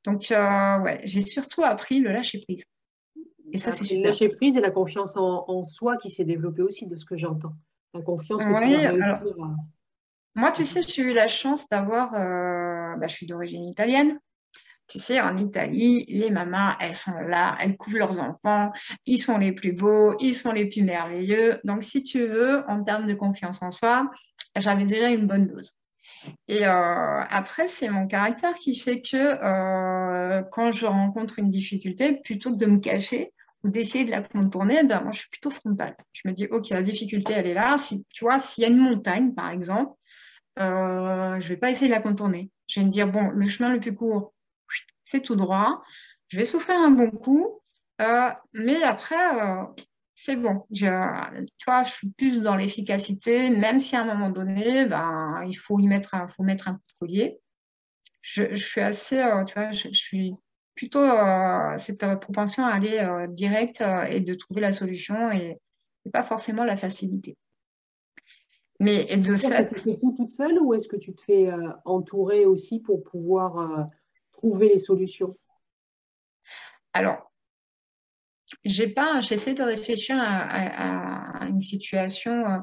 Donc, 0.03 0.27
ouais, 0.29 1.01
j'ai 1.03 1.21
surtout 1.21 1.63
appris 1.63 1.99
le 1.99 2.11
lâcher 2.11 2.41
prise. 2.41 2.63
Et 3.51 3.57
ça, 3.57 3.71
c'est 3.71 3.95
Le 3.95 4.03
lâcher 4.03 4.29
prise 4.29 4.57
et 4.57 4.61
la 4.61 4.71
confiance 4.71 5.17
en, 5.17 5.45
en 5.47 5.63
soi 5.63 5.97
qui 5.97 6.09
s'est 6.09 6.25
développée 6.25 6.63
aussi, 6.63 6.87
de 6.87 6.95
ce 6.95 7.05
que 7.05 7.15
j'entends 7.15 7.53
confiance 8.01 8.45
Moi, 10.35 10.51
tu 10.51 10.65
sais, 10.65 10.81
j'ai 10.81 11.03
eu 11.03 11.13
la 11.13 11.27
chance 11.27 11.67
d'avoir. 11.67 12.13
Euh, 12.13 12.97
bah, 12.97 13.07
je 13.07 13.15
suis 13.15 13.25
d'origine 13.25 13.63
italienne. 13.65 14.19
Tu 14.87 14.99
sais, 14.99 15.19
en 15.19 15.35
Italie, 15.37 16.05
les 16.07 16.29
mamans, 16.29 16.73
elles 16.79 16.95
sont 16.95 17.19
là, 17.19 17.57
elles 17.59 17.75
couvrent 17.75 17.97
leurs 17.97 18.19
enfants, 18.19 18.71
ils 19.07 19.17
sont 19.17 19.39
les 19.39 19.51
plus 19.51 19.71
beaux, 19.71 20.15
ils 20.19 20.35
sont 20.35 20.51
les 20.51 20.67
plus 20.67 20.83
merveilleux. 20.83 21.59
Donc, 21.63 21.81
si 21.81 22.03
tu 22.03 22.27
veux, 22.27 22.63
en 22.67 22.83
termes 22.83 23.07
de 23.07 23.15
confiance 23.15 23.63
en 23.63 23.71
soi, 23.71 24.11
j'avais 24.55 24.85
déjà 24.85 25.09
une 25.09 25.25
bonne 25.25 25.47
dose. 25.47 25.71
Et 26.47 26.65
euh, 26.65 27.21
après, 27.29 27.67
c'est 27.67 27.89
mon 27.89 28.07
caractère 28.07 28.53
qui 28.55 28.75
fait 28.75 29.01
que 29.01 29.17
euh, 29.17 30.43
quand 30.51 30.71
je 30.71 30.85
rencontre 30.85 31.39
une 31.39 31.49
difficulté, 31.49 32.13
plutôt 32.23 32.51
que 32.51 32.57
de 32.57 32.65
me 32.65 32.79
cacher, 32.79 33.33
d'essayer 33.63 34.05
de 34.05 34.11
la 34.11 34.21
contourner, 34.21 34.83
ben, 34.83 35.01
moi, 35.01 35.11
je 35.11 35.19
suis 35.19 35.29
plutôt 35.29 35.49
frontale. 35.49 35.95
Je 36.13 36.27
me 36.27 36.33
dis, 36.33 36.45
OK, 36.47 36.69
la 36.69 36.81
difficulté, 36.81 37.33
elle 37.33 37.47
est 37.47 37.53
là. 37.53 37.75
Tu 38.09 38.23
vois, 38.23 38.37
s'il 38.39 38.63
y 38.63 38.65
a 38.65 38.69
une 38.69 38.77
montagne, 38.77 39.33
par 39.33 39.49
exemple, 39.49 39.93
euh, 40.59 41.39
je 41.39 41.45
ne 41.45 41.49
vais 41.49 41.57
pas 41.57 41.71
essayer 41.71 41.87
de 41.87 41.93
la 41.93 42.01
contourner. 42.01 42.51
Je 42.67 42.79
vais 42.79 42.85
me 42.85 42.91
dire, 42.91 43.07
bon, 43.07 43.29
le 43.29 43.45
chemin 43.47 43.73
le 43.73 43.79
plus 43.79 43.95
court, 43.95 44.33
c'est 45.03 45.21
tout 45.21 45.35
droit. 45.35 45.81
Je 46.27 46.37
vais 46.37 46.45
souffrir 46.45 46.77
un 46.77 46.91
bon 46.91 47.11
coup, 47.11 47.61
mais 48.53 48.83
après, 48.83 49.15
c'est 50.15 50.35
bon. 50.35 50.65
Je, 50.71 50.87
tu 51.57 51.65
vois, 51.65 51.83
je 51.83 51.91
suis 51.91 52.09
plus 52.11 52.41
dans 52.41 52.55
l'efficacité, 52.55 53.49
même 53.49 53.79
si 53.79 53.95
à 53.95 54.01
un 54.01 54.05
moment 54.05 54.29
donné, 54.29 54.85
ben, 54.85 55.43
il 55.47 55.55
faut 55.55 55.79
y 55.79 55.87
mettre 55.87 56.15
un, 56.15 56.27
faut 56.27 56.43
mettre 56.43 56.67
un 56.67 56.73
coup 56.73 56.79
de 56.79 56.99
collier. 56.99 57.39
Je, 58.21 58.55
suis 58.55 58.81
assez, 58.81 59.17
tu 59.45 59.53
vois, 59.53 59.71
je, 59.71 59.89
suis 59.89 60.33
plutôt 60.73 61.05
cette 61.77 62.03
propension 62.19 62.65
à 62.65 62.71
aller 62.71 63.27
direct 63.29 63.83
et 64.09 64.19
de 64.19 64.33
trouver 64.33 64.61
la 64.61 64.71
solution 64.71 65.31
et, 65.31 65.57
et 66.05 66.09
pas 66.09 66.23
forcément 66.23 66.63
la 66.63 66.75
facilité. 66.75 67.37
Mais 68.79 69.17
de 69.17 69.35
fait. 69.37 69.65
Tu 69.65 69.79
fais 69.79 69.97
tout 69.97 70.13
toute 70.15 70.31
seule 70.31 70.59
ou 70.61 70.73
est-ce 70.73 70.87
que 70.87 70.97
tu 70.97 71.13
te 71.15 71.21
fais 71.21 71.49
euh, 71.49 71.71
entourer 71.85 72.45
aussi 72.45 72.81
pour 72.81 73.03
pouvoir 73.03 73.57
euh, 73.57 73.83
trouver 74.33 74.67
les 74.67 74.79
solutions? 74.79 75.37
Alors, 76.93 77.31
j'ai 78.63 78.87
pas, 78.87 79.21
j'essaie 79.21 79.53
de 79.53 79.63
réfléchir 79.63 80.17
à, 80.19 81.47
une 81.47 81.61
situation. 81.61 82.45
Euh, 82.45 82.59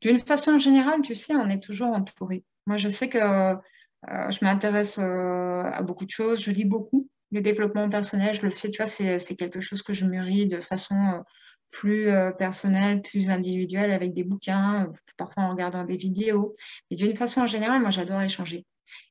d'une 0.00 0.20
façon 0.20 0.58
générale, 0.58 1.00
tu 1.02 1.14
sais, 1.14 1.34
on 1.34 1.48
est 1.48 1.62
toujours 1.62 1.88
entouré. 1.88 2.44
Moi, 2.66 2.76
je 2.76 2.88
sais 2.88 3.08
que 3.08 3.18
je 3.18 4.44
m'intéresse 4.44 4.98
à 4.98 5.82
beaucoup 5.82 6.04
de 6.04 6.10
choses, 6.10 6.42
je 6.42 6.50
lis 6.50 6.64
beaucoup. 6.64 7.08
Le 7.32 7.40
développement 7.40 7.88
personnel, 7.88 8.34
je 8.34 8.42
le 8.42 8.50
fais, 8.50 8.70
tu 8.70 8.82
vois, 8.82 8.90
c'est 8.90 9.36
quelque 9.36 9.60
chose 9.60 9.82
que 9.82 9.92
je 9.92 10.06
mûris 10.06 10.46
de 10.46 10.60
façon 10.60 11.22
plus 11.70 12.08
euh, 12.08 12.30
personnel, 12.30 13.02
plus 13.02 13.28
individuel 13.30 13.90
avec 13.90 14.14
des 14.14 14.24
bouquins, 14.24 14.90
parfois 15.16 15.44
en 15.44 15.50
regardant 15.50 15.84
des 15.84 15.96
vidéos. 15.96 16.56
Et 16.90 16.96
d'une 16.96 17.14
façon 17.14 17.46
générale, 17.46 17.80
moi, 17.80 17.90
j'adore 17.90 18.22
échanger. 18.22 18.64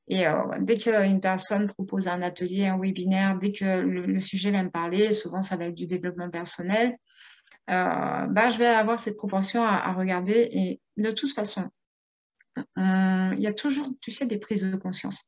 Et 0.08 0.28
euh, 0.28 0.34
dès 0.60 0.78
qu'une 0.78 1.22
personne 1.22 1.68
propose 1.68 2.08
un 2.08 2.22
atelier, 2.22 2.68
un 2.68 2.78
webinaire, 2.78 3.38
dès 3.38 3.52
que 3.52 3.80
le, 3.82 4.20
sujet 4.20 4.52
va 4.52 4.64
me 4.64 4.70
parler, 4.70 5.14
souvent 5.14 5.42
ça 5.42 5.58
va 5.58 5.66
être 5.66 5.76
du 5.76 5.88
développement 5.88 6.30
personnel, 6.30 6.98
euh, 7.70 8.26
bah, 8.28 8.50
je 8.50 8.58
vais 8.58 8.68
avoir 8.68 9.00
cette 9.00 9.18
propension 9.18 9.64
à, 9.64 9.94
regarder. 9.94 10.50
Et 10.52 10.82
de 10.98 11.12
toute 11.12 11.34
façon, 11.34 11.70
il 12.78 13.40
y 13.40 13.48
a 13.48 13.54
toujours, 13.54 13.90
tu 14.02 14.12
sais, 14.12 14.26
des 14.26 14.38
prises 14.38 14.64
de 14.64 14.76
conscience 14.76 15.24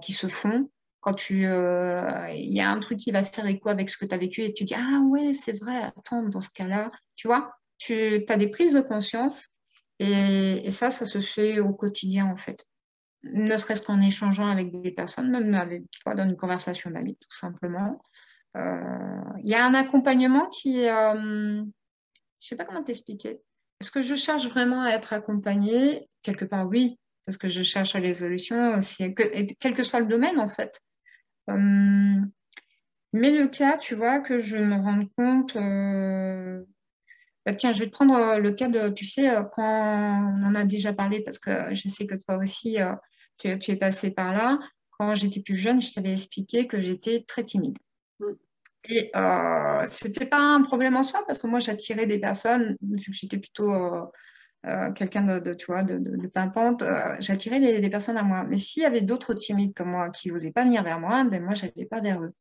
qui 0.00 0.12
se 0.12 0.28
font 0.28 0.70
quand 1.02 1.14
tu 1.14 1.46
euh, 1.46 2.30
il 2.32 2.54
y 2.54 2.60
a 2.60 2.70
un 2.70 2.78
truc 2.78 2.98
qui 2.98 3.10
va 3.10 3.24
faire 3.24 3.44
écho 3.46 3.68
avec 3.68 3.90
ce 3.90 3.98
que 3.98 4.06
tu 4.06 4.14
as 4.14 4.18
vécu 4.18 4.42
et 4.42 4.54
tu 4.54 4.64
dis 4.64 4.74
ah 4.74 5.00
ouais 5.08 5.34
c'est 5.34 5.58
vrai 5.60 5.76
attends 5.82 6.22
dans 6.22 6.40
ce 6.40 6.48
cas-là 6.54 6.90
tu 7.16 7.26
vois 7.26 7.52
tu 7.76 8.24
as 8.28 8.36
des 8.36 8.48
prises 8.48 8.72
de 8.72 8.80
conscience 8.80 9.48
et, 9.98 10.70
ça 10.70 10.90
ça 10.90 11.04
se 11.04 11.20
fait 11.20 11.58
au 11.58 11.74
quotidien 11.74 12.26
en 12.26 12.36
fait 12.36 12.64
ne 13.24 13.56
serait-ce 13.56 13.82
qu'en 13.82 14.00
échangeant 14.00 14.46
avec 14.46 14.70
des 14.82 14.90
personnes 14.90 15.30
même 15.30 15.54
avec 15.54 15.84
dans 16.04 16.24
une 16.24 16.36
conversation 16.36 16.90
d'amis 16.90 17.16
tout 17.20 17.36
simplement 17.36 18.02
euh, 18.56 19.20
il 19.42 19.48
y 19.48 19.54
a 19.54 19.64
un 19.64 19.74
accompagnement 19.74 20.48
qui 20.48 20.88
euh, 20.88 21.62
je 22.40 22.46
sais 22.46 22.56
pas 22.56 22.64
comment 22.64 22.82
t'expliquer 22.82 23.40
est-ce 23.80 23.90
que 23.90 24.02
je 24.02 24.14
cherche 24.14 24.46
vraiment 24.46 24.82
à 24.82 24.90
être 24.90 25.12
accompagnée? 25.12 26.08
Quelque 26.22 26.44
part 26.44 26.68
oui 26.68 26.98
parce 27.26 27.36
que 27.36 27.48
je 27.48 27.62
cherche 27.62 27.94
les 27.96 28.14
solutions, 28.14 28.78
quel 29.60 29.74
que 29.74 29.82
soit 29.82 30.00
le 30.00 30.06
domaine 30.06 30.38
en 30.38 30.48
fait. 30.48 30.80
Euh, 31.50 32.20
mais 33.12 33.30
le 33.30 33.46
cas, 33.48 33.76
tu 33.76 33.94
vois, 33.94 34.20
que 34.20 34.40
je 34.40 34.56
me 34.56 34.74
rende 34.74 35.08
compte. 35.16 35.54
Bah, 37.44 37.54
tiens, 37.54 37.72
je 37.72 37.80
vais 37.80 37.86
te 37.86 37.92
prendre 37.92 38.38
le 38.38 38.52
cas 38.52 38.68
de, 38.68 38.88
tu 38.88 39.04
sais, 39.04 39.30
quand 39.54 40.34
on 40.36 40.42
en 40.44 40.54
a 40.54 40.64
déjà 40.64 40.92
parlé, 40.92 41.20
parce 41.22 41.38
que 41.38 41.74
je 41.74 41.88
sais 41.88 42.06
que 42.06 42.14
toi 42.24 42.36
aussi, 42.36 42.78
tu, 43.42 43.70
es 43.70 43.76
passé 43.76 44.10
par 44.10 44.32
là. 44.32 44.58
Quand 44.98 45.14
j'étais 45.14 45.40
plus 45.40 45.56
jeune, 45.56 45.80
je 45.80 45.92
t'avais 45.92 46.12
expliqué 46.12 46.66
que 46.66 46.78
j'étais 46.78 47.24
très 47.26 47.42
timide. 47.42 47.78
Mm. 48.20 48.32
Et 48.88 49.10
euh, 49.14 49.84
c'était 49.88 50.26
pas 50.26 50.40
un 50.40 50.62
problème 50.62 50.96
en 50.96 51.02
soi, 51.02 51.24
parce 51.26 51.38
que 51.38 51.46
moi, 51.46 51.60
j'attirais 51.60 52.06
des 52.06 52.18
personnes, 52.18 52.76
vu 52.80 53.12
que 53.12 53.16
j'étais 53.16 53.38
plutôt 53.38 53.72
euh, 54.64 54.92
quelqu'un 54.92 55.40
de, 55.40 55.54
tu 55.54 55.66
vois, 55.66 55.82
de, 55.82 55.98
de, 55.98 56.26
pimpante, 56.28 56.82
euh, 56.82 57.16
j'attirais 57.18 57.58
des, 57.58 57.90
personnes 57.90 58.16
à 58.16 58.22
moi. 58.22 58.44
Mais 58.48 58.58
s'il 58.58 58.82
y 58.82 58.86
avait 58.86 59.00
d'autres 59.00 59.34
timides 59.34 59.74
comme 59.74 59.90
moi 59.90 60.10
qui 60.10 60.30
n'osaient 60.30 60.52
pas 60.52 60.62
venir 60.64 60.84
vers 60.84 61.00
moi, 61.00 61.24
ben 61.24 61.42
moi, 61.42 61.54
je 61.54 61.66
n'allais 61.66 61.86
pas 61.86 62.00
vers 62.00 62.22
eux. 62.22 62.32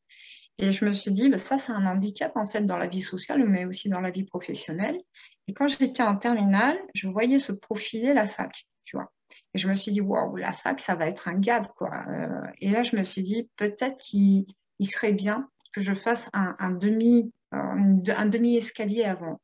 Et 0.59 0.71
je 0.71 0.85
me 0.85 0.93
suis 0.93 1.11
dit, 1.11 1.29
ben 1.29 1.39
ça, 1.39 1.57
c'est 1.57 1.71
un 1.71 1.85
handicap 1.87 2.31
en 2.35 2.45
fait 2.45 2.61
dans 2.61 2.77
la 2.77 2.85
vie 2.85 3.01
sociale, 3.01 3.43
mais 3.47 3.65
aussi 3.65 3.89
dans 3.89 4.01
la 4.01 4.11
vie 4.11 4.23
professionnelle. 4.23 4.99
Et 5.47 5.53
quand 5.53 5.67
j'étais 5.67 6.03
en 6.03 6.15
terminale, 6.15 6.77
je 6.93 7.07
voyais 7.07 7.39
se 7.39 7.51
profiler 7.51 8.13
la 8.13 8.27
fac, 8.27 8.65
tu 8.83 8.97
vois. 8.97 9.11
Et 9.53 9.57
je 9.57 9.67
me 9.67 9.73
suis 9.73 9.91
dit, 9.91 10.01
waouh, 10.01 10.35
la 10.37 10.53
fac, 10.53 10.79
ça 10.79 10.95
va 10.95 11.07
être 11.07 11.27
un 11.27 11.35
gap, 11.35 11.67
quoi. 11.75 11.91
Euh, 12.07 12.47
et 12.59 12.69
là, 12.69 12.83
je 12.83 12.95
me 12.95 13.03
suis 13.03 13.23
dit, 13.23 13.49
peut-être 13.57 13.97
qu'il 13.97 14.45
serait 14.83 15.13
bien 15.13 15.49
que 15.73 15.81
je 15.81 15.93
fasse 15.93 16.29
un, 16.33 16.55
un 16.59 16.71
demi, 16.71 17.33
un 17.51 18.25
demi-escalier 18.25 19.03
avant. 19.03 19.39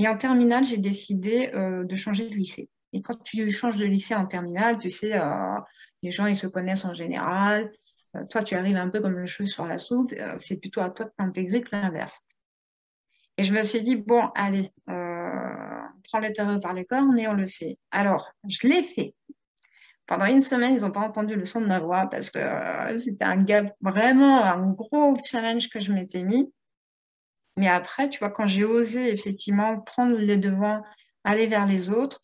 Et 0.00 0.08
en 0.08 0.16
terminale, 0.16 0.64
j'ai 0.64 0.78
décidé 0.78 1.50
euh, 1.54 1.84
de 1.84 1.94
changer 1.94 2.26
de 2.26 2.34
lycée. 2.34 2.70
Et 2.94 3.02
quand 3.02 3.22
tu 3.22 3.50
changes 3.50 3.76
de 3.76 3.84
lycée 3.84 4.14
en 4.14 4.24
terminale, 4.24 4.78
tu 4.78 4.90
sais, 4.90 5.12
euh, 5.12 5.58
les 6.02 6.10
gens, 6.10 6.24
ils 6.24 6.36
se 6.36 6.46
connaissent 6.46 6.86
en 6.86 6.94
général. 6.94 7.70
Euh, 8.16 8.22
toi, 8.30 8.42
tu 8.42 8.54
arrives 8.54 8.76
un 8.76 8.88
peu 8.88 9.00
comme 9.00 9.18
le 9.18 9.26
cheveu 9.26 9.46
sur 9.46 9.66
la 9.66 9.76
soupe. 9.76 10.14
c'est 10.38 10.56
plutôt 10.56 10.80
à 10.80 10.88
toi 10.88 11.04
de 11.04 11.12
t'intégrer 11.18 11.60
que 11.60 11.76
l'inverse. 11.76 12.20
Et 13.36 13.42
je 13.42 13.52
me 13.52 13.62
suis 13.62 13.82
dit, 13.82 13.96
bon, 13.96 14.30
allez, 14.34 14.72
prend 16.08 16.20
le 16.20 16.32
terreau 16.32 16.58
par 16.60 16.74
les 16.74 16.84
cornes 16.84 17.18
et 17.18 17.28
on 17.28 17.34
le 17.34 17.46
fait. 17.46 17.78
Alors, 17.90 18.32
je 18.48 18.66
l'ai 18.66 18.82
fait. 18.82 19.14
Pendant 20.06 20.26
une 20.26 20.42
semaine, 20.42 20.74
ils 20.74 20.80
n'ont 20.80 20.90
pas 20.90 21.00
entendu 21.06 21.36
le 21.36 21.44
son 21.44 21.60
de 21.60 21.66
ma 21.66 21.78
voix 21.78 22.08
parce 22.08 22.30
que 22.30 22.40
c'était 22.98 23.24
un 23.24 23.36
gap, 23.36 23.72
vraiment 23.80 24.42
un 24.42 24.70
gros 24.70 25.14
challenge 25.24 25.68
que 25.68 25.80
je 25.80 25.92
m'étais 25.92 26.22
mis. 26.22 26.52
Mais 27.56 27.68
après, 27.68 28.08
tu 28.08 28.18
vois, 28.18 28.30
quand 28.30 28.46
j'ai 28.46 28.64
osé 28.64 29.12
effectivement 29.12 29.80
prendre 29.80 30.16
les 30.16 30.36
devants, 30.36 30.82
aller 31.24 31.46
vers 31.46 31.66
les 31.66 31.90
autres, 31.90 32.20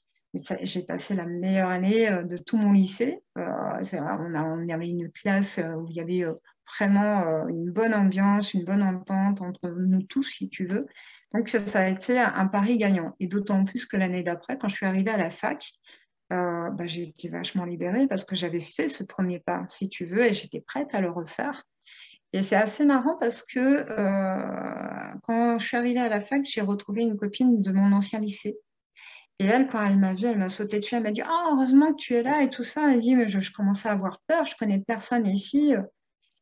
j'ai 0.63 0.83
passé 0.83 1.15
la 1.15 1.25
meilleure 1.25 1.69
année 1.69 2.11
euh, 2.11 2.23
de 2.23 2.37
tout 2.37 2.57
mon 2.57 2.73
lycée. 2.73 3.23
Euh, 3.39 3.43
on, 3.93 4.35
a, 4.35 4.45
on, 4.45 4.69
avait 4.69 4.89
une 4.89 5.11
classe 5.11 5.59
euh, 5.59 5.75
où 5.75 5.87
il 5.89 5.97
y 5.97 6.01
avait 6.01 6.25
vraiment 6.79 7.47
une 7.47 7.71
bonne 7.71 7.95
ambiance, 7.95 8.53
une 8.55 8.65
bonne 8.65 8.83
entente 8.83 9.41
entre 9.41 9.69
nous 9.69 10.03
tous, 10.03 10.25
si 10.25 10.49
tu 10.49 10.67
veux. 10.67 10.81
Donc, 11.35 11.49
ça 11.49 11.81
a 11.81 11.89
été 11.89 12.19
un 12.19 12.47
pari 12.47 12.79
gagnant. 12.79 13.15
Et 13.21 13.27
d'autant 13.27 13.65
plus 13.65 13.87
que 13.87 13.97
l'année 13.97 14.23
d'après, 14.23 14.59
quand 14.59 14.69
je 14.69 14.77
suis 14.77 14.87
arrivée 14.87 15.11
à 15.11 15.17
la 15.17 15.31
fac, 15.31 15.73
bah, 16.31 16.87
j'ai 16.87 17.03
été 17.03 17.29
vachement 17.29 17.65
libérée 17.65 18.07
parce 18.07 18.25
que 18.25 18.35
j'avais 18.35 18.61
fait 18.61 18.89
ce 18.89 19.05
premier 19.05 19.39
pas, 19.39 19.65
si 19.69 19.89
tu 19.89 20.07
veux, 20.07 20.25
et 20.25 20.35
j'étais 20.35 20.61
prête 20.61 20.95
à 20.95 21.01
le 21.01 21.11
refaire. 21.11 21.63
Et 22.33 22.43
c'est 22.43 22.57
assez 22.57 22.85
marrant 22.85 23.17
parce 23.19 23.43
que 23.43 23.59
euh, 23.59 25.19
quand 25.23 25.59
je 25.59 25.67
suis 25.67 25.77
arrivée 25.77 26.01
à 26.01 26.09
la 26.09 26.21
fac, 26.21 26.45
j'ai 26.45 26.61
retrouvé 26.61 27.03
une 27.03 27.17
copine 27.17 27.63
de 27.63 27.73
mon 27.73 27.93
ancien 27.93 28.21
lycée. 28.21 28.59
Et 29.39 29.47
elle, 29.47 29.67
quand 29.67 29.85
elle 29.85 29.97
m'a 29.97 30.15
vue, 30.15 30.27
elle 30.27 30.39
m'a 30.39 30.49
sauté 30.49 30.81
dessus, 30.81 30.95
elle 30.95 31.03
m'a 31.03 31.13
dit 31.13 31.23
Ah, 31.23 31.51
heureusement 31.53 31.93
que 31.93 31.97
tu 31.97 32.15
es 32.15 32.23
là 32.23 32.43
et 32.43 32.51
tout 32.51 32.63
ça. 32.63 32.93
Elle 32.93 33.01
dit 33.01 33.15
Mais 33.15 33.29
je, 33.29 33.53
commençais 33.53 33.89
à 33.89 33.93
avoir 33.93 34.21
peur, 34.27 34.45
je 34.45 34.57
connais 34.57 34.83
personne 34.87 35.27
ici. 35.27 35.75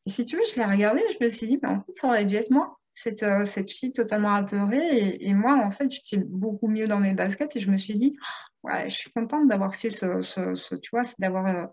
Et 0.06 0.10
si 0.10 0.26
tu 0.26 0.36
veux, 0.36 0.42
je 0.50 0.56
l'ai 0.56 0.64
regardée, 0.64 1.02
je 1.18 1.24
me 1.24 1.30
suis 1.30 1.46
dit 1.46 1.58
Mais 1.62 1.68
en 1.68 1.80
fait, 1.82 1.92
ça 1.92 2.08
aurait 2.08 2.24
dû 2.24 2.36
être 2.36 2.50
moi, 2.50 2.78
cette, 2.94 3.22
euh, 3.22 3.44
cette 3.44 3.70
fille 3.70 3.92
totalement 3.92 4.34
apeurée. 4.34 5.16
Et, 5.20 5.34
moi, 5.34 5.56
en 5.56 5.70
fait, 5.70 5.90
j'étais 5.90 6.22
beaucoup 6.24 6.68
mieux 6.68 6.86
dans 6.86 7.00
mes 7.00 7.12
baskets 7.12 7.56
et 7.56 7.60
je 7.60 7.70
me 7.70 7.76
suis 7.76 7.94
dit 7.94 8.16
Ouais, 8.62 8.88
je 8.88 8.94
suis 8.94 9.10
contente 9.10 9.48
d'avoir 9.48 9.74
fait 9.74 9.90
ce, 9.90 10.74
tu 10.76 10.90
vois, 10.92 11.02
d'avoir. 11.18 11.46
Euh, 11.46 11.66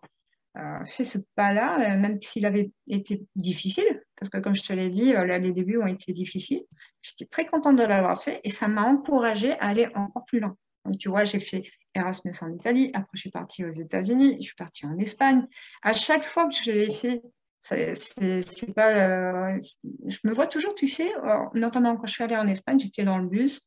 euh, 0.57 0.83
fait 0.83 1.05
ce 1.05 1.17
pas-là, 1.35 1.95
même 1.95 2.21
s'il 2.21 2.45
avait 2.45 2.71
été 2.85 3.23
difficile, 3.37 4.03
parce 4.17 4.29
que 4.29 4.37
comme 4.39 4.53
je 4.53 4.63
te 4.63 4.73
l'ai 4.73 4.89
dit, 4.89 5.13
les 5.13 5.53
débuts 5.53 5.77
ont 5.77 5.87
été 5.87 6.11
difficiles. 6.11 6.63
J'étais 7.01 7.23
très 7.23 7.45
contente 7.45 7.77
de 7.77 7.83
l'avoir 7.83 8.21
fait 8.21 8.41
et 8.43 8.49
ça 8.49 8.67
m'a 8.67 8.81
encouragée 8.81 9.53
à 9.53 9.67
aller 9.67 9.87
encore 9.95 10.25
plus 10.25 10.41
loin. 10.41 10.57
Donc, 10.83 10.97
tu 10.97 11.07
vois, 11.07 11.23
j'ai 11.23 11.39
fait 11.39 11.63
Erasmus 11.95 12.33
en 12.41 12.51
Italie, 12.51 12.91
après 12.93 13.11
je 13.13 13.21
suis 13.21 13.31
partie 13.31 13.63
aux 13.63 13.69
États-Unis, 13.69 14.39
je 14.41 14.47
suis 14.47 14.55
partie 14.55 14.85
en 14.85 14.97
Espagne. 14.97 15.47
À 15.83 15.93
chaque 15.93 16.23
fois 16.23 16.49
que 16.49 16.55
je 16.55 16.69
l'ai 16.69 16.91
fait, 16.91 17.21
c'est 17.61 18.73
pas. 18.75 19.57
je 19.59 20.17
me 20.23 20.33
vois 20.33 20.47
toujours, 20.47 20.73
tu 20.75 20.87
sais, 20.87 21.11
notamment 21.53 21.95
quand 21.95 22.07
je 22.07 22.13
suis 22.13 22.23
allée 22.23 22.35
en 22.35 22.47
Espagne, 22.47 22.79
j'étais 22.79 23.03
dans 23.03 23.19
le 23.19 23.27
bus 23.27 23.61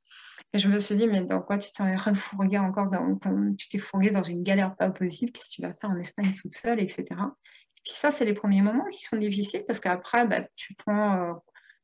et 0.53 0.59
je 0.59 0.69
me 0.69 0.79
suis 0.79 0.95
dit, 0.95 1.09
mais 1.09 1.23
dans 1.23 1.41
quoi 1.41 1.59
tu 1.59 1.71
t'es 1.73 1.97
refourgué 1.97 2.59
encore 2.59 2.89
dans, 2.89 3.19
Tu 3.57 3.69
t'es 3.69 3.79
fourgué 3.79 4.11
dans 4.11 4.23
une 4.23 4.43
galère 4.43 4.77
pas 4.77 4.91
possible, 4.91 5.33
qu'est-ce 5.33 5.49
que 5.49 5.55
tu 5.55 5.63
vas 5.63 5.75
faire 5.75 5.91
en 5.91 5.97
Espagne 5.97 6.33
toute 6.33 6.55
seule, 6.55 6.81
etc. 6.81 7.05
Et 7.11 7.81
puis 7.85 7.93
ça, 7.93 8.11
c'est 8.11 8.25
les 8.25 8.35
premiers 8.35 8.63
moments 8.63 8.87
qui 8.87 9.03
sont 9.03 9.17
difficiles 9.17 9.65
parce 9.67 9.81
qu'après, 9.81 10.27
bah, 10.27 10.43
tu, 10.55 10.75
prends, 10.75 11.31
euh, 11.31 11.35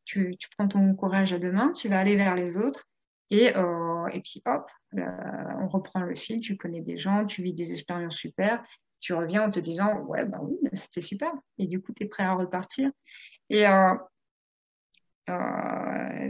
tu, 0.05 0.37
prends 0.57 0.69
ton 0.69 0.95
courage 0.95 1.33
à 1.33 1.39
deux 1.39 1.51
mains, 1.51 1.73
tu 1.73 1.89
vas 1.89 1.99
aller 1.99 2.15
vers 2.15 2.37
les 2.37 2.57
autres. 2.57 2.87
Et, 3.31 3.57
euh, 3.57 4.07
et 4.13 4.21
puis 4.21 4.41
hop, 4.47 4.69
euh, 4.97 5.03
on 5.61 5.67
reprend 5.69 6.01
le 6.01 6.15
fil, 6.15 6.41
tu 6.41 6.57
connais 6.57 6.81
des 6.81 6.97
gens, 6.97 7.25
tu 7.25 7.43
vis 7.43 7.55
des 7.55 7.73
expériences 7.73 8.17
super, 8.17 8.63
tu 9.01 9.15
reviens 9.15 9.49
en 9.49 9.51
te 9.51 9.61
disant, 9.61 10.01
ouais, 10.03 10.25
bah 10.25 10.39
oui, 10.43 10.57
c'était 10.73 11.01
super. 11.01 11.33
Et 11.59 11.67
du 11.67 11.81
coup, 11.81 11.93
tu 11.93 12.05
es 12.05 12.07
prêt 12.07 12.23
à 12.23 12.35
repartir. 12.35 12.91
Et 13.49 13.65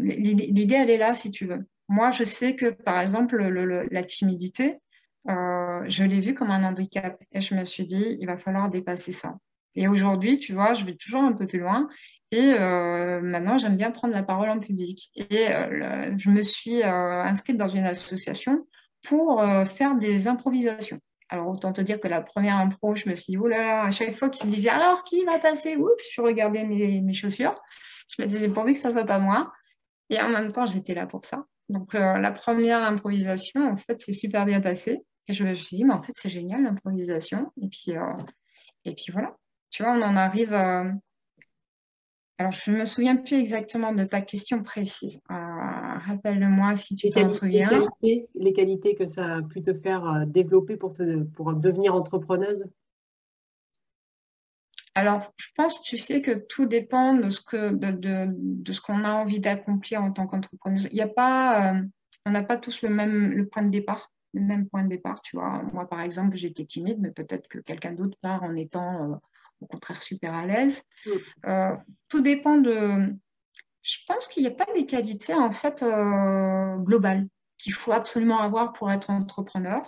l'idée, 0.00 0.74
elle 0.74 0.90
est 0.90 0.98
là, 0.98 1.14
si 1.14 1.30
tu 1.30 1.46
veux. 1.46 1.66
Moi, 1.88 2.10
je 2.12 2.24
sais 2.24 2.54
que, 2.54 2.70
par 2.70 3.00
exemple, 3.00 3.36
la 3.90 4.02
timidité, 4.04 4.78
euh, 5.28 5.84
je 5.88 6.04
l'ai 6.04 6.20
vu 6.20 6.34
comme 6.34 6.50
un 6.50 6.64
handicap 6.64 7.20
et 7.32 7.40
je 7.40 7.54
me 7.54 7.64
suis 7.64 7.84
dit, 7.84 8.16
il 8.20 8.26
va 8.26 8.38
falloir 8.38 8.70
dépasser 8.70 9.12
ça. 9.12 9.34
Et 9.74 9.86
aujourd'hui, 9.86 10.38
tu 10.38 10.52
vois, 10.52 10.74
je 10.74 10.84
vais 10.84 10.96
toujours 10.96 11.22
un 11.22 11.32
peu 11.32 11.46
plus 11.46 11.60
loin. 11.60 11.88
Et 12.32 12.54
euh, 12.54 13.20
maintenant, 13.20 13.58
j'aime 13.58 13.76
bien 13.76 13.90
prendre 13.90 14.14
la 14.14 14.22
parole 14.22 14.48
en 14.48 14.58
public. 14.58 15.10
Et 15.16 15.48
euh, 15.52 16.14
je 16.18 16.30
me 16.30 16.42
suis 16.42 16.82
euh, 16.82 17.22
inscrite 17.22 17.56
dans 17.56 17.68
une 17.68 17.84
association 17.84 18.66
pour 19.02 19.42
faire 19.66 19.94
des 19.94 20.28
improvisations. 20.28 21.00
Alors, 21.30 21.48
autant 21.48 21.72
te 21.72 21.80
dire 21.80 22.00
que 22.00 22.08
la 22.08 22.20
première 22.20 22.56
impro, 22.56 22.94
je 22.96 23.08
me 23.08 23.14
suis 23.14 23.32
dit, 23.32 23.38
oh 23.38 23.46
là 23.46 23.62
là, 23.62 23.84
à 23.84 23.90
chaque 23.90 24.16
fois 24.16 24.28
qu'il 24.28 24.50
disait, 24.50 24.68
alors 24.68 25.04
qui 25.04 25.24
va 25.24 25.38
passer? 25.38 25.76
Oups, 25.76 26.04
je 26.12 26.20
regardais 26.20 26.64
mes, 26.64 27.00
mes 27.00 27.12
chaussures. 27.14 27.54
Je 28.08 28.22
me 28.22 28.26
disais, 28.26 28.48
pourvu 28.48 28.74
que 28.74 28.78
ça 28.80 28.90
soit 28.90 29.06
pas 29.06 29.18
moi. 29.18 29.52
Et 30.10 30.20
en 30.20 30.28
même 30.28 30.50
temps, 30.50 30.66
j'étais 30.66 30.94
là 30.94 31.06
pour 31.06 31.24
ça. 31.24 31.44
Donc, 31.68 31.94
la 31.94 32.32
première 32.32 32.84
improvisation, 32.84 33.70
en 33.70 33.76
fait, 33.76 34.00
c'est 34.00 34.12
super 34.12 34.44
bien 34.44 34.60
passé. 34.60 34.98
Et 35.28 35.32
je 35.32 35.44
me 35.44 35.54
suis 35.54 35.76
dit, 35.76 35.84
mais 35.84 35.94
en 35.94 36.00
fait, 36.00 36.12
c'est 36.16 36.28
génial 36.28 36.64
l'improvisation. 36.64 37.52
Et 37.62 37.68
puis, 37.68 37.94
et 38.84 38.94
puis 38.94 39.12
voilà. 39.12 39.36
Tu 39.70 39.82
vois, 39.82 39.92
on 39.92 40.02
en 40.02 40.16
arrive. 40.16 40.52
Euh, 40.52 40.90
alors, 42.40 42.52
je 42.52 42.70
ne 42.70 42.78
me 42.78 42.86
souviens 42.86 43.16
plus 43.16 43.36
exactement 43.36 43.92
de 43.92 44.02
ta 44.02 44.22
question 44.22 44.62
précise. 44.62 45.20
Euh, 45.30 45.34
rappelle-moi 45.34 46.74
si 46.74 46.96
tu 46.96 47.10
t'en 47.10 47.30
souviens. 47.30 47.68
Les 47.68 47.76
qualités, 47.76 48.28
les 48.34 48.52
qualités, 48.54 48.94
que 48.94 49.04
ça 49.04 49.34
a 49.34 49.42
pu 49.42 49.60
te 49.60 49.74
faire 49.74 50.06
euh, 50.08 50.24
développer 50.24 50.78
pour, 50.78 50.94
te, 50.94 51.22
pour 51.22 51.52
devenir 51.52 51.94
entrepreneuse? 51.94 52.64
Alors, 54.94 55.30
je 55.36 55.48
pense, 55.54 55.82
tu 55.82 55.98
sais, 55.98 56.22
que 56.22 56.30
tout 56.30 56.64
dépend 56.64 57.12
de 57.12 57.28
ce 57.28 57.42
que 57.42 57.74
de, 57.74 57.90
de, 58.30 58.72
ce 58.72 58.80
qu'on 58.80 59.04
a 59.04 59.12
envie 59.12 59.40
d'accomplir 59.40 60.02
en 60.02 60.10
tant 60.10 60.26
qu'entrepreneuse. 60.26 60.88
Il 60.92 60.94
n'y 60.94 61.02
a 61.02 61.08
pas, 61.08 61.74
on 62.24 62.30
n'a 62.30 62.42
pas 62.42 62.56
tous 62.56 62.80
le 62.80 62.88
même 62.88 63.32
le 63.32 63.48
point 63.48 63.64
de 63.64 63.70
départ, 63.70 64.10
le 64.32 64.40
même 64.40 64.66
point 64.66 64.84
de 64.84 64.88
départ. 64.88 65.20
Tu 65.20 65.36
vois, 65.36 65.62
moi, 65.74 65.86
par 65.86 66.00
exemple, 66.00 66.38
j'étais 66.38 66.64
timide, 66.64 67.00
mais 67.00 67.10
peut-être 67.10 67.48
que 67.48 67.58
quelqu'un 67.58 67.92
d'autre 67.92 68.16
part 68.22 68.42
en 68.42 68.56
étant 68.56 69.20
au 69.60 69.66
contraire 69.66 70.02
super 70.02 70.34
à 70.34 70.46
l'aise. 70.46 70.82
Euh, 71.46 71.76
tout 72.08 72.20
dépend 72.20 72.56
de... 72.56 73.14
Je 73.82 73.96
pense 74.06 74.28
qu'il 74.28 74.42
n'y 74.42 74.48
a 74.48 74.52
pas 74.52 74.66
des 74.74 74.86
qualités 74.86 75.34
en 75.34 75.50
fait 75.50 75.82
euh, 75.82 76.76
globales 76.76 77.24
qu'il 77.58 77.74
faut 77.74 77.92
absolument 77.92 78.40
avoir 78.40 78.72
pour 78.72 78.90
être 78.90 79.10
entrepreneur. 79.10 79.82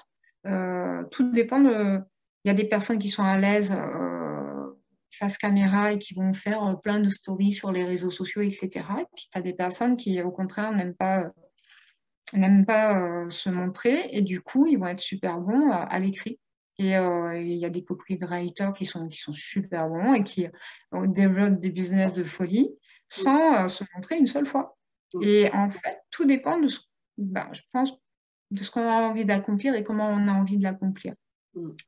Euh, 0.46 1.04
tout 1.10 1.30
dépend 1.32 1.60
de... 1.60 2.00
Il 2.44 2.48
y 2.48 2.50
a 2.50 2.54
des 2.54 2.64
personnes 2.64 2.98
qui 2.98 3.08
sont 3.08 3.22
à 3.22 3.38
l'aise 3.38 3.74
face 5.12 5.36
caméra 5.36 5.92
et 5.92 5.98
qui 5.98 6.14
vont 6.14 6.32
faire 6.32 6.80
plein 6.82 6.98
de 6.98 7.08
stories 7.08 7.52
sur 7.52 7.70
les 7.70 7.84
réseaux 7.84 8.10
sociaux, 8.10 8.42
etc. 8.42 8.70
Et 8.98 9.04
puis 9.14 9.28
tu 9.30 9.38
as 9.38 9.42
des 9.42 9.52
personnes 9.52 9.96
qui, 9.96 10.20
au 10.22 10.32
contraire, 10.32 10.72
n'aiment 10.72 10.96
pas, 10.96 11.30
n'aiment 12.32 12.66
pas 12.66 13.28
se 13.28 13.48
montrer 13.48 14.08
et 14.10 14.22
du 14.22 14.40
coup, 14.40 14.66
ils 14.66 14.78
vont 14.78 14.86
être 14.86 15.00
super 15.00 15.38
bons 15.38 15.70
à 15.70 15.98
l'écrit. 16.00 16.40
Et 16.78 16.96
euh, 16.96 17.38
il 17.38 17.54
y 17.54 17.64
a 17.64 17.70
des 17.70 17.84
copywriters 17.84 18.72
qui 18.72 18.84
sont, 18.84 19.08
qui 19.08 19.18
sont 19.18 19.32
super 19.32 19.88
bons 19.88 20.14
et 20.14 20.24
qui 20.24 20.46
euh, 20.94 21.06
développent 21.06 21.60
des 21.60 21.70
business 21.70 22.12
de 22.12 22.24
folie 22.24 22.70
sans 23.08 23.64
euh, 23.64 23.68
se 23.68 23.84
montrer 23.94 24.16
une 24.16 24.26
seule 24.26 24.46
fois. 24.46 24.76
Et 25.20 25.50
en 25.52 25.70
fait, 25.70 26.00
tout 26.10 26.24
dépend 26.24 26.58
de 26.58 26.68
ce, 26.68 26.80
ben, 27.18 27.46
je 27.52 27.60
pense, 27.72 27.92
de 28.50 28.62
ce 28.62 28.70
qu'on 28.70 28.80
a 28.80 28.92
envie 28.92 29.26
d'accomplir 29.26 29.74
et 29.74 29.84
comment 29.84 30.08
on 30.08 30.26
a 30.26 30.32
envie 30.32 30.56
de 30.56 30.62
l'accomplir. 30.62 31.14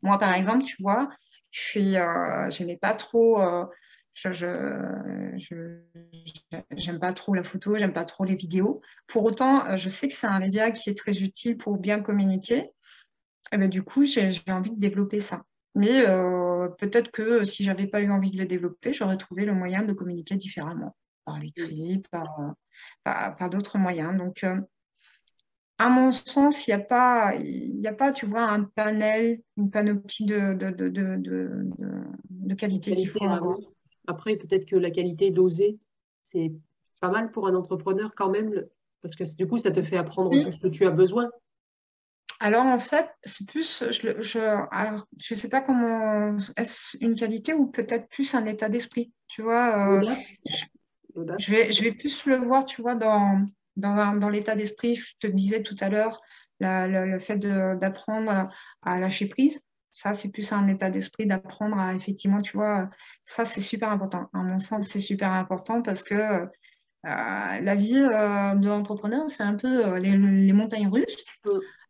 Moi, 0.02 0.18
par 0.18 0.34
exemple, 0.34 0.64
tu 0.64 0.76
vois, 0.82 1.08
je 1.50 1.60
suis, 1.60 1.96
n'aimais 2.60 2.76
pas 2.76 2.94
trop, 2.94 3.40
je, 4.12 5.80
j'aime 6.76 7.00
pas 7.00 7.14
trop 7.14 7.32
la 7.32 7.42
photo, 7.42 7.76
j'aime 7.76 7.94
pas 7.94 8.04
trop 8.04 8.24
les 8.24 8.34
vidéos. 8.34 8.82
Pour 9.06 9.24
autant, 9.24 9.74
je 9.76 9.88
sais 9.88 10.08
que 10.08 10.14
c'est 10.14 10.26
un 10.26 10.38
média 10.38 10.70
qui 10.70 10.90
est 10.90 10.98
très 10.98 11.22
utile 11.22 11.56
pour 11.56 11.78
bien 11.78 12.00
communiquer. 12.00 12.64
Et 13.52 13.56
eh 13.56 13.58
ben, 13.58 13.68
du 13.68 13.82
coup, 13.82 14.04
j'ai 14.04 14.30
envie 14.48 14.70
de 14.70 14.80
développer 14.80 15.20
ça. 15.20 15.44
Mais 15.74 16.06
euh, 16.06 16.68
peut-être 16.78 17.10
que 17.10 17.44
si 17.44 17.64
j'avais 17.64 17.86
pas 17.86 18.00
eu 18.00 18.10
envie 18.10 18.30
de 18.30 18.38
le 18.38 18.46
développer, 18.46 18.92
j'aurais 18.92 19.16
trouvé 19.16 19.44
le 19.44 19.54
moyen 19.54 19.82
de 19.82 19.92
communiquer 19.92 20.36
différemment, 20.36 20.96
par 21.24 21.38
l'écrit, 21.38 22.02
par, 22.10 22.28
euh, 22.40 23.30
par, 23.36 23.50
d'autres 23.50 23.78
moyens. 23.78 24.16
Donc, 24.16 24.44
euh, 24.44 24.60
à 25.78 25.88
mon 25.88 26.12
sens, 26.12 26.66
il 26.66 26.70
n'y 26.70 26.74
a, 26.74 26.84
pas, 26.84 27.32
a 27.32 27.92
pas, 27.92 28.12
tu 28.12 28.26
vois, 28.26 28.42
un 28.42 28.62
panel, 28.62 29.40
une 29.56 29.70
panoplie 29.70 30.26
de, 30.26 30.54
de, 30.54 30.70
de, 30.70 30.88
de, 30.88 31.70
de 32.30 32.54
qualité 32.54 32.94
qu'il 32.94 33.08
faut 33.08 33.24
avoir. 33.24 33.58
Après, 34.06 34.36
peut-être 34.36 34.66
que 34.66 34.76
la 34.76 34.90
qualité 34.90 35.30
d'oser, 35.30 35.78
c'est 36.22 36.52
pas 37.00 37.10
mal 37.10 37.30
pour 37.30 37.48
un 37.48 37.54
entrepreneur 37.54 38.12
quand 38.14 38.30
même, 38.30 38.64
parce 39.02 39.16
que 39.16 39.24
du 39.36 39.46
coup, 39.48 39.58
ça 39.58 39.72
te 39.72 39.82
fait 39.82 39.96
apprendre 39.96 40.30
tout 40.42 40.50
ce 40.50 40.60
que 40.60 40.68
tu 40.68 40.86
as 40.86 40.90
besoin. 40.90 41.30
Alors 42.44 42.66
en 42.66 42.78
fait, 42.78 43.10
c'est 43.22 43.48
plus, 43.48 43.84
je, 43.90 44.20
je, 44.20 44.38
alors, 44.70 45.06
je 45.18 45.32
sais 45.32 45.48
pas 45.48 45.62
comment, 45.62 46.36
est-ce 46.58 46.94
une 47.00 47.16
qualité 47.16 47.54
ou 47.54 47.68
peut-être 47.68 48.06
plus 48.10 48.34
un 48.34 48.44
état 48.44 48.68
d'esprit, 48.68 49.10
tu 49.28 49.40
vois. 49.40 49.96
Euh, 49.98 50.14
je, 51.38 51.50
vais, 51.50 51.72
je 51.72 51.82
vais 51.82 51.92
plus 51.92 52.14
le 52.26 52.36
voir, 52.36 52.66
tu 52.66 52.82
vois, 52.82 52.96
dans, 52.96 53.46
dans, 53.76 54.18
dans 54.18 54.28
l'état 54.28 54.54
d'esprit. 54.56 54.94
Je 54.94 55.14
te 55.18 55.26
disais 55.26 55.62
tout 55.62 55.74
à 55.80 55.88
l'heure, 55.88 56.20
le 56.60 57.18
fait 57.18 57.38
d'apprendre 57.38 58.50
à, 58.82 59.00
lâcher 59.00 59.24
prise. 59.24 59.62
Ça, 59.92 60.12
c'est 60.12 60.30
plus 60.30 60.52
un 60.52 60.68
état 60.68 60.90
d'esprit 60.90 61.24
d'apprendre 61.24 61.78
à 61.78 61.94
effectivement, 61.94 62.42
tu 62.42 62.58
vois, 62.58 62.90
ça, 63.24 63.46
c'est 63.46 63.62
super 63.62 63.90
important. 63.90 64.28
À 64.34 64.42
mon 64.42 64.58
sens, 64.58 64.88
c'est 64.88 65.00
super 65.00 65.32
important 65.32 65.80
parce 65.80 66.04
que 66.04 66.14
euh, 66.14 66.46
la 67.02 67.74
vie 67.74 67.96
euh, 67.96 68.54
de 68.54 68.68
l'entrepreneur, 68.68 69.30
c'est 69.30 69.44
un 69.44 69.54
peu 69.54 69.96
les, 69.96 70.18
les, 70.18 70.52
montagnes 70.52 70.88
russes. 70.88 71.24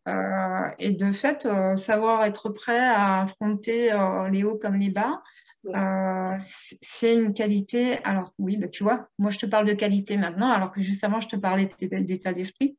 Euh, 0.07 0.69
et 0.79 0.93
de 0.93 1.13
fait, 1.13 1.47
euh, 1.47 1.77
savoir 1.77 2.25
être 2.25 2.51
prêt 2.51 2.79
à 2.79 3.23
affronter 3.23 3.93
euh, 3.93 4.29
les 4.29 4.45
hauts 4.45 4.59
comme 4.59 4.77
les 4.77 4.91
bas, 4.91 5.23
c'est 6.83 7.15
une 7.15 7.33
qualité. 7.33 8.03
Alors 8.05 8.35
oui, 8.39 8.59
bah, 8.59 8.69
tu 8.69 8.83
vois, 8.83 9.09
moi 9.19 9.31
je 9.31 9.39
te 9.39 9.47
parle 9.47 9.67
de 9.67 9.73
qualité 9.73 10.19
maintenant, 10.19 10.51
alors 10.51 10.71
que 10.73 10.83
justement 10.83 11.21
je 11.21 11.29
te 11.29 11.37
parlais 11.37 11.71
d'état 11.81 12.33
d'esprit. 12.35 12.77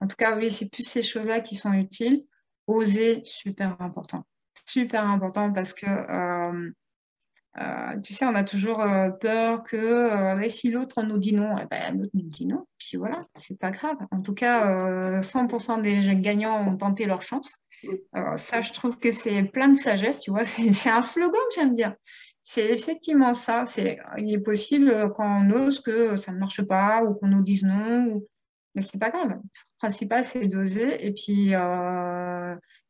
En 0.00 0.06
tout 0.06 0.16
cas, 0.16 0.36
oui, 0.36 0.50
c'est 0.50 0.70
plus 0.70 0.82
ces 0.82 1.02
choses-là 1.02 1.40
qui 1.40 1.54
sont 1.56 1.72
utiles. 1.72 2.24
Oser, 2.66 3.22
super 3.24 3.80
important. 3.80 4.24
Super 4.66 5.06
important 5.08 5.52
parce 5.52 5.72
que 5.72 5.86
euh, 5.86 6.70
tu 8.02 8.12
sais, 8.12 8.24
on 8.26 8.34
a 8.34 8.44
toujours 8.44 8.80
euh, 8.80 9.10
peur 9.10 9.62
que 9.62 9.76
euh, 9.76 10.48
si 10.48 10.70
l'autre 10.70 11.02
nous 11.02 11.18
dit 11.18 11.34
non, 11.34 11.56
eh 11.58 11.66
ben, 11.70 11.96
l'autre 11.96 12.10
nous 12.14 12.22
dit 12.22 12.46
non. 12.46 12.66
Puis 12.78 12.96
voilà, 12.96 13.24
c'est 13.34 13.58
pas 13.58 13.70
grave. 13.70 13.96
En 14.10 14.20
tout 14.20 14.34
cas, 14.34 15.20
100% 15.20 15.82
des 15.82 16.16
gagnants 16.20 16.68
ont 16.68 16.76
tenté 16.76 17.06
leur 17.06 17.22
chance. 17.22 17.54
ça, 18.36 18.60
je 18.60 18.72
trouve 18.72 18.98
que 18.98 19.10
c'est 19.10 19.42
plein 19.44 19.68
de 19.68 19.76
sagesse, 19.76 20.20
tu 20.20 20.30
vois. 20.30 20.44
C'est 20.72 20.90
un 20.90 21.02
slogan 21.02 21.40
que 21.50 21.60
j'aime 21.60 21.74
bien. 21.74 21.96
C'est 22.42 22.72
effectivement 22.72 23.34
ça. 23.34 23.64
C'est, 23.64 23.98
il 24.18 24.32
est 24.32 24.38
possible 24.40 25.12
quand 25.16 25.44
on 25.44 25.50
ose 25.50 25.80
que 25.80 26.16
ça 26.16 26.32
ne 26.32 26.38
marche 26.38 26.62
pas 26.62 27.02
ou 27.04 27.14
qu'on 27.14 27.28
nous 27.28 27.42
dise 27.42 27.62
non. 27.62 28.06
Ou... 28.06 28.20
Mais 28.74 28.82
c'est 28.82 28.98
pas 28.98 29.10
grave. 29.10 29.30
Le 29.30 29.78
principal, 29.78 30.24
c'est 30.24 30.46
d'oser. 30.46 31.06
Et 31.06 31.12
puis, 31.12 31.52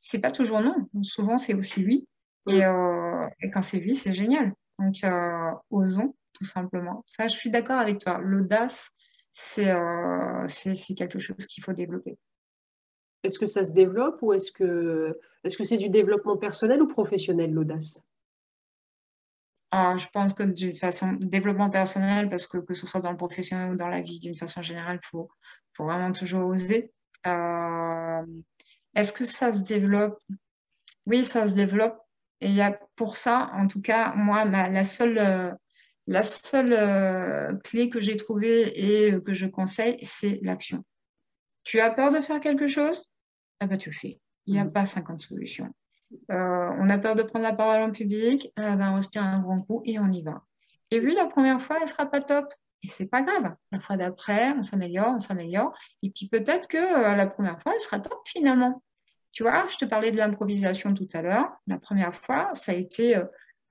c'est 0.00 0.20
pas 0.20 0.30
toujours 0.30 0.60
non. 0.60 0.88
Souvent, 1.02 1.38
c'est 1.38 1.54
aussi 1.54 1.84
oui. 1.84 2.06
Euh, 2.49 3.28
et, 3.40 3.51
quand 3.51 3.62
c'est 3.62 3.78
lui, 3.78 3.97
c'est 3.97 4.12
génial. 4.12 4.53
Donc, 4.78 4.97
euh, 5.05 5.51
osons, 5.70 6.14
tout 6.32 6.44
simplement. 6.44 7.03
Ça, 7.07 7.26
je 7.26 7.34
suis 7.34 7.51
d'accord 7.51 7.78
avec 7.78 7.99
toi. 7.99 8.18
L'audace, 8.18 8.90
euh, 9.59 10.47
c'est 10.47 10.94
quelque 10.94 11.18
chose 11.18 11.47
qu'il 11.47 11.64
faut 11.64 11.72
développer. 11.72 12.18
Est-ce 13.22 13.38
que 13.38 13.47
ça 13.47 13.64
se 13.64 13.72
développe 13.72 14.22
ou 14.22 14.32
est-ce 14.32 14.53
que 14.53 15.18
est-ce 15.42 15.57
que 15.57 15.64
c'est 15.64 15.78
du 15.78 15.88
développement 15.88 16.36
personnel 16.36 16.80
ou 16.80 16.86
professionnel 16.86 17.53
l'audace? 17.53 18.05
Ah, 19.72 19.97
Je 19.99 20.07
pense 20.12 20.32
que 20.32 20.44
d'une 20.44 20.76
façon 20.76 21.14
développement 21.14 21.70
personnel, 21.70 22.30
parce 22.30 22.47
que 22.47 22.59
que 22.59 22.72
ce 22.72 22.86
soit 22.86 23.01
dans 23.01 23.11
le 23.11 23.16
professionnel 23.16 23.72
ou 23.72 23.76
dans 23.76 23.88
la 23.88 24.01
vie 24.01 24.20
d'une 24.20 24.36
façon 24.36 24.62
générale, 24.62 25.01
il 25.03 25.07
faut, 25.07 25.28
faut, 25.76 25.84
vraiment 25.84 26.12
toujours 26.12 26.47
oser. 26.47 26.92
est-ce 28.94 29.12
que 29.12 29.24
ça 29.24 29.53
se 29.53 29.62
développe? 29.64 30.20
Oui, 31.07 31.24
ça 31.24 31.49
se 31.49 31.55
développe 31.55 32.05
et 32.41 32.49
il 32.49 32.55
y 32.55 32.61
a 32.61 32.78
pour 32.97 33.16
ça, 33.16 33.51
en 33.55 33.66
tout 33.66 33.80
cas, 33.80 34.12
moi, 34.14 34.45
la 34.45 34.84
seule, 34.84 35.18
euh, 35.18 35.53
la 36.07 36.22
seule 36.22 36.72
euh, 36.72 37.55
clé 37.64 37.89
que 37.89 37.99
j'ai 37.99 38.16
trouvée 38.16 39.07
et 39.07 39.20
que 39.22 39.32
je 39.32 39.47
conseille, 39.47 39.97
c'est 40.03 40.41
l'action. 40.43 40.84
Tu 41.64 41.80
as 41.80 41.91
peur 41.91 42.12
de 42.12 42.20
faire 42.20 42.41
quelque 42.41 42.66
chose? 42.66 43.03
Ah 43.61 43.66
bah 43.66 43.78
tu 43.78 43.91
le 43.91 43.97
fais. 43.97 44.20
Il 44.47 44.53
n'y 44.53 44.61
a 44.61 44.64
mm. 44.64 44.72
pas 44.72 44.87
50 44.87 45.22
solutions. 45.22 45.74
Euh, 46.30 46.70
on 46.78 46.89
a 46.91 46.99
peur 46.99 47.16
de 47.16 47.22
prendre 47.22 47.43
la 47.45 47.55
parole 47.55 47.82
en 47.82 47.91
public, 47.91 48.53
ah 48.57 48.76
bah, 48.76 48.91
on 48.93 48.97
respire 48.97 49.24
un 49.24 49.41
grand 49.41 49.62
coup 49.62 49.82
et 49.84 49.99
on 49.99 50.11
y 50.12 50.22
va. 50.22 50.43
Et 50.91 51.01
oui, 51.01 51.14
la 51.14 51.26
première 51.26 51.61
fois, 51.61 51.78
elle 51.80 51.89
sera 51.89 52.07
pas 52.07 52.20
top. 52.20 52.53
Et 52.82 52.89
c'est 52.89 53.07
pas 53.07 53.22
grave. 53.22 53.55
La 53.72 53.80
fois 53.80 53.97
d'après, 53.97 54.53
on 54.53 54.62
s'améliore, 54.62 55.14
on 55.16 55.18
s'améliore. 55.18 55.76
Et 56.03 56.11
puis 56.11 56.28
peut-être 56.28 56.68
que 56.68 56.76
la 56.76 57.26
première 57.26 57.61
fois, 57.61 57.72
elle 57.74 57.80
sera 57.80 57.99
top 57.99 58.20
finalement. 58.26 58.82
Tu 59.37 59.43
vois, 59.43 59.66
je 59.68 59.76
te 59.76 59.84
parlais 59.84 60.11
de 60.11 60.16
l'improvisation 60.16 60.95
tout 60.95 61.09
à 61.12 61.20
l'heure. 61.20 61.51
La 61.66 61.78
première 61.78 62.14
fois, 62.14 62.51
ça 62.55 62.72
a 62.72 62.74
été, 62.74 63.16
euh, 63.16 63.24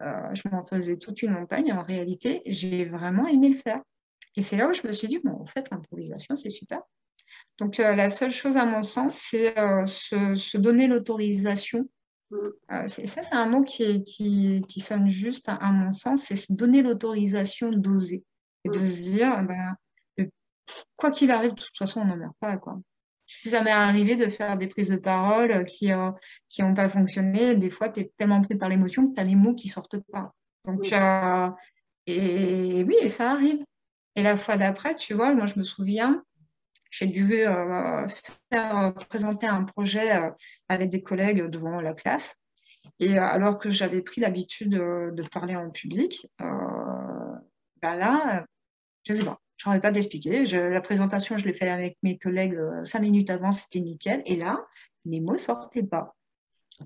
euh, 0.03 0.29
je 0.35 0.47
m'en 0.49 0.63
faisais 0.63 0.97
toute 0.97 1.23
une 1.23 1.31
montagne. 1.31 1.73
En 1.73 1.81
réalité, 1.81 2.43
j'ai 2.45 2.85
vraiment 2.85 3.25
aimé 3.25 3.49
le 3.49 3.57
faire. 3.57 3.81
Et 4.35 4.43
c'est 4.43 4.57
là 4.57 4.67
où 4.67 4.73
je 4.73 4.85
me 4.85 4.91
suis 4.91 5.07
dit, 5.07 5.19
bon, 5.23 5.41
en 5.41 5.45
fait, 5.47 5.67
l'improvisation, 5.71 6.35
c'est 6.35 6.51
super. 6.51 6.81
Donc, 7.57 7.79
euh, 7.79 7.95
la 7.95 8.09
seule 8.09 8.31
chose, 8.31 8.57
à 8.57 8.65
mon 8.65 8.83
sens, 8.83 9.15
c'est 9.15 9.55
se, 9.55 10.57
donner 10.57 10.85
l'autorisation 10.85 11.87
Mm. 12.31 12.37
Euh, 12.71 12.87
ça, 12.87 13.23
c'est 13.23 13.35
un 13.35 13.45
mot 13.45 13.63
qui, 13.63 14.03
qui, 14.03 14.79
sonne 14.79 15.07
juste 15.07 15.49
à, 15.49 15.71
mon 15.71 15.91
sens, 15.91 16.23
c'est 16.23 16.35
se 16.35 16.53
donner 16.53 16.81
l'autorisation 16.81 17.71
d'oser 17.71 18.23
et 18.63 18.69
de 18.69 18.79
mm. 18.79 18.83
se 18.85 19.01
dire, 19.01 19.43
ben, 19.43 19.75
quoi 20.95 21.11
qu'il 21.11 21.31
arrive, 21.31 21.51
de 21.51 21.61
toute 21.61 21.77
façon, 21.77 22.01
on 22.01 22.05
n'en 22.05 22.17
meurt 22.17 22.35
pas. 22.39 22.57
Quoi. 22.57 22.79
Si 23.25 23.49
ça 23.49 23.61
m'est 23.61 23.71
arrivé 23.71 24.15
de 24.15 24.27
faire 24.27 24.57
des 24.57 24.67
prises 24.67 24.89
de 24.89 24.97
parole 24.97 25.63
qui 25.65 25.91
n'ont 25.91 26.73
pas 26.75 26.89
fonctionné, 26.89 27.55
des 27.55 27.69
fois, 27.69 27.89
tu 27.89 28.01
es 28.01 28.11
tellement 28.17 28.41
pris 28.41 28.55
par 28.55 28.69
l'émotion 28.69 29.07
que 29.07 29.15
tu 29.15 29.21
as 29.21 29.23
les 29.23 29.35
mots 29.35 29.55
qui 29.55 29.67
sortent 29.67 29.99
pas. 30.11 30.31
Donc, 30.65 30.91
euh, 30.93 31.49
et 32.07 32.83
oui, 32.83 33.09
ça 33.09 33.31
arrive. 33.31 33.63
Et 34.15 34.23
la 34.23 34.37
fois 34.37 34.57
d'après, 34.57 34.95
tu 34.95 35.13
vois, 35.13 35.33
moi, 35.33 35.45
je 35.45 35.59
me 35.59 35.63
souviens, 35.63 36.23
j'ai 36.97 37.07
dû 37.07 37.45
euh, 37.45 38.07
faire 38.51 38.77
euh, 38.77 38.91
présenter 38.91 39.47
un 39.47 39.63
projet 39.63 40.15
euh, 40.15 40.31
avec 40.69 40.89
des 40.89 41.01
collègues 41.01 41.45
devant 41.47 41.81
la 41.81 41.93
classe. 41.93 42.35
Et 42.99 43.17
alors 43.17 43.57
que 43.57 43.69
j'avais 43.69 44.01
pris 44.01 44.21
l'habitude 44.21 44.69
de, 44.69 45.23
parler 45.29 45.55
en 45.55 45.69
public, 45.69 46.27
ben 46.39 47.95
là, 47.95 48.45
je 49.03 49.11
ne 49.11 49.17
sais 49.17 49.25
pas, 49.25 49.41
je 49.57 49.67
n'aurais 49.67 49.81
pas 49.81 49.91
d'expliquer. 49.91 50.43
La 50.45 50.81
présentation, 50.81 51.37
je 51.37 51.45
l'ai 51.45 51.53
fait 51.53 51.69
avec 51.69 51.97
mes 52.03 52.17
collègues 52.17 52.59
cinq 52.83 52.99
minutes 52.99 53.29
avant, 53.29 53.51
c'était 53.51 53.79
nickel. 53.79 54.21
Et 54.25 54.35
là, 54.35 54.65
les 55.05 55.21
mots 55.21 55.33
ne 55.33 55.37
sortaient 55.37 55.83
pas. 55.83 56.15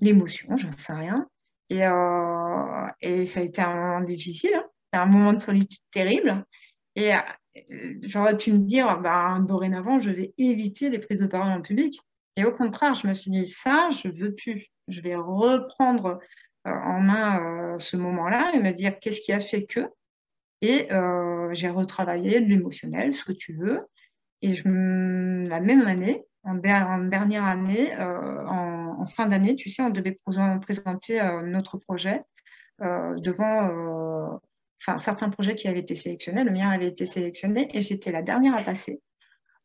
L'émotion, 0.00 0.56
je 0.56 0.66
ne 0.66 0.72
sais 0.72 0.92
rien. 0.92 1.28
Et, 1.68 1.82
et, 3.00 3.24
ça 3.24 3.40
a 3.40 3.42
été 3.42 3.60
un 3.60 3.74
moment 3.74 4.00
difficile, 4.00 4.54
hein. 4.54 4.64
un 4.92 5.06
moment 5.06 5.32
de 5.32 5.40
solitude 5.40 5.80
terrible. 5.90 6.44
Et 6.94 7.10
j'aurais 8.02 8.36
pu 8.36 8.52
me 8.52 8.58
dire, 8.58 8.98
bah, 9.00 9.38
dorénavant, 9.40 10.00
je 10.00 10.10
vais 10.10 10.32
éviter 10.38 10.90
les 10.90 10.98
prises 10.98 11.20
de 11.20 11.26
parole 11.26 11.48
en 11.48 11.62
public. 11.62 12.00
Et 12.36 12.44
au 12.44 12.52
contraire, 12.52 12.94
je 12.94 13.06
me 13.06 13.12
suis 13.12 13.30
dit, 13.30 13.46
ça, 13.46 13.90
je 13.90 14.08
veux 14.08 14.34
plus. 14.34 14.66
Je 14.88 15.00
vais 15.00 15.14
reprendre 15.14 16.18
euh, 16.66 16.70
en 16.70 17.00
main 17.00 17.74
euh, 17.74 17.78
ce 17.78 17.96
moment-là 17.96 18.52
et 18.54 18.58
me 18.58 18.72
dire, 18.72 18.98
qu'est-ce 18.98 19.20
qui 19.20 19.32
a 19.32 19.40
fait 19.40 19.64
que? 19.64 19.80
Et 20.62 20.92
euh, 20.92 21.29
j'ai 21.52 21.68
retravaillé 21.68 22.40
l'émotionnel, 22.40 23.14
ce 23.14 23.24
que 23.24 23.32
tu 23.32 23.52
veux. 23.54 23.78
Et 24.42 24.54
la 24.64 25.60
même 25.60 25.82
année, 25.82 26.24
en, 26.44 26.54
dernière 26.54 27.44
année, 27.44 27.94
en, 27.98 29.06
fin 29.06 29.26
d'année, 29.26 29.54
tu 29.54 29.68
sais, 29.68 29.82
on 29.82 29.90
devait 29.90 30.18
présenter 30.22 31.20
notre 31.44 31.76
projet 31.76 32.22
devant 32.80 34.40
enfin 34.82 34.98
certains 34.98 35.28
projets 35.28 35.54
qui 35.54 35.68
avaient 35.68 35.80
été 35.80 35.94
sélectionnés, 35.94 36.44
le 36.44 36.50
mien 36.50 36.70
avait 36.70 36.88
été 36.88 37.04
sélectionné 37.04 37.68
et 37.76 37.80
j'étais 37.80 38.12
la 38.12 38.22
dernière 38.22 38.56
à 38.56 38.62
passer. 38.62 39.00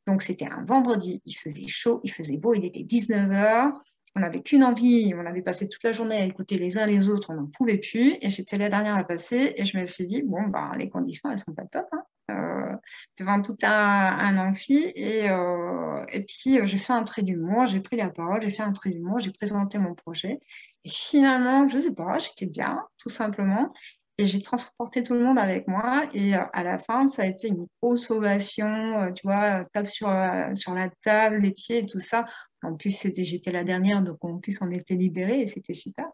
Donc 0.08 0.22
c'était 0.22 0.46
un 0.46 0.64
vendredi, 0.66 1.22
il 1.26 1.34
faisait 1.34 1.68
chaud, 1.68 2.02
il 2.04 2.12
faisait 2.12 2.38
beau, 2.38 2.54
il 2.54 2.66
était 2.66 2.82
19h, 2.82 3.72
on 4.16 4.22
n'avait 4.22 4.42
qu'une 4.42 4.64
envie, 4.64 5.14
on 5.16 5.26
avait 5.26 5.42
passé 5.42 5.68
toute 5.68 5.84
la 5.84 5.92
journée 5.92 6.16
à 6.16 6.26
écouter 6.26 6.58
les 6.58 6.78
uns 6.78 6.86
les 6.86 7.10
autres, 7.10 7.32
on 7.32 7.36
n'en 7.36 7.48
pouvait 7.48 7.78
plus 7.78 8.18
et 8.22 8.30
j'étais 8.30 8.58
la 8.58 8.70
dernière 8.70 8.96
à 8.96 9.04
passer 9.04 9.54
et 9.58 9.66
je 9.66 9.78
me 9.78 9.86
suis 9.86 10.06
dit, 10.06 10.24
bon, 10.24 10.44
bah, 10.48 10.72
les 10.78 10.90
conditions, 10.90 11.30
elles 11.30 11.40
sont 11.40 11.54
pas 11.54 11.66
top. 11.66 11.88
Hein. 11.92 12.04
Euh, 12.32 12.76
devant 13.20 13.40
tout 13.40 13.56
un, 13.62 13.70
un 13.70 14.38
amphi 14.38 14.92
et, 14.96 15.30
euh, 15.30 16.04
et 16.12 16.24
puis 16.24 16.60
euh, 16.60 16.66
j'ai 16.66 16.78
fait 16.78 16.94
un 16.94 17.04
trait 17.04 17.22
d'humour, 17.22 17.68
j'ai 17.68 17.80
pris 17.80 17.98
la 17.98 18.10
parole, 18.10 18.42
j'ai 18.42 18.50
fait 18.50 18.64
un 18.64 18.72
trait 18.72 18.90
d'humour, 18.90 19.20
j'ai 19.20 19.32
présenté 19.32 19.78
mon 19.78 19.94
projet 19.94 20.40
et 20.84 20.90
finalement, 20.90 21.68
je 21.68 21.78
sais 21.78 21.94
pas, 21.94 22.18
j'étais 22.18 22.48
bien, 22.48 22.84
tout 22.98 23.10
simplement. 23.10 23.74
Et 24.18 24.26
j'ai 24.26 24.42
transporté 24.42 25.04
tout 25.04 25.14
le 25.14 25.20
monde 25.20 25.38
avec 25.38 25.68
moi. 25.68 26.04
Et 26.14 26.36
à 26.36 26.64
la 26.64 26.78
fin, 26.78 27.06
ça 27.08 27.24
a 27.24 27.26
été 27.26 27.50
une 27.50 27.68
grosse 27.82 28.10
ovation, 28.12 29.12
tu 29.14 29.28
vois, 29.28 29.66
table 29.74 29.88
sur, 29.88 30.08
sur 30.54 30.74
la 30.74 30.90
table, 31.04 31.40
les 31.42 31.52
pieds 31.52 31.80
et 31.80 31.86
tout 31.86 32.00
ça. 32.00 32.24
En 32.66 32.76
plus, 32.76 33.08
j'étais 33.18 33.52
la 33.52 33.64
dernière, 33.64 34.02
donc 34.02 34.24
en 34.24 34.40
plus, 34.40 34.58
on 34.62 34.72
était 34.72 34.96
libérés 34.96 35.42
et 35.42 35.46
c'était 35.46 35.74
super. 35.74 36.06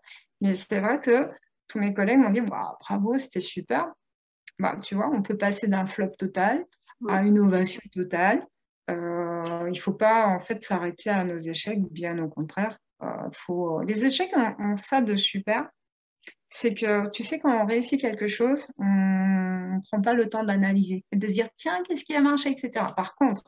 Mais 0.41 0.53
c'est 0.53 0.79
vrai 0.79 0.99
que 0.99 1.29
tous 1.67 1.79
mes 1.79 1.93
collègues 1.93 2.19
m'ont 2.19 2.29
dit 2.29 2.41
bravo, 2.41 3.17
c'était 3.17 3.39
super. 3.39 3.91
Bah, 4.59 4.77
tu 4.77 4.95
vois, 4.95 5.09
on 5.09 5.21
peut 5.21 5.37
passer 5.37 5.67
d'un 5.67 5.85
flop 5.85 6.11
total 6.17 6.65
à 7.09 7.23
une 7.23 7.39
ovation 7.39 7.81
totale. 7.91 8.41
il 8.89 8.95
ne 8.95 9.79
faut 9.79 9.93
pas 9.93 10.27
en 10.27 10.39
fait 10.39 10.63
s'arrêter 10.63 11.09
à 11.09 11.23
nos 11.23 11.37
échecs, 11.37 11.81
bien 11.91 12.17
au 12.19 12.27
contraire. 12.29 12.77
faut... 13.33 13.81
Les 13.81 14.05
échecs 14.05 14.33
ont 14.59 14.75
ça 14.75 15.01
de 15.01 15.15
super, 15.15 15.69
c'est 16.53 16.73
que 16.73 17.09
tu 17.09 17.23
sais, 17.23 17.39
quand 17.39 17.63
on 17.63 17.65
réussit 17.65 17.99
quelque 17.99 18.27
chose, 18.27 18.67
on 18.77 18.83
ne 18.83 19.81
prend 19.89 20.01
pas 20.01 20.13
le 20.13 20.29
temps 20.29 20.43
d'analyser 20.43 21.05
et 21.11 21.15
de 21.15 21.27
se 21.27 21.33
dire 21.33 21.47
tiens, 21.55 21.81
qu'est-ce 21.83 22.03
qui 22.03 22.13
a 22.13 22.21
marché, 22.21 22.51
etc. 22.51 22.85
Par 22.95 23.15
contre, 23.15 23.43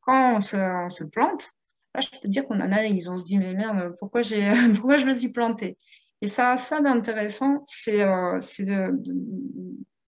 quand 0.00 0.36
on 0.36 0.40
se, 0.40 1.04
plante, 1.04 1.52
là, 1.94 2.00
je 2.00 2.08
peux 2.20 2.28
dire 2.28 2.46
qu'on 2.46 2.60
analyse, 2.60 3.08
on 3.08 3.16
se 3.16 3.24
dit 3.24 3.38
mais 3.38 3.54
merde, 3.54 3.94
pourquoi, 3.98 4.22
pourquoi 4.74 4.96
je 4.96 5.06
me 5.06 5.14
suis 5.14 5.30
planté 5.30 5.76
Et 6.20 6.26
ça, 6.26 6.56
ça 6.56 6.80
d'intéressant, 6.80 7.62
c'est 7.64 8.02
euh, 8.02 8.38
de, 8.60 9.00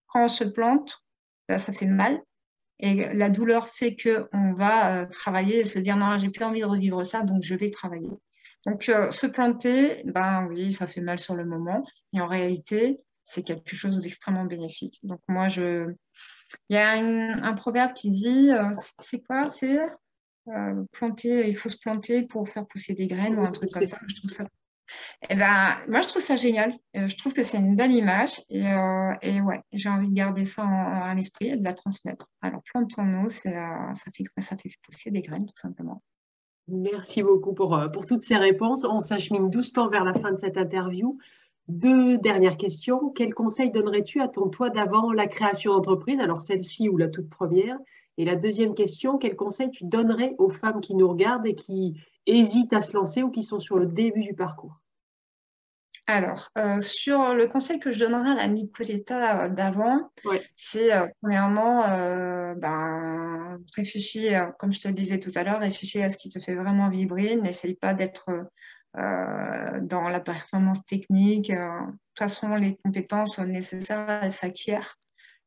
quand 0.06 0.24
on 0.24 0.28
se 0.28 0.44
plante, 0.44 1.02
ça 1.48 1.72
fait 1.72 1.86
mal. 1.86 2.20
Et 2.78 3.14
la 3.14 3.28
douleur 3.28 3.68
fait 3.68 3.94
qu'on 3.96 4.54
va 4.54 5.02
euh, 5.02 5.06
travailler 5.06 5.60
et 5.60 5.64
se 5.64 5.78
dire 5.78 5.96
non, 5.96 6.18
j'ai 6.18 6.30
plus 6.30 6.44
envie 6.44 6.62
de 6.62 6.66
revivre 6.66 7.04
ça, 7.06 7.22
donc 7.22 7.42
je 7.42 7.54
vais 7.54 7.70
travailler. 7.70 8.10
Donc, 8.66 8.88
euh, 8.88 9.10
se 9.10 9.26
planter, 9.26 10.02
ben 10.04 10.46
oui, 10.48 10.72
ça 10.72 10.86
fait 10.86 11.00
mal 11.00 11.18
sur 11.18 11.34
le 11.34 11.44
moment, 11.44 11.84
mais 12.12 12.20
en 12.20 12.26
réalité, 12.26 13.00
c'est 13.24 13.42
quelque 13.42 13.76
chose 13.76 14.02
d'extrêmement 14.02 14.44
bénéfique. 14.44 14.98
Donc, 15.02 15.20
moi, 15.28 15.48
je. 15.48 15.92
Il 16.68 16.76
y 16.76 16.78
a 16.78 16.90
un 16.90 17.52
proverbe 17.54 17.94
qui 17.94 18.10
dit 18.10 18.50
c'est 18.98 19.20
quoi 19.20 19.50
C'est 19.50 19.78
euh, 20.48 20.84
planter, 20.92 21.48
il 21.48 21.56
faut 21.56 21.68
se 21.68 21.78
planter 21.78 22.22
pour 22.22 22.48
faire 22.48 22.66
pousser 22.66 22.94
des 22.94 23.06
graines 23.06 23.36
ou 23.36 23.42
un 23.42 23.52
truc 23.52 23.70
comme 23.70 23.86
ça. 23.86 23.98
Je 24.06 24.16
trouve 24.16 24.30
ça. 24.30 24.46
Eh 25.30 25.36
ben, 25.36 25.76
moi, 25.88 26.02
je 26.02 26.08
trouve 26.08 26.20
ça 26.20 26.36
génial. 26.36 26.74
je 26.94 27.16
trouve 27.16 27.32
que 27.32 27.42
c'est 27.42 27.58
une 27.58 27.76
belle 27.76 27.92
image. 27.92 28.42
Et, 28.50 28.64
et 29.22 29.40
ouais, 29.40 29.60
j'ai 29.72 29.88
envie 29.88 30.08
de 30.08 30.14
garder 30.14 30.44
ça 30.44 30.64
à 30.64 31.14
l'esprit 31.14 31.48
et 31.48 31.56
de 31.56 31.64
la 31.64 31.72
transmettre. 31.72 32.28
Alors, 32.42 32.62
plantons-nous, 32.64 33.28
ça, 33.28 33.92
fait, 34.12 34.24
ça 34.42 34.56
fait 34.56 34.70
pousser 34.82 35.10
des 35.10 35.22
graines, 35.22 35.46
tout 35.46 35.56
simplement. 35.56 36.02
Merci 36.68 37.22
beaucoup 37.22 37.54
pour, 37.54 37.76
euh, 37.76 37.88
pour 37.88 38.04
toutes 38.04 38.22
ces 38.22 38.36
réponses. 38.36 38.84
On 38.84 39.00
s'achemine 39.00 39.50
doucement 39.50 39.88
vers 39.88 40.04
la 40.04 40.14
fin 40.14 40.30
de 40.30 40.36
cette 40.36 40.56
interview. 40.56 41.18
Deux 41.68 42.18
dernières 42.18 42.56
questions. 42.56 43.10
Quel 43.10 43.34
conseil 43.34 43.70
donnerais-tu 43.70 44.20
à 44.20 44.28
ton 44.28 44.48
toi 44.48 44.70
d'avant 44.70 45.12
la 45.12 45.26
création 45.26 45.74
d'entreprise? 45.74 46.20
Alors 46.20 46.40
celle-ci 46.40 46.88
ou 46.88 46.96
la 46.96 47.08
toute 47.08 47.28
première 47.28 47.78
Et 48.18 48.24
la 48.24 48.36
deuxième 48.36 48.74
question, 48.74 49.18
quel 49.18 49.36
conseil 49.36 49.70
tu 49.70 49.84
donnerais 49.84 50.34
aux 50.38 50.50
femmes 50.50 50.80
qui 50.80 50.94
nous 50.94 51.08
regardent 51.08 51.46
et 51.46 51.54
qui 51.54 52.00
hésitent 52.26 52.72
à 52.72 52.82
se 52.82 52.96
lancer 52.96 53.22
ou 53.22 53.30
qui 53.30 53.42
sont 53.42 53.58
sur 53.58 53.78
le 53.78 53.86
début 53.86 54.22
du 54.22 54.34
parcours? 54.34 54.82
Alors, 56.06 56.50
euh, 56.58 56.80
sur 56.80 57.32
le 57.32 57.46
conseil 57.46 57.78
que 57.78 57.92
je 57.92 58.00
donnerais 58.00 58.32
à 58.32 58.34
la 58.34 58.48
Nicoletta 58.48 59.44
euh, 59.44 59.48
d'avant, 59.48 60.10
c'est 60.56 60.92
euh, 60.92 61.06
premièrement, 61.20 61.82
ben, 62.56 63.58
réfléchir, 63.76 64.52
comme 64.58 64.72
je 64.72 64.80
te 64.80 64.88
le 64.88 64.94
disais 64.94 65.20
tout 65.20 65.30
à 65.36 65.44
l'heure, 65.44 65.60
réfléchir 65.60 66.04
à 66.04 66.10
ce 66.10 66.16
qui 66.16 66.28
te 66.28 66.40
fait 66.40 66.54
vraiment 66.54 66.88
vibrer. 66.88 67.36
N'essaye 67.36 67.74
pas 67.74 67.94
d'être 67.94 68.26
dans 68.94 70.08
la 70.10 70.20
performance 70.20 70.84
technique. 70.84 71.50
de 71.50 71.86
toute 71.86 72.18
façon, 72.18 72.56
les 72.56 72.76
compétences 72.84 73.38
nécessaires, 73.38 74.20
elles 74.22 74.32
s'acquièrent. 74.32 74.98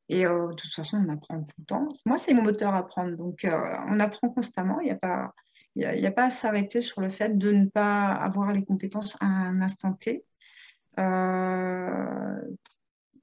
Et 0.10 0.24
de 0.24 0.53
toute 0.53 0.74
façon, 0.74 1.03
on 1.06 1.12
apprend 1.12 1.41
tout 1.41 1.56
le 1.58 1.66
temps. 1.66 1.88
Moi, 2.06 2.18
c'est 2.18 2.34
mon 2.34 2.43
moteur 2.43 2.74
à 2.74 2.80
apprendre. 2.80 3.18
Donc, 3.18 3.45
on 3.45 3.99
apprend 3.99 4.30
constamment. 4.30 4.80
Il 4.82 4.86
n'y 4.86 4.91
a 4.91 4.95
pas. 4.95 5.34
A, 5.84 6.12
pas 6.12 6.26
à 6.26 6.30
s'arrêter 6.30 6.80
sur 6.80 7.01
le 7.01 7.10
fait 7.10 7.38
de 7.38 7.51
ne 7.51 7.66
pas 7.66 8.14
avoir 8.14 8.53
les 8.53 8.64
compétences 8.64 9.18
à 9.20 9.26
un 9.26 9.62
instant 9.62 9.91
T. 9.91 10.24
Euh, 10.99 12.41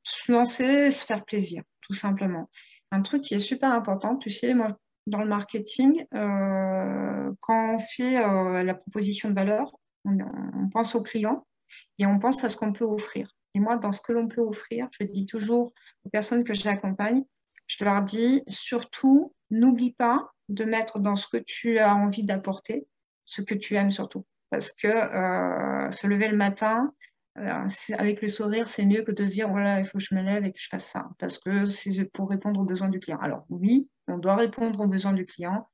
se 0.02 0.32
lancer, 0.32 0.90
se 0.90 1.04
faire 1.04 1.24
plaisir, 1.24 1.62
tout 1.80 1.94
simplement. 1.94 2.50
Un 2.90 3.02
truc 3.02 3.22
qui 3.22 3.34
est 3.34 3.38
super 3.38 3.72
important, 3.72 4.16
tu 4.16 4.30
sais, 4.30 4.52
moi, 4.52 4.78
dans 5.06 5.20
le 5.20 5.28
marketing, 5.28 6.04
euh, 6.14 7.32
quand 7.40 7.76
on 7.76 7.78
fait 7.78 8.18
euh, 8.18 8.62
la 8.62 8.74
proposition 8.74 9.30
de 9.30 9.34
valeur, 9.34 9.72
on, 10.04 10.68
pense 10.72 10.94
au 10.94 11.02
client 11.02 11.46
et 11.98 12.06
on 12.06 12.18
pense 12.18 12.44
à 12.44 12.48
ce 12.48 12.56
qu'on 12.56 12.72
peut 12.72 12.84
offrir. 12.84 13.30
Et 13.54 13.60
moi, 13.60 13.76
dans 13.76 13.92
ce 13.92 14.00
que 14.00 14.12
l'on 14.12 14.28
peut 14.28 14.40
offrir, 14.40 14.88
je 14.98 15.04
dis 15.04 15.26
toujours 15.26 15.72
aux 16.04 16.08
personnes 16.08 16.44
que 16.44 16.54
j'accompagne, 16.54 17.24
je 17.66 17.84
leur 17.84 18.02
dis 18.02 18.42
surtout, 18.48 19.34
n'oublie 19.50 19.92
pas 19.92 20.30
de 20.48 20.64
mettre 20.64 20.98
dans 20.98 21.16
ce 21.16 21.26
que 21.28 21.36
tu 21.36 21.78
as 21.78 21.94
envie 21.94 22.24
d'apporter, 22.24 22.86
ce 23.24 23.42
que 23.42 23.54
tu 23.54 23.74
aimes 23.76 23.90
surtout. 23.90 24.26
Parce 24.50 24.72
que 24.72 24.88
se 24.88 26.06
lever 26.06 26.28
le 26.28 26.36
matin, 26.36 26.92
avec 27.34 28.20
le 28.20 28.28
sourire, 28.28 28.68
c'est 28.68 28.84
mieux 28.84 29.02
que 29.02 29.12
de 29.12 29.24
se 29.24 29.32
dire 29.32 29.48
voilà, 29.48 29.80
il 29.80 29.86
faut 29.86 29.98
que 29.98 30.04
je 30.04 30.14
me 30.14 30.22
lève 30.22 30.44
et 30.44 30.52
que 30.52 30.58
je 30.58 30.68
fasse 30.68 30.84
ça, 30.86 31.08
parce 31.18 31.38
que 31.38 31.64
c'est 31.64 32.04
pour 32.04 32.28
répondre 32.28 32.60
aux 32.60 32.64
besoins 32.64 32.88
du 32.88 32.98
client. 32.98 33.18
Alors 33.20 33.46
oui, 33.48 33.88
on 34.08 34.18
doit 34.18 34.36
répondre 34.36 34.80
aux 34.80 34.86
besoins 34.86 35.14
du 35.14 35.24
client, 35.24 35.68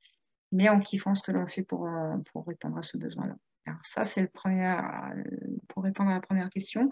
mais 0.51 0.69
en 0.69 0.79
kiffant 0.79 1.15
ce 1.15 1.23
que 1.23 1.31
l'on 1.31 1.47
fait 1.47 1.63
pour, 1.63 1.87
euh, 1.87 2.15
pour 2.31 2.47
répondre 2.47 2.77
à 2.77 2.81
ce 2.81 2.97
besoin-là. 2.97 3.35
Alors 3.65 3.79
ça, 3.83 4.05
c'est 4.05 4.21
le 4.21 4.29
premier, 4.29 4.65
euh, 4.65 5.23
pour 5.67 5.83
répondre 5.83 6.09
à 6.11 6.13
la 6.13 6.21
première 6.21 6.49
question. 6.49 6.89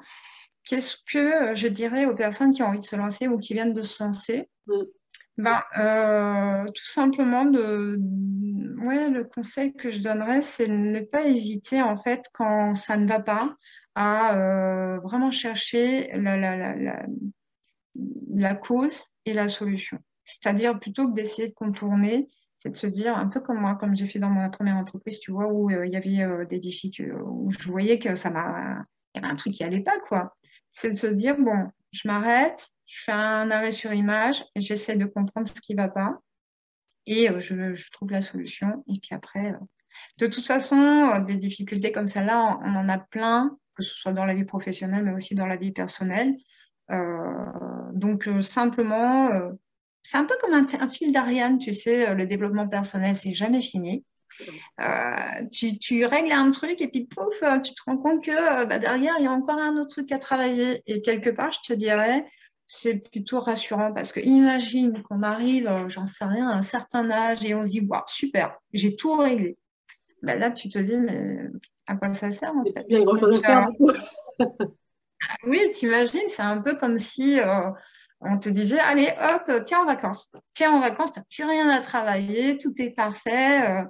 Qu'est-ce 0.67 0.97
que 1.09 1.55
je 1.55 1.67
dirais 1.67 2.05
aux 2.05 2.15
personnes 2.15 2.51
qui 2.51 2.61
ont 2.61 2.67
envie 2.67 2.79
de 2.79 2.85
se 2.85 2.97
lancer 2.97 3.27
ou 3.27 3.37
qui 3.37 3.53
viennent 3.53 3.73
de 3.73 3.83
se 3.83 4.03
lancer? 4.03 4.49
Ben, 5.37 5.61
euh, 5.77 6.65
Tout 6.65 6.85
simplement, 6.85 7.45
de, 7.45 7.97
ouais, 8.85 9.09
le 9.09 9.23
conseil 9.23 9.73
que 9.73 9.89
je 9.89 9.99
donnerais, 9.99 10.41
c'est 10.41 10.67
de 10.67 10.73
ne 10.73 10.99
pas 10.99 11.25
hésiter, 11.25 11.81
en 11.81 11.97
fait, 11.97 12.25
quand 12.33 12.75
ça 12.75 12.97
ne 12.97 13.07
va 13.07 13.19
pas, 13.19 13.55
à 13.95 14.99
vraiment 15.03 15.31
chercher 15.31 16.11
la, 16.13 16.75
la, 17.95 18.55
cause 18.55 19.05
et 19.25 19.33
la 19.33 19.47
solution. 19.47 19.99
C'est-à-dire 20.23 20.79
plutôt 20.79 21.07
que 21.07 21.13
d'essayer 21.13 21.47
de 21.47 21.53
contourner, 21.53 22.27
c'est 22.59 22.69
de 22.69 22.75
se 22.75 22.87
dire, 22.87 23.15
un 23.15 23.27
peu 23.27 23.39
comme 23.39 23.59
moi, 23.59 23.75
comme 23.75 23.95
j'ai 23.95 24.05
fait 24.05 24.19
dans 24.19 24.29
ma 24.29 24.49
première 24.49 24.75
entreprise, 24.75 25.19
tu 25.19 25.31
vois, 25.31 25.47
où 25.51 25.69
il 25.69 25.91
y 25.91 25.95
avait 25.95 26.45
des 26.45 26.59
défis, 26.59 26.91
où 27.25 27.51
je 27.51 27.69
voyais 27.69 27.99
que 27.99 28.15
ça 28.15 28.29
m'a... 28.29 28.83
Il 29.15 29.21
y 29.21 29.23
avait 29.23 29.31
un 29.31 29.35
truc 29.35 29.53
qui 29.53 29.63
allait 29.63 29.79
pas, 29.79 29.97
quoi. 30.07 30.35
C'est 30.77 30.91
de 30.91 30.95
se 30.95 31.07
dire, 31.07 31.35
bon, 31.39 31.71
je 31.91 32.07
m'arrête, 32.07 32.69
je 32.85 33.01
fais 33.03 33.11
un 33.11 33.49
arrêt 33.49 33.71
sur 33.71 33.91
image, 33.91 34.45
j'essaie 34.55 34.95
de 34.95 35.05
comprendre 35.05 35.47
ce 35.47 35.59
qui 35.59 35.73
ne 35.73 35.81
va 35.81 35.87
pas, 35.87 36.19
et 37.07 37.29
je, 37.39 37.91
trouve 37.91 38.11
la 38.11 38.21
solution. 38.21 38.83
Et 38.87 38.99
puis 38.99 39.15
après, 39.15 39.55
de 40.19 40.27
toute 40.27 40.45
façon, 40.45 41.19
des 41.25 41.37
difficultés 41.37 41.91
comme 41.91 42.05
celle-là, 42.05 42.59
on, 42.63 42.75
en 42.75 42.89
a 42.89 42.99
plein, 42.99 43.57
que 43.73 43.81
ce 43.81 43.95
soit 43.95 44.13
dans 44.13 44.23
la 44.23 44.35
vie 44.35 44.45
professionnelle, 44.45 45.03
mais 45.03 45.13
aussi 45.13 45.33
dans 45.33 45.47
la 45.47 45.55
vie 45.55 45.71
personnelle. 45.71 46.35
Euh, 46.91 47.45
donc, 47.93 48.27
euh, 48.27 48.43
simplement, 48.43 49.31
euh, 49.31 49.49
c'est 50.03 50.17
un 50.17 50.25
peu 50.25 50.35
comme 50.39 50.53
un, 50.53 50.89
fil 50.89 51.11
d'Ariane, 51.11 51.57
tu 51.57 51.73
sais, 51.73 52.13
le 52.13 52.27
développement 52.27 52.67
personnel, 52.67 53.15
c'est 53.15 53.33
jamais 53.33 53.63
fini. 53.63 54.05
Tu, 55.51 56.05
règles 56.05 56.31
un 56.31 56.51
truc 56.51 56.81
et 56.81 56.87
puis 56.87 57.05
pouf, 57.05 57.43
tu 57.63 57.73
te 57.73 57.81
rends 57.85 57.97
compte 57.97 58.23
que 58.23 58.65
bah, 58.65 58.79
derrière, 58.79 59.15
il 59.19 59.23
y 59.23 59.27
a 59.27 59.31
encore 59.31 59.59
un 59.59 59.77
autre 59.77 59.89
truc 59.89 60.11
à 60.11 60.19
travailler. 60.19 60.81
Et 60.85 61.01
quelque 61.01 61.29
part, 61.29 61.51
je 61.51 61.59
te 61.67 61.73
dirais, 61.73 62.25
c'est 62.67 62.95
plutôt 62.95 63.39
rassurant 63.39 63.93
parce 63.93 64.11
que 64.11 64.19
imagine 64.19 65.01
qu'on 65.03 65.23
arrive, 65.23 65.69
j'en 65.87 66.05
sais 66.05 66.25
rien, 66.25 66.49
à 66.49 66.55
un 66.55 66.61
certain 66.61 67.09
âge 67.09 67.43
et 67.45 67.55
on 67.55 67.63
se 67.63 67.69
dit, 67.69 67.81
wow, 67.81 68.01
super, 68.07 68.57
j'ai 68.73 68.95
tout 68.95 69.15
réglé. 69.15 69.57
Ben 70.21 70.37
là, 70.37 70.51
tu 70.51 70.67
te 70.67 70.77
dis, 70.79 70.97
mais 70.97 71.37
à 71.85 71.95
quoi 71.95 72.13
ça 72.13 72.31
sert 72.31 72.53
en 72.53 72.63
fait? 72.65 72.85
Il 72.89 72.97
y 72.97 73.01
a 73.01 73.03
grand 73.05 73.15
chose 73.15 73.39
à 73.43 73.47
faire. 73.47 73.69
oui, 75.45 75.69
t'imagines, 75.71 76.27
c'est 76.27 76.41
un 76.41 76.59
peu 76.59 76.75
comme 76.75 76.97
si 76.97 77.39
euh, 77.39 77.69
on 78.19 78.37
te 78.37 78.49
disait, 78.49 78.79
allez, 78.79 79.13
hop, 79.19 79.63
tiens 79.65 79.81
en 79.81 79.85
vacances. 79.85 80.31
Tiens 80.53 80.73
en 80.73 80.81
vacances, 80.81 81.13
tu 81.13 81.19
n'as 81.19 81.25
plus 81.29 81.43
rien 81.45 81.69
à 81.69 81.81
travailler, 81.81 82.57
tout 82.57 82.73
est 82.79 82.89
parfait. 82.89 83.61
Euh, 83.69 83.83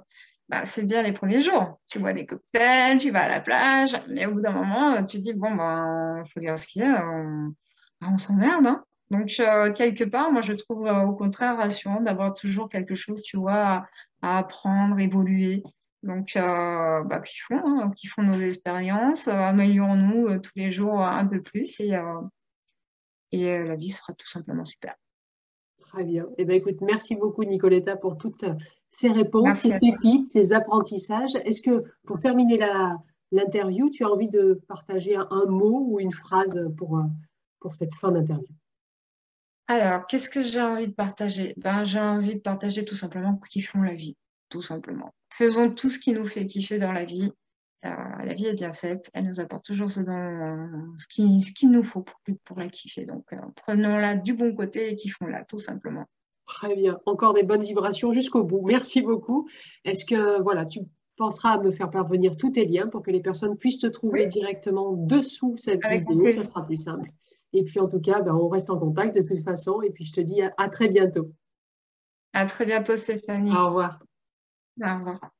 bah, 0.48 0.64
c'est 0.64 0.84
bien 0.84 1.02
les 1.02 1.12
premiers 1.12 1.42
jours. 1.42 1.78
Tu 1.86 1.98
bois 1.98 2.12
des 2.12 2.26
cocktails, 2.26 2.98
tu 2.98 3.10
vas 3.10 3.24
à 3.24 3.28
la 3.28 3.40
plage, 3.40 4.00
et 4.08 4.26
au 4.26 4.32
bout 4.32 4.40
d'un 4.40 4.52
moment, 4.52 5.04
tu 5.04 5.18
dis, 5.18 5.34
bon, 5.34 5.54
ben, 5.54 6.24
faut 6.32 6.40
dire 6.40 6.58
ce 6.58 6.66
qu'il 6.66 6.82
y 6.82 6.84
a, 6.84 7.06
on, 7.06 7.54
bah, 8.00 8.08
on 8.12 8.18
s'emmerde. 8.18 8.66
Hein. 8.66 8.84
Donc, 9.10 9.34
euh, 9.40 9.72
quelque 9.72 10.04
part, 10.04 10.30
moi, 10.32 10.42
je 10.42 10.52
trouve 10.52 10.86
au 10.86 11.12
contraire 11.12 11.56
rassurant 11.56 12.00
d'avoir 12.00 12.34
toujours 12.34 12.68
quelque 12.68 12.94
chose, 12.94 13.22
tu 13.22 13.36
vois, 13.36 13.86
à, 14.22 14.38
apprendre, 14.38 14.98
évoluer. 14.98 15.62
Donc, 16.02 16.36
euh, 16.36 17.02
bah, 17.04 17.20
qui, 17.20 17.38
font, 17.38 17.58
hein, 17.58 17.90
qui 17.96 18.06
font 18.06 18.22
nos 18.22 18.38
expériences, 18.38 19.26
euh, 19.26 19.32
améliorons-nous 19.32 20.28
euh, 20.28 20.38
tous 20.38 20.52
les 20.56 20.70
jours 20.70 21.00
un 21.00 21.26
peu 21.26 21.42
plus 21.42 21.80
et, 21.80 21.98
et 23.32 23.58
la 23.58 23.76
vie 23.76 23.90
sera 23.90 24.12
tout 24.12 24.28
simplement 24.28 24.64
super. 24.64 24.94
Très 25.78 26.04
bien. 26.04 26.26
Eh 26.38 26.44
bien, 26.44 26.56
écoute, 26.56 26.80
merci 26.80 27.16
beaucoup, 27.16 27.44
Nicoletta, 27.44 27.96
pour 27.96 28.16
toutes 28.16 28.44
ces 28.90 29.10
réponses, 29.10 29.56
ces 29.56 29.78
pépites, 29.78 30.26
ces 30.26 30.52
apprentissages. 30.52 31.34
Est-ce 31.44 31.62
que, 31.62 31.84
pour 32.06 32.18
terminer 32.18 32.58
l'interview, 33.32 33.90
tu 33.90 34.04
as 34.04 34.10
envie 34.10 34.28
de 34.28 34.60
partager 34.68 35.16
un, 35.16 35.46
mot 35.46 35.86
ou 35.88 36.00
une 36.00 36.12
phrase 36.12 36.68
pour, 36.76 37.02
pour 37.60 37.74
cette 37.74 37.94
fin 37.94 38.10
d'interview? 38.10 38.54
Alors, 39.66 40.06
qu'est-ce 40.06 40.30
que 40.30 40.42
j'ai 40.42 40.62
envie 40.62 40.88
de 40.88 40.94
partager? 40.94 41.54
Ben, 41.58 41.84
J'ai 41.84 42.00
envie 42.00 42.36
de 42.36 42.40
partager 42.40 42.84
tout 42.84 42.94
simplement 42.94 43.38
qu'ils 43.50 43.66
font 43.66 43.82
la 43.82 43.94
vie, 43.94 44.16
tout 44.48 44.62
simplement 44.62 45.12
faisons 45.38 45.70
tout 45.70 45.88
ce 45.88 45.98
qui 45.98 46.12
nous 46.12 46.26
fait 46.26 46.46
kiffer 46.46 46.78
dans 46.78 46.92
la 46.92 47.04
vie. 47.04 47.30
Euh, 47.84 47.90
la 48.24 48.34
vie 48.34 48.46
est 48.46 48.54
bien 48.54 48.72
faite, 48.72 49.08
elle 49.14 49.26
nous 49.26 49.38
apporte 49.38 49.64
toujours 49.64 49.90
ce, 49.90 50.00
dont, 50.00 50.94
ce 50.98 51.06
qu'il 51.06 51.42
ce 51.44 51.66
nous 51.66 51.84
faut 51.84 52.02
pour, 52.02 52.20
pour 52.44 52.58
la 52.58 52.68
kiffer. 52.68 53.04
Donc, 53.04 53.32
euh, 53.32 53.36
prenons-la 53.54 54.16
du 54.16 54.34
bon 54.34 54.52
côté 54.52 54.90
et 54.90 54.94
kiffons-la, 54.96 55.44
tout 55.44 55.60
simplement. 55.60 56.04
Très 56.48 56.74
bien. 56.74 56.98
Encore 57.04 57.34
des 57.34 57.42
bonnes 57.42 57.62
vibrations 57.62 58.10
jusqu'au 58.12 58.42
bout. 58.42 58.62
Merci 58.64 59.02
beaucoup. 59.02 59.46
Est-ce 59.84 60.06
que 60.06 60.40
voilà, 60.40 60.64
tu 60.64 60.80
penseras 61.16 61.50
à 61.50 61.58
me 61.58 61.70
faire 61.70 61.90
parvenir 61.90 62.36
tous 62.36 62.52
tes 62.52 62.64
liens 62.64 62.88
pour 62.88 63.02
que 63.02 63.10
les 63.10 63.20
personnes 63.20 63.56
puissent 63.58 63.80
te 63.80 63.86
trouver 63.86 64.26
directement 64.26 64.92
dessous 64.92 65.54
cette 65.56 65.86
vidéo? 65.86 66.32
Ça 66.32 66.44
sera 66.44 66.64
plus 66.64 66.82
simple. 66.82 67.10
Et 67.52 67.62
puis, 67.64 67.78
en 67.80 67.86
tout 67.86 68.00
cas, 68.00 68.22
ben, 68.22 68.34
on 68.34 68.48
reste 68.48 68.70
en 68.70 68.78
contact 68.78 69.14
de 69.14 69.22
toute 69.22 69.44
façon. 69.44 69.82
Et 69.82 69.90
puis, 69.90 70.04
je 70.04 70.12
te 70.12 70.20
dis 70.22 70.40
à 70.40 70.68
très 70.70 70.88
bientôt. 70.88 71.30
À 72.32 72.46
très 72.46 72.64
bientôt, 72.64 72.96
Stéphanie. 72.96 73.52
Au 73.52 73.66
revoir. 73.66 73.98
Au 74.82 74.98
revoir. 74.98 75.37